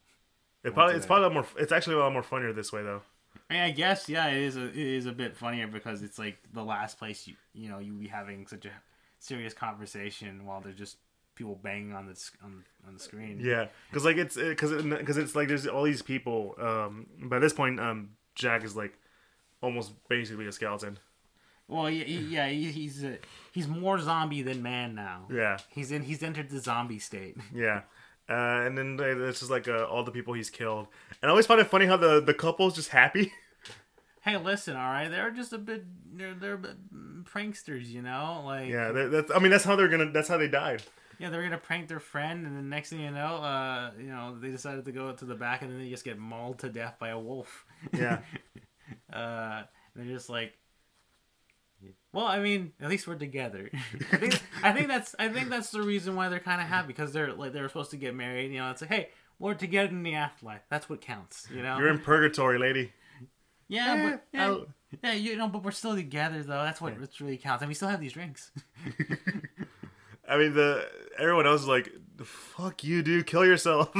it 0.63 0.73
probably 0.73 0.95
it's 0.95 1.05
probably 1.05 1.25
a 1.25 1.27
lot 1.27 1.33
more. 1.33 1.45
It's 1.57 1.71
actually 1.71 1.95
a 1.95 1.99
lot 1.99 2.13
more 2.13 2.23
funnier 2.23 2.53
this 2.53 2.71
way 2.71 2.83
though. 2.83 3.01
I, 3.49 3.53
mean, 3.53 3.63
I 3.63 3.71
guess 3.71 4.07
yeah, 4.07 4.27
it 4.27 4.41
is 4.41 4.57
a 4.57 4.67
it 4.67 4.77
is 4.77 5.05
a 5.05 5.11
bit 5.11 5.35
funnier 5.35 5.67
because 5.67 6.01
it's 6.03 6.19
like 6.19 6.37
the 6.53 6.63
last 6.63 6.99
place 6.99 7.27
you 7.27 7.35
you 7.53 7.69
know 7.69 7.79
you 7.79 7.93
be 7.93 8.07
having 8.07 8.47
such 8.47 8.65
a 8.65 8.71
serious 9.19 9.53
conversation 9.53 10.45
while 10.45 10.61
there's 10.61 10.77
just 10.77 10.97
people 11.35 11.59
banging 11.61 11.93
on 11.93 12.07
the 12.07 12.29
on, 12.43 12.63
on 12.87 12.93
the 12.93 12.99
screen. 12.99 13.39
Yeah, 13.41 13.67
because 13.89 14.05
like 14.05 14.17
it's 14.17 14.35
because 14.35 14.83
because 14.83 15.17
it's 15.17 15.35
like 15.35 15.47
there's 15.47 15.67
all 15.67 15.83
these 15.83 16.01
people. 16.01 16.55
Um, 16.59 17.07
by 17.23 17.39
this 17.39 17.53
point, 17.53 17.79
um, 17.79 18.11
Jack 18.35 18.63
is 18.63 18.75
like 18.75 18.97
almost 19.65 19.91
basically 20.07 20.47
a 20.47 20.51
skeleton. 20.51 20.97
Well, 21.67 21.89
yeah, 21.89 22.05
yeah, 22.05 22.47
he's 22.47 23.03
uh 23.03 23.17
he's 23.51 23.67
more 23.67 23.99
zombie 23.99 24.43
than 24.43 24.61
man 24.61 24.93
now. 24.95 25.25
Yeah, 25.31 25.57
He's 25.69 25.91
in 25.91 26.03
he's 26.03 26.21
entered 26.21 26.49
the 26.49 26.59
zombie 26.59 26.99
state. 26.99 27.37
yeah. 27.53 27.81
Uh, 28.29 28.65
and 28.65 28.77
then 28.77 28.99
uh, 28.99 29.27
it's 29.27 29.39
just 29.39 29.51
like 29.51 29.67
uh, 29.67 29.83
all 29.85 30.03
the 30.03 30.11
people 30.11 30.33
he's 30.33 30.49
killed, 30.49 30.87
and 31.21 31.29
I 31.29 31.31
always 31.31 31.45
find 31.45 31.59
it 31.61 31.67
funny 31.67 31.85
how 31.85 31.97
the 31.97 32.21
the 32.21 32.33
couple's 32.33 32.73
just 32.75 32.89
happy. 32.89 33.31
hey, 34.21 34.37
listen, 34.37 34.75
all 34.75 34.89
right, 34.91 35.09
they're 35.09 35.29
just 35.31 35.53
a 35.53 35.59
bit 35.59 35.85
they're 36.17 36.33
they're 36.33 36.53
a 36.53 36.57
bit 36.57 36.75
pranksters, 37.25 37.87
you 37.87 38.01
know, 38.01 38.41
like 38.45 38.69
yeah, 38.69 38.91
that's 38.91 39.31
I 39.31 39.39
mean 39.39 39.51
that's 39.51 39.63
how 39.63 39.75
they're 39.75 39.89
gonna 39.89 40.11
that's 40.11 40.27
how 40.27 40.37
they 40.37 40.47
died. 40.47 40.81
yeah, 41.19 41.29
they're 41.29 41.43
gonna 41.43 41.57
prank 41.59 41.87
their 41.87 41.99
friend, 41.99 42.45
and 42.47 42.57
the 42.57 42.63
next 42.63 42.89
thing 42.89 43.01
you 43.01 43.11
know, 43.11 43.37
uh, 43.37 43.91
you 43.99 44.07
know, 44.07 44.35
they 44.39 44.49
decided 44.49 44.85
to 44.85 44.91
go 44.91 45.11
to 45.13 45.25
the 45.25 45.35
back, 45.35 45.61
and 45.61 45.71
then 45.71 45.79
they 45.79 45.89
just 45.89 46.03
get 46.03 46.17
mauled 46.17 46.57
to 46.59 46.69
death 46.69 46.95
by 46.99 47.09
a 47.09 47.19
wolf. 47.19 47.65
Yeah. 47.93 48.19
uh, 49.13 49.63
they're 49.95 50.05
just 50.05 50.29
like. 50.29 50.53
Well, 52.13 52.25
I 52.25 52.39
mean, 52.39 52.71
at 52.81 52.89
least 52.89 53.07
we're 53.07 53.15
together. 53.15 53.69
I 54.11 54.17
think 54.17 54.41
I 54.63 54.71
think 54.71 54.87
that's 54.87 55.15
I 55.19 55.27
think 55.27 55.49
that's 55.49 55.69
the 55.69 55.81
reason 55.81 56.15
why 56.15 56.29
they're 56.29 56.39
kind 56.39 56.61
of 56.61 56.67
happy 56.67 56.87
because 56.87 57.11
they're 57.11 57.33
like 57.33 57.51
they're 57.53 57.67
supposed 57.67 57.91
to 57.91 57.97
get 57.97 58.15
married. 58.15 58.51
You 58.51 58.59
know, 58.59 58.71
it's 58.71 58.81
like, 58.81 58.89
hey, 58.89 59.09
we're 59.37 59.53
together 59.53 59.89
in 59.89 60.01
the 60.01 60.15
afterlife. 60.15 60.61
That's 60.69 60.89
what 60.89 61.01
counts. 61.01 61.47
You 61.53 61.61
know. 61.61 61.77
You're 61.77 61.89
in 61.89 61.99
purgatory, 61.99 62.57
lady. 62.57 62.93
Yeah, 63.67 63.93
Eh, 63.93 64.09
but 64.11 64.23
yeah, 64.31 64.57
yeah, 65.03 65.13
you 65.13 65.35
know, 65.35 65.47
but 65.47 65.63
we're 65.63 65.71
still 65.71 65.95
together 65.95 66.41
though. 66.43 66.63
That's 66.63 66.79
what 66.79 66.99
what 66.99 67.19
really 67.19 67.37
counts, 67.37 67.61
and 67.61 67.67
we 67.67 67.73
still 67.73 67.89
have 67.89 67.99
these 67.99 68.13
drinks. 68.13 68.51
I 70.27 70.37
mean 70.37 70.53
the 70.53 70.87
everyone 71.19 71.45
else 71.45 71.61
is 71.61 71.67
like, 71.67 71.91
"Fuck 72.23 72.83
you, 72.83 73.03
dude, 73.03 73.27
kill 73.27 73.45
yourself." 73.45 73.93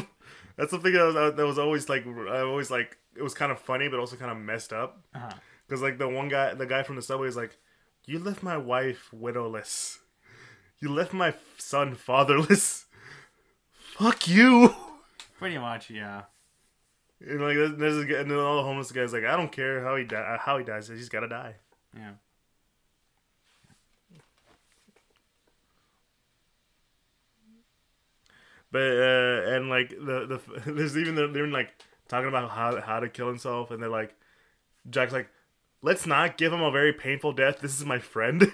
That's 0.57 0.71
something 0.71 0.93
that 0.93 1.03
was 1.03 1.35
that 1.35 1.45
was 1.45 1.59
always 1.59 1.89
like 1.89 2.05
I 2.07 2.41
always 2.41 2.71
like 2.71 2.97
it 3.15 3.21
was 3.21 3.33
kind 3.33 3.51
of 3.51 3.59
funny, 3.59 3.87
but 3.87 3.99
also 3.99 4.15
kind 4.15 4.31
of 4.31 4.37
messed 4.37 4.73
up. 4.73 5.01
Uh-huh. 5.13 5.31
Because 5.67 5.81
like 5.81 5.97
the 5.97 6.07
one 6.07 6.29
guy, 6.29 6.53
the 6.53 6.65
guy 6.65 6.83
from 6.83 6.95
the 6.95 7.01
subway 7.01 7.27
is 7.27 7.35
like, 7.35 7.57
"You 8.05 8.19
left 8.19 8.43
my 8.43 8.57
wife 8.57 9.09
widowless. 9.13 9.99
You 10.79 10.89
left 10.89 11.13
my 11.13 11.33
son 11.57 11.95
fatherless. 11.95 12.85
Fuck 13.73 14.27
you." 14.27 14.75
Pretty 15.39 15.57
much, 15.57 15.89
yeah. 15.89 16.23
And 17.21 17.41
like 17.41 17.55
there's, 17.77 17.97
a 17.97 18.19
and 18.19 18.29
then 18.29 18.37
all 18.37 18.57
the 18.57 18.63
homeless 18.63 18.91
guys 18.91 19.13
like, 19.13 19.23
"I 19.23 19.35
don't 19.35 19.51
care 19.51 19.83
how 19.83 19.95
he 19.95 20.03
die, 20.03 20.37
how 20.39 20.57
he 20.57 20.63
dies. 20.63 20.87
He's 20.87 21.09
got 21.09 21.21
to 21.21 21.27
die." 21.27 21.55
Yeah. 21.95 22.11
But 28.71 28.81
uh, 28.81 29.55
and 29.55 29.69
like 29.69 29.89
the 29.89 30.41
the 30.65 30.71
there's 30.71 30.97
even 30.97 31.15
they're, 31.15 31.29
they're 31.29 31.47
like 31.47 31.73
talking 32.07 32.27
about 32.29 32.49
how 32.51 32.79
how 32.81 32.99
to 32.99 33.09
kill 33.09 33.27
himself, 33.27 33.71
and 33.71 33.81
they're 33.81 33.89
like, 33.89 34.15
Jack's 34.89 35.13
like, 35.13 35.29
let's 35.81 36.05
not 36.05 36.37
give 36.37 36.51
him 36.53 36.61
a 36.61 36.71
very 36.71 36.93
painful 36.93 37.33
death. 37.33 37.59
This 37.59 37.77
is 37.79 37.85
my 37.85 37.99
friend, 37.99 38.51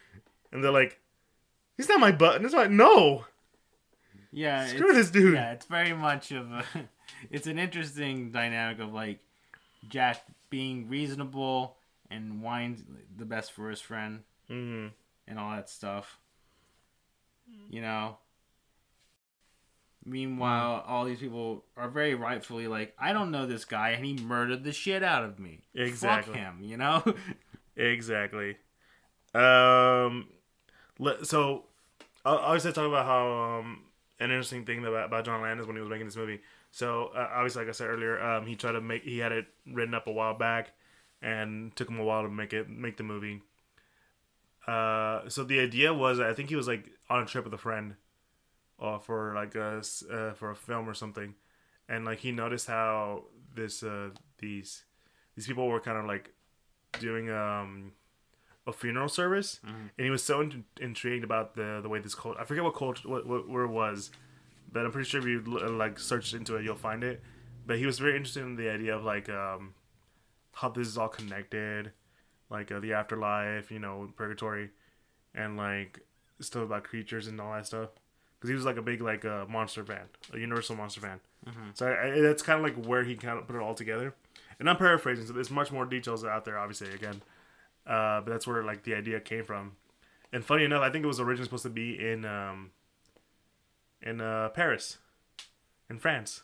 and 0.52 0.62
they're 0.64 0.70
like, 0.70 0.98
he's 1.76 1.88
not 1.88 2.00
my 2.00 2.12
button. 2.12 2.44
It's 2.44 2.54
my 2.54 2.66
no. 2.66 3.24
Yeah. 4.32 4.66
Screw 4.66 4.90
it's- 4.90 4.96
this 4.96 5.10
dude. 5.10 5.34
Yeah, 5.34 5.52
it's 5.52 5.66
very 5.66 5.92
much 5.92 6.32
of 6.32 6.50
a. 6.52 6.64
It's 7.30 7.46
an 7.46 7.58
interesting 7.58 8.32
dynamic 8.32 8.80
of 8.80 8.92
like 8.92 9.20
Jack 9.88 10.24
being 10.50 10.88
reasonable 10.88 11.76
and 12.10 12.42
wanting 12.42 12.84
the 13.16 13.24
best 13.24 13.52
for 13.52 13.70
his 13.70 13.80
friend 13.80 14.22
hmm 14.48 14.88
and 15.28 15.38
all 15.38 15.50
that 15.54 15.68
stuff. 15.70 16.18
You 17.70 17.80
know. 17.82 18.16
Meanwhile, 20.06 20.84
all 20.86 21.04
these 21.04 21.18
people 21.18 21.64
are 21.76 21.88
very 21.88 22.14
rightfully 22.14 22.68
like, 22.68 22.94
I 22.98 23.12
don't 23.12 23.30
know 23.30 23.46
this 23.46 23.64
guy, 23.64 23.90
and 23.90 24.04
he 24.04 24.14
murdered 24.14 24.62
the 24.64 24.72
shit 24.72 25.02
out 25.02 25.24
of 25.24 25.38
me. 25.38 25.62
Exactly. 25.74 26.34
Fuck 26.34 26.42
him, 26.42 26.58
you 26.62 26.76
know. 26.76 27.02
Exactly. 27.76 28.56
Um, 29.34 30.28
let, 31.00 31.26
so 31.26 31.64
I 32.24 32.30
I 32.30 32.46
always 32.46 32.62
talk 32.62 32.76
about 32.76 33.04
how 33.04 33.58
um 33.58 33.82
an 34.20 34.30
interesting 34.30 34.64
thing 34.64 34.84
about, 34.84 35.06
about 35.06 35.24
John 35.24 35.42
Landis 35.42 35.66
when 35.66 35.74
he 35.74 35.80
was 35.80 35.90
making 35.90 36.06
this 36.06 36.16
movie. 36.16 36.40
So 36.70 37.10
uh, 37.16 37.28
obviously, 37.34 37.62
like 37.62 37.68
I 37.68 37.72
said 37.72 37.88
earlier, 37.88 38.22
um, 38.22 38.46
he 38.46 38.54
tried 38.54 38.72
to 38.72 38.80
make 38.80 39.02
he 39.02 39.18
had 39.18 39.32
it 39.32 39.46
written 39.66 39.94
up 39.94 40.06
a 40.06 40.12
while 40.12 40.34
back, 40.34 40.70
and 41.20 41.74
took 41.74 41.88
him 41.88 41.98
a 41.98 42.04
while 42.04 42.22
to 42.22 42.28
make 42.28 42.52
it 42.52 42.68
make 42.68 42.96
the 42.96 43.02
movie. 43.02 43.42
Uh, 44.66 45.28
so 45.28 45.44
the 45.44 45.60
idea 45.60 45.92
was, 45.92 46.20
I 46.20 46.32
think 46.32 46.48
he 46.48 46.56
was 46.56 46.68
like 46.68 46.90
on 47.10 47.22
a 47.22 47.26
trip 47.26 47.44
with 47.44 47.52
a 47.54 47.58
friend, 47.58 47.96
uh, 48.80 48.98
for 48.98 49.34
like 49.34 49.54
a 49.54 49.82
uh, 50.10 50.32
for 50.34 50.50
a 50.50 50.56
film 50.56 50.88
or 50.88 50.94
something, 50.94 51.34
and 51.88 52.04
like 52.04 52.18
he 52.20 52.32
noticed 52.32 52.66
how 52.66 53.24
this 53.54 53.82
uh 53.82 54.10
these 54.38 54.84
these 55.36 55.46
people 55.46 55.66
were 55.68 55.80
kind 55.80 55.96
of 55.98 56.06
like 56.06 56.32
doing 57.00 57.30
um 57.30 57.92
a 58.66 58.72
funeral 58.72 59.08
service, 59.08 59.60
Mhm. 59.64 59.90
and 59.98 60.04
he 60.04 60.10
was 60.10 60.22
so 60.22 60.40
in- 60.40 60.64
intrigued 60.80 61.24
about 61.24 61.54
the 61.54 61.80
the 61.82 61.88
way 61.88 61.98
this 62.00 62.14
cult. 62.14 62.36
I 62.38 62.44
forget 62.44 62.64
what 62.64 62.74
culture 62.74 63.08
what, 63.08 63.26
what 63.26 63.48
where 63.48 63.64
it 63.64 63.68
was, 63.70 64.10
but 64.72 64.84
I'm 64.84 64.92
pretty 64.92 65.08
sure 65.08 65.20
if 65.20 65.26
you 65.26 65.40
like 65.42 65.98
search 65.98 66.32
into 66.34 66.56
it, 66.56 66.64
you'll 66.64 66.74
find 66.76 67.04
it. 67.04 67.22
But 67.66 67.78
he 67.78 67.86
was 67.86 67.98
very 67.98 68.16
interested 68.16 68.42
in 68.42 68.56
the 68.56 68.68
idea 68.70 68.96
of 68.96 69.04
like 69.04 69.28
um 69.28 69.74
how 70.52 70.68
this 70.68 70.86
is 70.88 70.96
all 70.96 71.08
connected, 71.08 71.92
like 72.48 72.70
uh, 72.72 72.78
the 72.80 72.92
afterlife, 72.92 73.70
you 73.70 73.78
know, 73.80 74.08
purgatory, 74.16 74.70
and 75.34 75.56
like 75.56 76.00
stuff 76.40 76.62
about 76.64 76.84
creatures 76.84 77.26
and 77.26 77.40
all 77.40 77.52
that 77.52 77.66
stuff. 77.66 77.90
Because 78.44 78.50
he 78.50 78.56
was 78.56 78.66
like 78.66 78.76
a 78.76 78.82
big 78.82 79.00
like 79.00 79.24
uh, 79.24 79.46
monster 79.48 79.82
fan, 79.86 80.02
a 80.34 80.38
Universal 80.38 80.76
monster 80.76 81.00
fan. 81.00 81.18
Mhm. 81.46 81.74
So 81.74 81.86
I, 81.86 82.12
I, 82.16 82.20
that's 82.20 82.42
kind 82.42 82.58
of 82.58 82.62
like 82.62 82.84
where 82.84 83.02
he 83.02 83.16
kind 83.16 83.38
of 83.38 83.46
put 83.46 83.56
it 83.56 83.62
all 83.62 83.72
together. 83.74 84.14
And 84.60 84.68
I'm 84.68 84.76
paraphrasing, 84.76 85.24
so 85.26 85.32
there's 85.32 85.50
much 85.50 85.72
more 85.72 85.86
details 85.86 86.26
out 86.26 86.44
there, 86.44 86.58
obviously. 86.58 86.90
Again, 86.92 87.22
uh, 87.86 88.20
but 88.20 88.26
that's 88.26 88.46
where 88.46 88.62
like 88.62 88.82
the 88.82 88.94
idea 88.94 89.18
came 89.18 89.44
from. 89.44 89.76
And 90.30 90.44
funny 90.44 90.64
enough, 90.64 90.82
I 90.82 90.90
think 90.90 91.04
it 91.04 91.06
was 91.08 91.20
originally 91.20 91.46
supposed 91.46 91.62
to 91.62 91.70
be 91.70 91.98
in 91.98 92.26
um, 92.26 92.72
in 94.02 94.20
uh, 94.20 94.50
Paris, 94.50 94.98
in 95.88 95.98
France. 95.98 96.42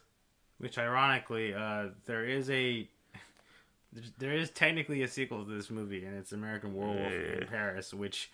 Which 0.56 0.78
ironically, 0.78 1.52
uh, 1.52 1.88
there 2.06 2.24
is 2.24 2.48
a 2.48 2.88
there's- 4.18 4.50
technically 4.54 5.02
a 5.02 5.08
sequel 5.08 5.44
to 5.44 5.50
this 5.50 5.70
movie, 5.70 6.04
and 6.06 6.16
it's 6.16 6.32
American 6.32 6.74
Werewolf 6.74 7.12
in 7.12 7.38
Yeah. 7.42 7.46
Paris, 7.46 7.92
which, 7.92 8.30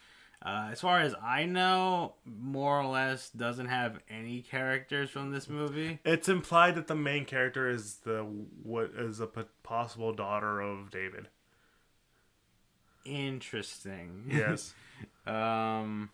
uh, 0.47 0.69
as 0.71 0.81
far 0.81 1.01
as 1.01 1.15
I 1.23 1.45
know, 1.45 2.15
more 2.25 2.79
or 2.81 2.87
less 2.87 3.31
doesn't 3.31 3.67
have 3.67 3.99
any 4.09 4.43
characters 4.43 5.11
from 5.11 5.33
this 5.33 5.49
movie. 5.49 5.99
It's 6.05 6.29
implied 6.29 6.77
that 6.77 6.87
the 6.87 6.95
main 6.95 7.25
character 7.25 7.69
is 7.69 7.97
the 8.05 8.21
what 8.63 8.93
is 8.97 9.19
a 9.21 9.27
possible 9.27 10.13
daughter 10.13 10.61
of 10.61 10.91
David. 10.91 11.29
Interesting. 13.05 14.25
Yes, 14.29 14.75
um. 15.27 16.11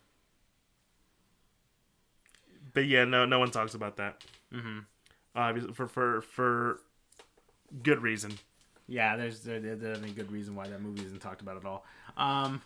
but 2.75 2.87
yeah, 2.87 3.05
no, 3.05 3.25
no 3.25 3.39
one 3.39 3.51
talks 3.51 3.75
about 3.75 3.97
that. 3.97 4.25
hmm 4.53 4.81
Obviously, 5.35 5.73
for 5.73 5.87
for 5.89 6.21
for 6.23 6.81
good 7.83 8.03
reason. 8.03 8.33
Yeah, 8.87 9.17
there's 9.17 9.41
there, 9.41 9.61
there- 9.61 9.77
there's 9.77 9.99
any 10.03 10.13
good 10.13 10.31
reason 10.31 10.55
why 10.55 10.69
that 10.69 10.83
movie 10.83 11.05
isn't 11.07 11.21
talked 11.21 11.41
about 11.41 11.57
at 11.57 11.65
all. 11.65 11.87
Um, 12.19 12.61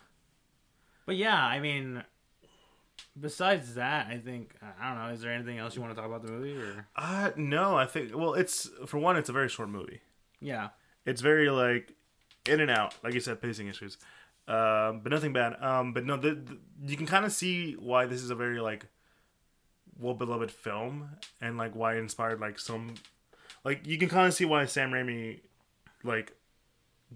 but 1.07 1.15
yeah, 1.15 1.43
I 1.43 1.59
mean, 1.59 2.03
besides 3.19 3.73
that, 3.75 4.07
I 4.07 4.17
think 4.19 4.53
I 4.79 4.89
don't 4.89 5.03
know. 5.03 5.11
Is 5.13 5.21
there 5.21 5.31
anything 5.33 5.57
else 5.57 5.75
you 5.75 5.81
want 5.81 5.95
to 5.95 5.99
talk 5.99 6.07
about 6.07 6.21
the 6.23 6.31
movie? 6.31 6.55
Or 6.55 6.85
Uh 6.95 7.31
no, 7.35 7.75
I 7.75 7.87
think 7.87 8.15
well, 8.15 8.35
it's 8.35 8.69
for 8.85 8.99
one, 8.99 9.17
it's 9.17 9.29
a 9.29 9.33
very 9.33 9.49
short 9.49 9.69
movie. 9.69 10.01
yeah, 10.39 10.69
It's 11.05 11.21
very 11.21 11.49
like 11.49 11.93
in 12.45 12.59
and 12.59 12.69
out, 12.69 12.93
like 13.03 13.13
you 13.15 13.19
said, 13.19 13.41
pacing 13.41 13.67
issues. 13.67 13.97
Um, 14.47 15.01
but 15.01 15.11
nothing 15.11 15.33
bad. 15.33 15.61
Um, 15.61 15.91
but 15.93 16.05
no, 16.05 16.15
the, 16.15 16.35
the, 16.35 16.57
you 16.85 16.95
can 16.95 17.05
kind 17.05 17.25
of 17.25 17.33
see 17.33 17.73
why 17.73 18.05
this 18.05 18.21
is 18.21 18.29
a 18.29 18.35
very 18.35 18.61
like 18.61 18.85
well 19.99 20.13
beloved 20.13 20.51
film, 20.51 21.09
and 21.41 21.57
like 21.57 21.75
why 21.75 21.95
it 21.95 21.99
inspired 21.99 22.39
like 22.39 22.59
some, 22.59 22.93
like 23.65 23.85
you 23.85 23.97
can 23.97 24.07
kind 24.07 24.27
of 24.27 24.33
see 24.33 24.45
why 24.45 24.63
Sam 24.65 24.91
Raimi, 24.91 25.41
like, 26.03 26.33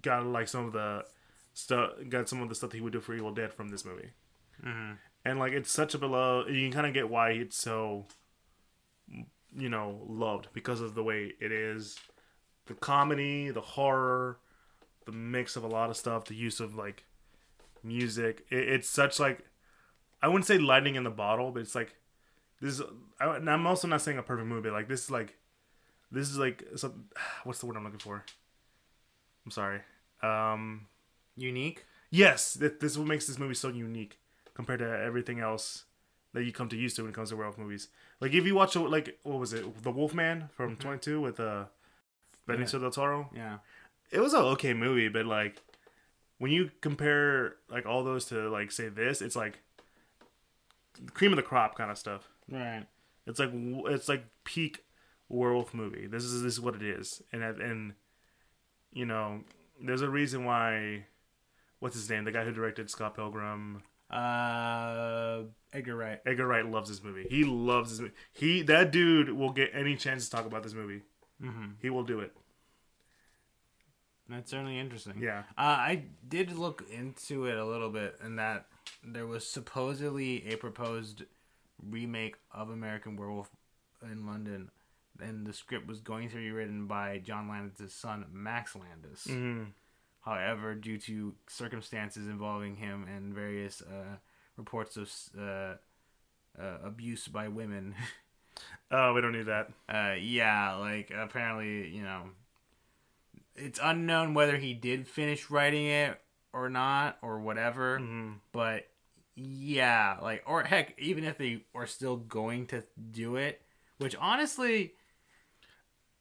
got 0.01 0.25
like 0.25 0.49
some 0.49 0.65
of 0.65 0.73
the 0.73 1.05
stuff, 1.53 1.91
got 2.09 2.29
some 2.29 2.41
of 2.41 2.49
the 2.49 2.55
stuff 2.55 2.71
that 2.71 2.77
he 2.77 2.81
would 2.81 2.93
do 2.93 3.01
for 3.01 3.13
Evil 3.13 3.33
Dead 3.33 3.53
from 3.53 3.69
this 3.69 3.85
movie, 3.85 4.11
hmm 4.63 4.93
and 5.23 5.37
like 5.37 5.53
it's 5.53 5.71
such 5.71 5.93
a 5.93 5.97
beloved. 5.99 6.49
You 6.53 6.63
can 6.63 6.71
kind 6.73 6.87
of 6.87 6.93
get 6.93 7.09
why 7.09 7.31
it's 7.31 7.55
so, 7.57 8.07
you 9.55 9.69
know, 9.69 10.01
loved 10.07 10.47
because 10.53 10.81
of 10.81 10.95
the 10.95 11.03
way 11.03 11.33
it 11.39 11.51
is, 11.51 11.99
the 12.67 12.73
comedy, 12.73 13.49
the 13.51 13.61
horror, 13.61 14.39
the 15.05 15.11
mix 15.11 15.55
of 15.55 15.63
a 15.63 15.67
lot 15.67 15.89
of 15.89 15.97
stuff, 15.97 16.25
the 16.25 16.35
use 16.35 16.59
of 16.59 16.75
like 16.75 17.03
music. 17.83 18.45
It, 18.49 18.69
it's 18.69 18.89
such 18.89 19.19
like 19.19 19.45
I 20.21 20.27
wouldn't 20.27 20.45
say 20.47 20.57
lightning 20.57 20.95
in 20.95 21.03
the 21.03 21.09
bottle, 21.11 21.51
but 21.51 21.61
it's 21.61 21.75
like 21.75 21.95
this 22.61 22.79
is. 22.79 22.81
I, 23.19 23.35
and 23.37 23.49
I'm 23.49 23.67
also 23.67 23.87
not 23.87 24.01
saying 24.01 24.17
a 24.17 24.23
perfect 24.23 24.47
movie. 24.47 24.69
but, 24.69 24.73
Like 24.73 24.87
this 24.87 25.03
is 25.03 25.11
like 25.11 25.35
this 26.11 26.29
is 26.29 26.37
like 26.37 26.63
some, 26.75 27.05
what's 27.43 27.59
the 27.59 27.65
word 27.65 27.77
I'm 27.77 27.83
looking 27.83 27.99
for? 27.99 28.23
I'm 29.45 29.51
sorry. 29.51 29.81
Um, 30.21 30.87
unique. 31.36 31.86
yes, 32.09 32.53
this 32.53 32.73
is 32.82 32.97
what 32.97 33.07
makes 33.07 33.27
this 33.27 33.39
movie 33.39 33.53
so 33.53 33.69
unique 33.69 34.19
compared 34.53 34.79
to 34.79 34.99
everything 34.99 35.39
else 35.39 35.86
that 36.34 36.43
you 36.43 36.51
come 36.51 36.69
to 36.69 36.77
used 36.77 36.95
to 36.95 37.01
when 37.03 37.11
it 37.11 37.15
comes 37.15 37.29
to 37.29 37.36
werewolf 37.36 37.57
movies. 37.57 37.88
Like 38.19 38.34
if 38.34 38.45
you 38.45 38.55
watch 38.55 38.75
like 38.75 39.19
what 39.23 39.39
was 39.39 39.53
it, 39.53 39.84
The 39.84 39.91
Wolfman 39.91 40.49
from 40.53 40.75
22 40.77 41.19
with 41.21 41.39
uh 41.39 41.65
Benicio 42.47 42.79
del 42.79 42.91
Toro. 42.91 43.29
Yeah, 43.36 43.57
It 44.11 44.19
was 44.19 44.34
an 44.34 44.41
okay 44.41 44.73
movie, 44.73 45.07
but 45.09 45.25
like 45.25 45.61
when 46.38 46.51
you 46.51 46.71
compare 46.82 47.55
like 47.69 47.86
all 47.86 48.03
those 48.03 48.25
to 48.25 48.49
like 48.49 48.71
say 48.71 48.89
this, 48.89 49.21
it's 49.21 49.36
like 49.36 49.59
cream 51.13 51.32
of 51.32 51.38
the 51.38 51.43
crop 51.43 51.75
kind 51.75 51.91
of 51.91 51.97
stuff. 51.97 52.27
right. 52.49 52.86
It's 53.27 53.39
like 53.39 53.51
it's 53.53 54.09
like 54.09 54.25
peak 54.43 54.84
werewolf 55.29 55.73
movie. 55.73 56.07
This 56.07 56.23
is 56.23 56.41
this 56.41 56.53
is 56.53 56.59
what 56.61 56.75
it 56.75 56.82
is, 56.82 57.21
and 57.32 57.43
and 57.43 57.93
you 58.91 59.05
know, 59.05 59.41
there's 59.82 60.01
a 60.01 60.09
reason 60.09 60.43
why. 60.45 61.05
What's 61.82 61.95
his 61.95 62.07
name? 62.11 62.25
The 62.25 62.32
guy 62.32 62.45
who 62.45 62.51
directed 62.51 62.91
Scott 62.91 63.15
Pilgrim. 63.15 63.82
Uh, 64.07 65.41
Edgar 65.73 65.95
Wright. 65.95 66.19
Edgar 66.27 66.45
Wright 66.45 66.65
loves 66.65 66.89
this 66.89 67.03
movie. 67.03 67.25
He 67.27 67.43
loves 67.43 67.89
this 67.89 67.99
movie. 67.99 68.13
He 68.32 68.61
that 68.61 68.91
dude 68.91 69.32
will 69.32 69.51
get 69.51 69.71
any 69.73 69.95
chance 69.95 70.25
to 70.25 70.36
talk 70.36 70.45
about 70.45 70.61
this 70.61 70.75
movie. 70.75 71.01
Mm-hmm. 71.43 71.71
He 71.82 71.89
will 71.89 72.03
do 72.03 72.19
it. 72.19 72.34
That's 74.29 74.51
certainly 74.51 74.77
interesting. 74.77 75.15
Yeah. 75.19 75.39
Uh, 75.57 75.61
I 75.61 76.03
did 76.27 76.55
look 76.55 76.86
into 76.91 77.45
it 77.45 77.57
a 77.57 77.65
little 77.65 77.89
bit, 77.89 78.15
and 78.21 78.38
that 78.38 78.67
there 79.03 79.25
was 79.25 79.47
supposedly 79.47 80.53
a 80.53 80.57
proposed 80.57 81.23
remake 81.84 82.36
of 82.51 82.69
American 82.69 83.15
Werewolf 83.15 83.49
in 84.03 84.27
London, 84.27 84.69
and 85.19 85.47
the 85.47 85.53
script 85.53 85.88
was 85.88 85.99
going 85.99 86.29
to 86.29 86.36
be 86.36 86.51
written 86.51 86.86
by 86.86 87.17
John 87.17 87.49
Landis' 87.49 87.91
son, 87.91 88.27
Max 88.32 88.75
Landis. 88.75 89.25
Mm. 89.27 89.69
However, 90.22 90.76
due 90.76 90.97
to 90.99 91.36
circumstances 91.47 92.28
involving 92.28 92.76
him 92.76 93.05
and 93.13 93.34
various 93.34 93.82
uh, 93.82 94.17
reports 94.57 94.97
of 94.97 95.11
uh, 95.39 95.76
uh, 96.61 96.78
abuse 96.84 97.28
by 97.28 97.47
women. 97.47 97.95
Oh, 98.91 99.13
we 99.13 99.22
don't 99.22 99.32
need 99.32 99.45
that. 99.47 99.69
uh, 99.89 100.15
yeah, 100.19 100.76
like 100.76 101.09
apparently, 101.15 101.88
you 101.88 102.03
know, 102.03 102.24
it's 103.55 103.80
unknown 103.82 104.34
whether 104.34 104.57
he 104.57 104.74
did 104.74 105.07
finish 105.07 105.49
writing 105.49 105.86
it 105.88 106.19
or 106.53 106.69
not 106.69 107.17
or 107.22 107.39
whatever. 107.39 107.97
hmm 107.97 108.34
But 108.51 108.88
yeah, 109.36 110.17
like 110.22 110.43
or 110.45 110.63
heck, 110.63 110.93
even 110.99 111.24
if 111.24 111.38
they 111.38 111.63
are 111.74 111.88
still 111.88 112.17
going 112.17 112.67
to 112.67 112.84
do 113.11 113.38
it, 113.38 113.61
which 113.97 114.15
honestly, 114.19 114.93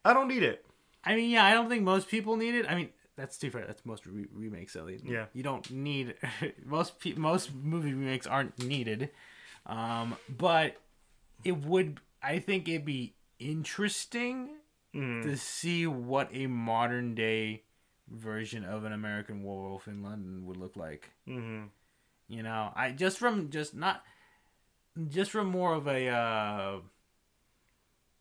I 0.05 0.13
don't 0.13 0.27
need 0.27 0.43
it. 0.43 0.65
I 1.03 1.15
mean, 1.15 1.29
yeah, 1.29 1.45
I 1.45 1.53
don't 1.53 1.69
think 1.69 1.83
most 1.83 2.07
people 2.07 2.37
need 2.37 2.55
it. 2.55 2.65
I 2.69 2.75
mean, 2.75 2.89
that's 3.21 3.37
too 3.37 3.49
far. 3.49 3.61
That's 3.61 3.85
most 3.85 4.05
re- 4.05 4.27
remakes, 4.33 4.75
at. 4.75 5.03
Yeah. 5.05 5.25
you 5.33 5.43
don't 5.43 5.69
need 5.71 6.15
most 6.65 6.99
pe- 6.99 7.13
most 7.13 7.53
movie 7.53 7.93
remakes 7.93 8.27
aren't 8.27 8.57
needed, 8.63 9.09
um, 9.65 10.15
but 10.29 10.75
it 11.43 11.57
would. 11.65 11.99
I 12.21 12.39
think 12.39 12.67
it'd 12.67 12.85
be 12.85 13.13
interesting 13.39 14.49
Mm. 14.93 15.23
to 15.23 15.37
see 15.37 15.87
what 15.87 16.27
a 16.33 16.47
modern 16.47 17.15
day 17.15 17.63
version 18.09 18.65
of 18.65 18.83
an 18.83 18.91
American 18.91 19.41
Werewolf 19.41 19.87
in 19.87 20.03
London 20.03 20.45
would 20.45 20.57
look 20.57 20.75
like. 20.75 21.11
hmm 21.25 21.63
You 22.27 22.43
know, 22.43 22.73
I 22.75 22.91
just 22.91 23.17
from 23.17 23.49
just 23.51 23.73
not 23.73 24.03
just 25.07 25.31
from 25.31 25.47
more 25.47 25.73
of 25.73 25.87
a 25.87 26.09
uh 26.09 26.79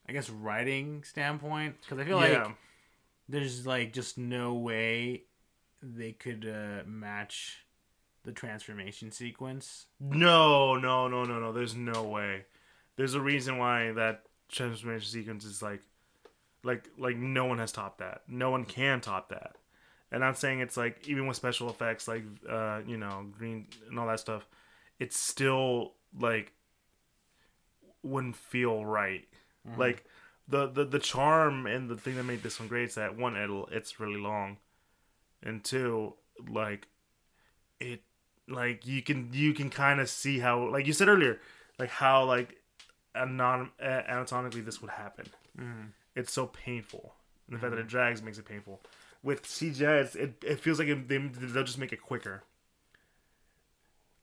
I 0.09 0.13
guess 0.13 0.31
writing 0.31 1.03
standpoint 1.03 1.77
because 1.81 1.99
I 1.99 2.05
feel 2.05 2.21
Yeah. 2.25 2.45
like 2.45 2.57
there's 3.31 3.67
like 3.67 3.93
just 3.93 4.19
no 4.19 4.55
way 4.55 5.25
they 5.83 6.13
could 6.13 6.47
uh 6.47 6.85
match 6.87 7.65
the 8.25 8.33
transformation 8.33 9.13
sequence. 9.13 9.87
No, 9.99 10.77
no, 10.77 11.09
no, 11.09 11.25
no, 11.25 11.39
no. 11.39 11.53
There's 11.53 11.75
no 11.75 12.05
way. 12.05 12.45
There's 12.97 13.15
a 13.15 13.21
reason 13.21 13.59
why 13.59 13.93
that 13.93 14.25
transformation 14.49 15.09
sequence 15.09 15.45
is 15.45 15.63
like, 15.63 15.81
like, 16.63 16.89
like 16.99 17.17
no 17.17 17.47
one 17.47 17.59
has 17.59 17.73
topped 17.73 17.99
that. 17.99 18.23
No 18.29 18.51
one 18.51 18.65
can 18.65 19.01
top 19.01 19.31
that. 19.31 19.57
And 20.13 20.25
I'm 20.25 20.35
saying 20.35 20.61
it's 20.61 20.77
like 20.77 21.09
even 21.09 21.27
with 21.27 21.37
special 21.37 21.71
effects, 21.71 22.09
like, 22.09 22.25
uh, 22.49 22.81
you 22.87 22.97
know, 22.97 23.27
green 23.31 23.69
and 23.89 23.99
all 23.99 24.09
that 24.09 24.21
stuff, 24.21 24.47
it's 24.99 25.19
still 25.19 25.95
like 26.19 26.53
wouldn't 28.03 28.37
feel 28.37 28.85
right. 28.85 29.27
Like 29.79 30.05
the, 30.51 30.67
the 30.67 30.85
the 30.85 30.99
charm 30.99 31.67
and 31.67 31.89
the 31.89 31.97
thing 31.97 32.17
that 32.17 32.25
made 32.25 32.43
this 32.43 32.59
one 32.59 32.69
great 32.69 32.91
is 32.91 32.95
that 32.97 33.17
one, 33.17 33.37
it'll 33.37 33.67
it's 33.69 34.01
really 34.01 34.21
long, 34.21 34.59
and 35.43 35.65
two, 35.65 36.15
like 36.49 36.89
it 37.79 38.03
like 38.49 38.87
you 38.87 39.01
can 39.03 39.31
you 39.33 39.55
can 39.55 39.71
kind 39.71 40.01
of 40.01 40.09
see 40.09 40.41
how 40.41 40.69
like 40.69 40.87
you 40.87 40.93
said 40.93 41.09
earlier 41.09 41.39
like 41.81 41.89
how 41.89 42.25
like 42.25 42.61
anon- 43.15 43.71
anatomically 43.81 44.61
this 44.61 44.81
would 44.83 44.91
happen. 44.91 45.27
Mm-hmm. 45.59 45.87
It's 46.15 46.33
so 46.33 46.47
painful. 46.47 47.15
And 47.49 47.57
the 47.57 47.61
fact 47.61 47.71
that 47.71 47.79
it 47.79 47.83
mm-hmm. 47.83 47.89
drags 47.89 48.23
makes 48.23 48.39
it 48.39 48.45
painful. 48.45 48.81
With 49.23 49.43
cgi 49.43 50.15
it, 50.15 50.45
it 50.45 50.61
feels 50.61 50.79
like 50.79 50.89
it, 50.89 51.09
they, 51.09 51.19
they'll 51.19 51.65
just 51.65 51.79
make 51.79 51.93
it 51.93 52.03
quicker. 52.03 52.45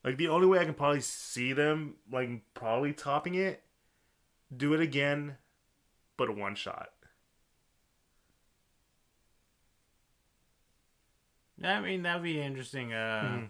Like 0.03 0.17
the 0.17 0.29
only 0.29 0.47
way 0.47 0.59
i 0.59 0.65
can 0.65 0.75
probably 0.75 1.01
see 1.01 1.51
them 1.51 1.95
like 2.11 2.29
probably 2.53 2.93
topping 2.93 3.35
it 3.35 3.63
do 4.55 4.73
it 4.73 4.79
again 4.79 5.35
but 6.17 6.29
a 6.29 6.33
one 6.33 6.55
shot 6.55 6.89
I 11.63 11.79
mean, 11.81 12.03
that'd 12.03 12.21
be 12.21 12.39
interesting. 12.39 12.93
Uh, 12.93 13.23
Mhm. 13.41 13.49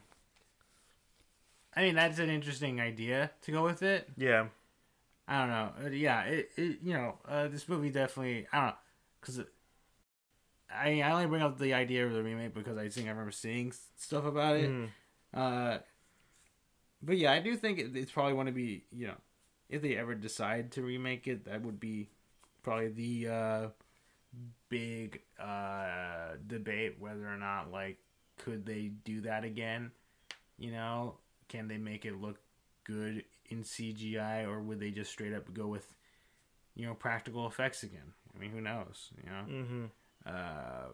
I 1.75 1.81
mean, 1.81 1.95
that's 1.95 2.19
an 2.19 2.29
interesting 2.29 2.79
idea 2.81 3.31
to 3.41 3.51
go 3.51 3.63
with 3.63 3.83
it. 3.83 4.09
yeah 4.17 4.47
I 5.27 5.39
don't 5.39 5.49
know. 5.49 5.73
Uh, 5.85 5.89
yeah, 5.89 6.21
it, 6.23 6.51
it 6.55 6.79
you 6.81 6.93
know, 6.93 7.17
uh, 7.27 7.49
this 7.49 7.67
movie 7.67 7.89
definitely. 7.89 8.47
I 8.53 8.57
don't 8.57 8.67
know, 8.67 8.75
because 9.19 9.39
I 10.73 11.01
I 11.01 11.11
only 11.11 11.25
bring 11.27 11.41
up 11.41 11.57
the 11.57 11.73
idea 11.73 12.05
of 12.07 12.13
the 12.13 12.23
remake 12.23 12.53
because 12.53 12.77
I 12.77 12.87
think 12.89 13.07
I 13.07 13.11
remember 13.11 13.31
seeing 13.31 13.73
stuff 13.97 14.25
about 14.25 14.55
it. 14.55 14.69
Mhm. 14.69 14.89
Uh, 15.33 15.79
but 17.01 17.17
yeah, 17.17 17.31
I 17.33 17.39
do 17.39 17.55
think 17.57 17.79
it, 17.79 17.95
it's 17.95 18.11
probably 18.11 18.33
want 18.33 18.47
to 18.47 18.53
be 18.53 18.85
you 18.91 19.07
know, 19.07 19.17
if 19.69 19.81
they 19.81 19.95
ever 19.97 20.15
decide 20.15 20.71
to 20.73 20.81
remake 20.81 21.27
it, 21.27 21.45
that 21.45 21.61
would 21.61 21.79
be 21.79 22.09
probably 22.67 22.89
the 22.89 23.33
uh, 23.33 23.67
big 24.69 25.21
uh, 25.39 26.33
debate 26.45 26.97
whether 26.99 27.25
or 27.25 27.37
not 27.37 27.71
like 27.71 27.97
could 28.37 28.65
they 28.65 28.91
do 29.05 29.21
that 29.21 29.43
again? 29.45 29.91
You 30.57 30.71
know, 30.71 31.15
can 31.47 31.67
they 31.67 31.77
make 31.77 32.05
it 32.05 32.19
look 32.19 32.37
good 32.83 33.23
in 33.49 33.63
CGI 33.63 34.43
or 34.45 34.61
would 34.61 34.79
they 34.79 34.91
just 34.91 35.11
straight 35.11 35.33
up 35.33 35.53
go 35.53 35.67
with 35.67 35.93
you 36.75 36.85
know 36.85 36.93
practical 36.93 37.47
effects 37.47 37.83
again? 37.83 38.13
I 38.35 38.39
mean, 38.39 38.51
who 38.51 38.61
knows? 38.61 39.11
You 39.23 39.29
know 39.29 39.45
Mhm. 39.47 39.89
uh, 40.25 40.89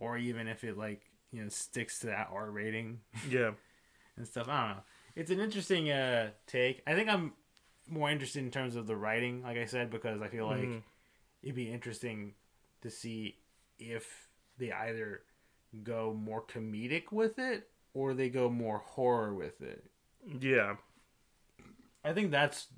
or 0.00 0.18
even 0.18 0.48
if 0.48 0.64
it 0.64 0.76
like 0.76 1.02
you 1.30 1.42
know 1.42 1.48
sticks 1.48 2.00
to 2.00 2.06
that 2.08 2.28
R 2.32 2.50
rating 2.50 3.00
yeah 3.28 3.52
and 4.16 4.26
stuff. 4.26 4.48
I 4.48 4.66
don't 4.66 4.76
know. 4.76 4.82
It's 5.14 5.30
an 5.30 5.40
interesting 5.40 5.90
uh, 5.90 6.30
take. 6.46 6.82
I 6.86 6.94
think 6.94 7.08
I'm 7.08 7.34
more 7.88 8.10
interested 8.10 8.42
in 8.42 8.50
terms 8.50 8.76
of 8.76 8.86
the 8.86 8.96
writing, 8.96 9.42
like 9.42 9.58
I 9.58 9.66
said, 9.66 9.90
because 9.90 10.20
I 10.22 10.28
feel 10.28 10.46
like 10.46 10.64
Mhm. 10.68 10.82
it'd 11.42 11.54
be 11.56 11.70
interesting 11.70 12.34
to 12.82 12.90
see 12.90 13.38
if 13.78 14.28
they 14.58 14.72
either 14.72 15.22
go 15.82 16.12
more 16.14 16.42
comedic 16.44 17.10
with 17.12 17.38
it 17.38 17.70
or 17.94 18.14
they 18.14 18.28
go 18.30 18.48
more 18.50 18.78
horror 18.78 19.34
with 19.34 19.60
it. 19.62 19.90
yeah 20.40 20.76
I 22.04 22.12
think 22.12 22.30
that's 22.30 22.68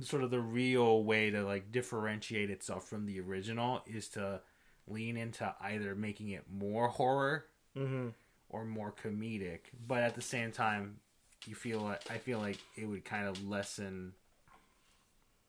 sort 0.00 0.22
of 0.22 0.30
the 0.30 0.40
real 0.40 1.04
way 1.04 1.30
to 1.30 1.42
like 1.44 1.70
differentiate 1.72 2.50
itself 2.50 2.88
from 2.88 3.06
the 3.06 3.20
original 3.20 3.82
is 3.86 4.08
to 4.10 4.40
lean 4.86 5.16
into 5.16 5.54
either 5.60 5.94
making 5.94 6.30
it 6.30 6.44
more 6.50 6.88
horror 6.88 7.46
hmm 7.74 8.08
or 8.48 8.64
more 8.66 8.92
comedic, 8.92 9.60
but 9.86 10.02
at 10.02 10.14
the 10.14 10.20
same 10.22 10.52
time, 10.52 11.00
you 11.46 11.54
feel 11.54 11.80
like 11.80 12.10
I 12.10 12.18
feel 12.18 12.38
like 12.38 12.58
it 12.76 12.84
would 12.86 13.04
kind 13.04 13.26
of 13.26 13.46
lessen 13.48 14.12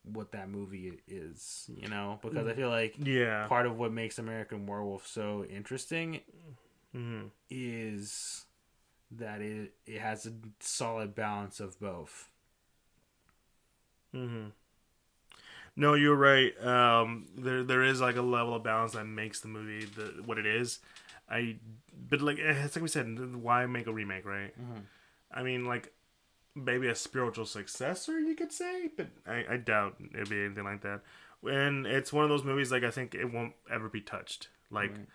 what 0.04 0.32
that 0.32 0.48
movie 0.50 1.00
is, 1.08 1.68
you 1.76 1.88
know, 1.88 2.18
because 2.22 2.46
I 2.46 2.52
feel 2.54 2.68
like 2.70 2.96
yeah 3.04 3.46
part 3.48 3.66
of 3.66 3.78
what 3.78 3.92
makes 3.92 4.18
American 4.18 4.66
Werewolf 4.66 5.06
so 5.06 5.44
interesting 5.44 6.20
hmm 6.92 7.24
is 7.50 8.44
that 9.10 9.40
it 9.40 9.74
it 9.86 10.00
has 10.00 10.26
a 10.26 10.32
solid 10.60 11.14
balance 11.14 11.60
of 11.60 11.78
both. 11.80 12.28
hmm 14.12 14.48
No, 15.76 15.94
you're 15.94 16.14
right. 16.16 16.52
Um, 16.64 17.26
there 17.36 17.64
there 17.64 17.82
is 17.82 18.00
like 18.00 18.16
a 18.16 18.22
level 18.22 18.54
of 18.54 18.62
balance 18.62 18.92
that 18.92 19.04
makes 19.06 19.40
the 19.40 19.48
movie 19.48 19.86
the 19.86 20.22
what 20.24 20.38
it 20.38 20.46
is. 20.46 20.78
I, 21.28 21.56
but 22.08 22.20
like 22.20 22.38
eh, 22.38 22.64
it's 22.64 22.76
like 22.76 22.82
we 22.82 22.88
said, 22.88 23.34
why 23.34 23.66
make 23.66 23.86
a 23.86 23.92
remake, 23.92 24.24
right? 24.24 24.54
Mhm. 24.60 24.82
I 25.32 25.42
mean, 25.42 25.64
like 25.64 25.92
maybe 26.54 26.88
a 26.88 26.94
spiritual 26.94 27.46
successor, 27.46 28.18
you 28.20 28.34
could 28.34 28.52
say, 28.52 28.90
but 28.96 29.08
I, 29.26 29.44
I 29.50 29.56
doubt 29.56 29.96
it'd 30.14 30.28
be 30.28 30.44
anything 30.44 30.64
like 30.64 30.82
that. 30.82 31.00
And 31.42 31.86
it's 31.86 32.12
one 32.12 32.24
of 32.24 32.30
those 32.30 32.44
movies 32.44 32.70
like 32.72 32.84
I 32.84 32.90
think 32.90 33.14
it 33.14 33.32
won't 33.32 33.52
ever 33.70 33.88
be 33.88 34.00
touched. 34.00 34.48
Like, 34.70 34.90
Right. 34.90 35.06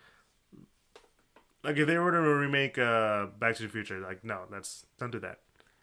like 1.64 1.76
if 1.76 1.86
they 1.86 1.98
were 1.98 2.12
to 2.12 2.20
remake 2.20 2.78
uh, 2.78 3.26
Back 3.38 3.56
to 3.56 3.62
the 3.64 3.68
Future, 3.68 4.00
like 4.00 4.24
no, 4.24 4.42
that's 4.50 4.86
don't 4.98 5.10
do 5.10 5.18
that. 5.20 5.40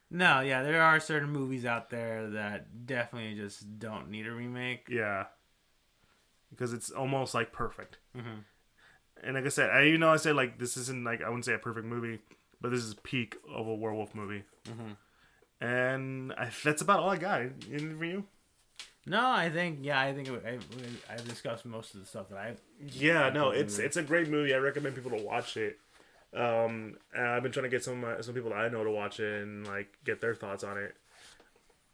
No, 0.10 0.40
yeah, 0.40 0.64
there 0.64 0.82
are 0.82 1.00
certain 1.02 1.30
movies 1.32 1.66
out 1.66 1.90
there 1.90 2.30
that 2.30 2.86
definitely 2.86 3.36
just 3.36 3.78
don't 3.78 4.10
need 4.10 4.26
a 4.26 4.32
remake. 4.32 4.88
Yeah, 4.90 5.26
because 6.50 6.72
it's 6.74 6.90
almost 6.92 7.34
like 7.34 7.52
perfect. 7.52 7.98
Mhm. 8.16 8.44
And 9.24 9.36
like 9.36 9.46
I 9.46 9.50
said, 9.50 9.70
I 9.72 9.82
you 9.84 9.98
know 9.98 10.12
I 10.14 10.18
said 10.18 10.36
like 10.36 10.60
this 10.60 10.78
isn't 10.78 11.04
like 11.04 11.22
I 11.22 11.28
wouldn't 11.28 11.46
say 11.46 11.54
a 11.54 11.60
perfect 11.60 11.86
movie, 11.88 12.20
but 12.62 12.70
this 12.72 12.84
is 12.84 12.94
peak 12.96 13.36
of 13.54 13.68
a 13.68 13.76
werewolf 13.76 14.16
movie. 14.16 14.44
Mhm. 14.66 14.96
And 15.60 16.34
I, 16.34 16.50
that's 16.64 16.82
about 16.82 17.00
all 17.00 17.10
I 17.10 17.18
got. 17.18 17.42
Anything 17.42 17.98
for 17.98 18.06
you? 18.06 18.26
No, 19.08 19.30
I 19.30 19.50
think 19.50 19.80
yeah, 19.82 20.00
I 20.00 20.14
think 20.14 20.30
I, 20.30 20.58
I've 21.10 21.28
discussed 21.28 21.66
most 21.66 21.94
of 21.94 22.02
the 22.02 22.06
stuff 22.06 22.30
that 22.30 22.38
I've. 22.38 22.60
Yeah, 22.92 23.30
no, 23.30 23.52
it's 23.52 23.80
it's 23.80 23.96
a 23.96 24.04
great 24.04 24.30
movie. 24.30 24.54
I 24.54 24.58
recommend 24.58 24.96
people 24.96 25.12
to 25.12 25.24
watch 25.24 25.56
it. 25.56 25.80
Um, 26.36 26.98
and 27.16 27.26
I've 27.26 27.42
been 27.42 27.54
trying 27.54 27.64
to 27.64 27.70
get 27.70 27.84
some 27.84 28.04
of 28.04 28.18
my, 28.18 28.22
some 28.22 28.34
people 28.34 28.50
that 28.50 28.58
I 28.58 28.68
know 28.68 28.84
to 28.84 28.92
watch 28.92 29.20
it 29.20 29.44
and 29.44 29.66
like 29.66 29.88
get 30.06 30.20
their 30.20 30.36
thoughts 30.36 30.64
on 30.64 30.78
it. 30.78 30.96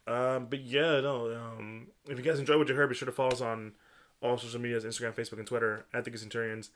Um, 0.06 0.46
but 0.50 0.60
yeah, 0.60 1.00
no. 1.00 1.32
Um, 1.34 1.86
if 2.08 2.18
you 2.18 2.24
guys 2.24 2.40
enjoy 2.40 2.58
what 2.58 2.68
you 2.68 2.74
heard, 2.74 2.88
be 2.88 2.94
sure 2.94 3.06
to 3.06 3.12
follow 3.12 3.30
us 3.30 3.40
on 3.40 3.72
all 4.20 4.36
social 4.36 4.60
medias: 4.60 4.84
Instagram, 4.84 5.14
Facebook, 5.14 5.38
and 5.38 5.46
Twitter 5.46 5.86
at 5.94 6.04
the 6.04 6.18
Centurions. 6.18 6.70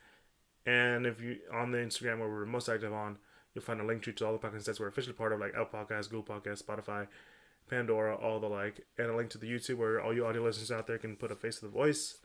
And 0.64 1.04
if 1.04 1.20
you 1.20 1.38
on 1.52 1.72
the 1.72 1.78
Instagram 1.78 2.20
where 2.20 2.28
we're 2.28 2.46
most 2.46 2.68
active 2.68 2.92
on, 2.92 3.18
You'll 3.58 3.64
find 3.64 3.80
a 3.80 3.84
link 3.84 4.02
tree 4.02 4.12
to 4.12 4.24
all 4.24 4.38
the 4.38 4.38
podcast 4.38 4.66
that 4.66 4.78
we're 4.78 4.86
officially 4.86 5.14
part 5.14 5.32
of, 5.32 5.40
like 5.40 5.52
Apple 5.58 5.80
Podcasts, 5.80 6.08
Google 6.08 6.36
Podcasts, 6.36 6.62
Spotify, 6.62 7.08
Pandora, 7.68 8.14
all 8.14 8.38
the 8.38 8.46
like, 8.46 8.86
and 8.96 9.10
a 9.10 9.16
link 9.16 9.30
to 9.30 9.38
the 9.38 9.50
YouTube 9.50 9.78
where 9.78 10.00
all 10.00 10.14
you 10.14 10.24
audio 10.24 10.44
listeners 10.44 10.70
out 10.70 10.86
there 10.86 10.96
can 10.96 11.16
put 11.16 11.32
a 11.32 11.34
face 11.34 11.56
to 11.56 11.62
the 11.62 11.72
voice. 11.72 12.18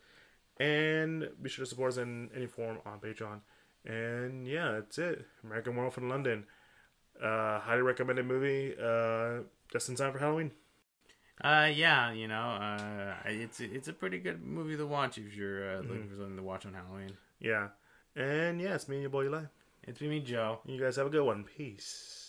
And 0.59 1.27
be 1.41 1.49
sure 1.49 1.65
to 1.65 1.69
support 1.69 1.93
us 1.93 1.97
in 1.97 2.29
any 2.35 2.45
form 2.45 2.77
on 2.85 2.99
Patreon. 2.99 3.39
And 3.83 4.47
yeah, 4.47 4.73
that's 4.73 4.99
it. 4.99 5.25
American 5.43 5.75
Werewolf 5.75 5.97
in 5.97 6.07
London. 6.07 6.45
Uh, 7.19 7.59
highly 7.61 7.81
recommended 7.81 8.27
movie. 8.27 8.75
Uh, 8.79 9.45
just 9.71 9.89
in 9.89 9.95
time 9.95 10.13
for 10.13 10.19
Halloween. 10.19 10.51
Uh, 11.41 11.67
yeah, 11.73 12.11
you 12.11 12.27
know, 12.27 12.35
uh, 12.35 13.15
it's 13.25 13.59
it's 13.59 13.87
a 13.87 13.93
pretty 13.93 14.19
good 14.19 14.45
movie 14.45 14.77
to 14.77 14.85
watch 14.85 15.17
if 15.17 15.35
you're 15.35 15.77
uh, 15.77 15.77
looking 15.77 15.95
mm-hmm. 15.95 16.09
for 16.09 16.15
something 16.17 16.35
to 16.35 16.43
watch 16.43 16.67
on 16.67 16.75
Halloween. 16.75 17.13
Yeah, 17.39 17.69
and 18.15 18.61
yeah, 18.61 18.75
it's 18.75 18.87
me 18.87 18.97
and 18.97 19.01
your 19.01 19.09
boy 19.09 19.25
Eli. 19.25 19.45
It's 19.83 20.01
me, 20.01 20.19
Joe. 20.19 20.59
You 20.65 20.79
guys 20.79 20.95
have 20.97 21.07
a 21.07 21.09
good 21.09 21.23
one. 21.23 21.43
Peace. 21.43 22.22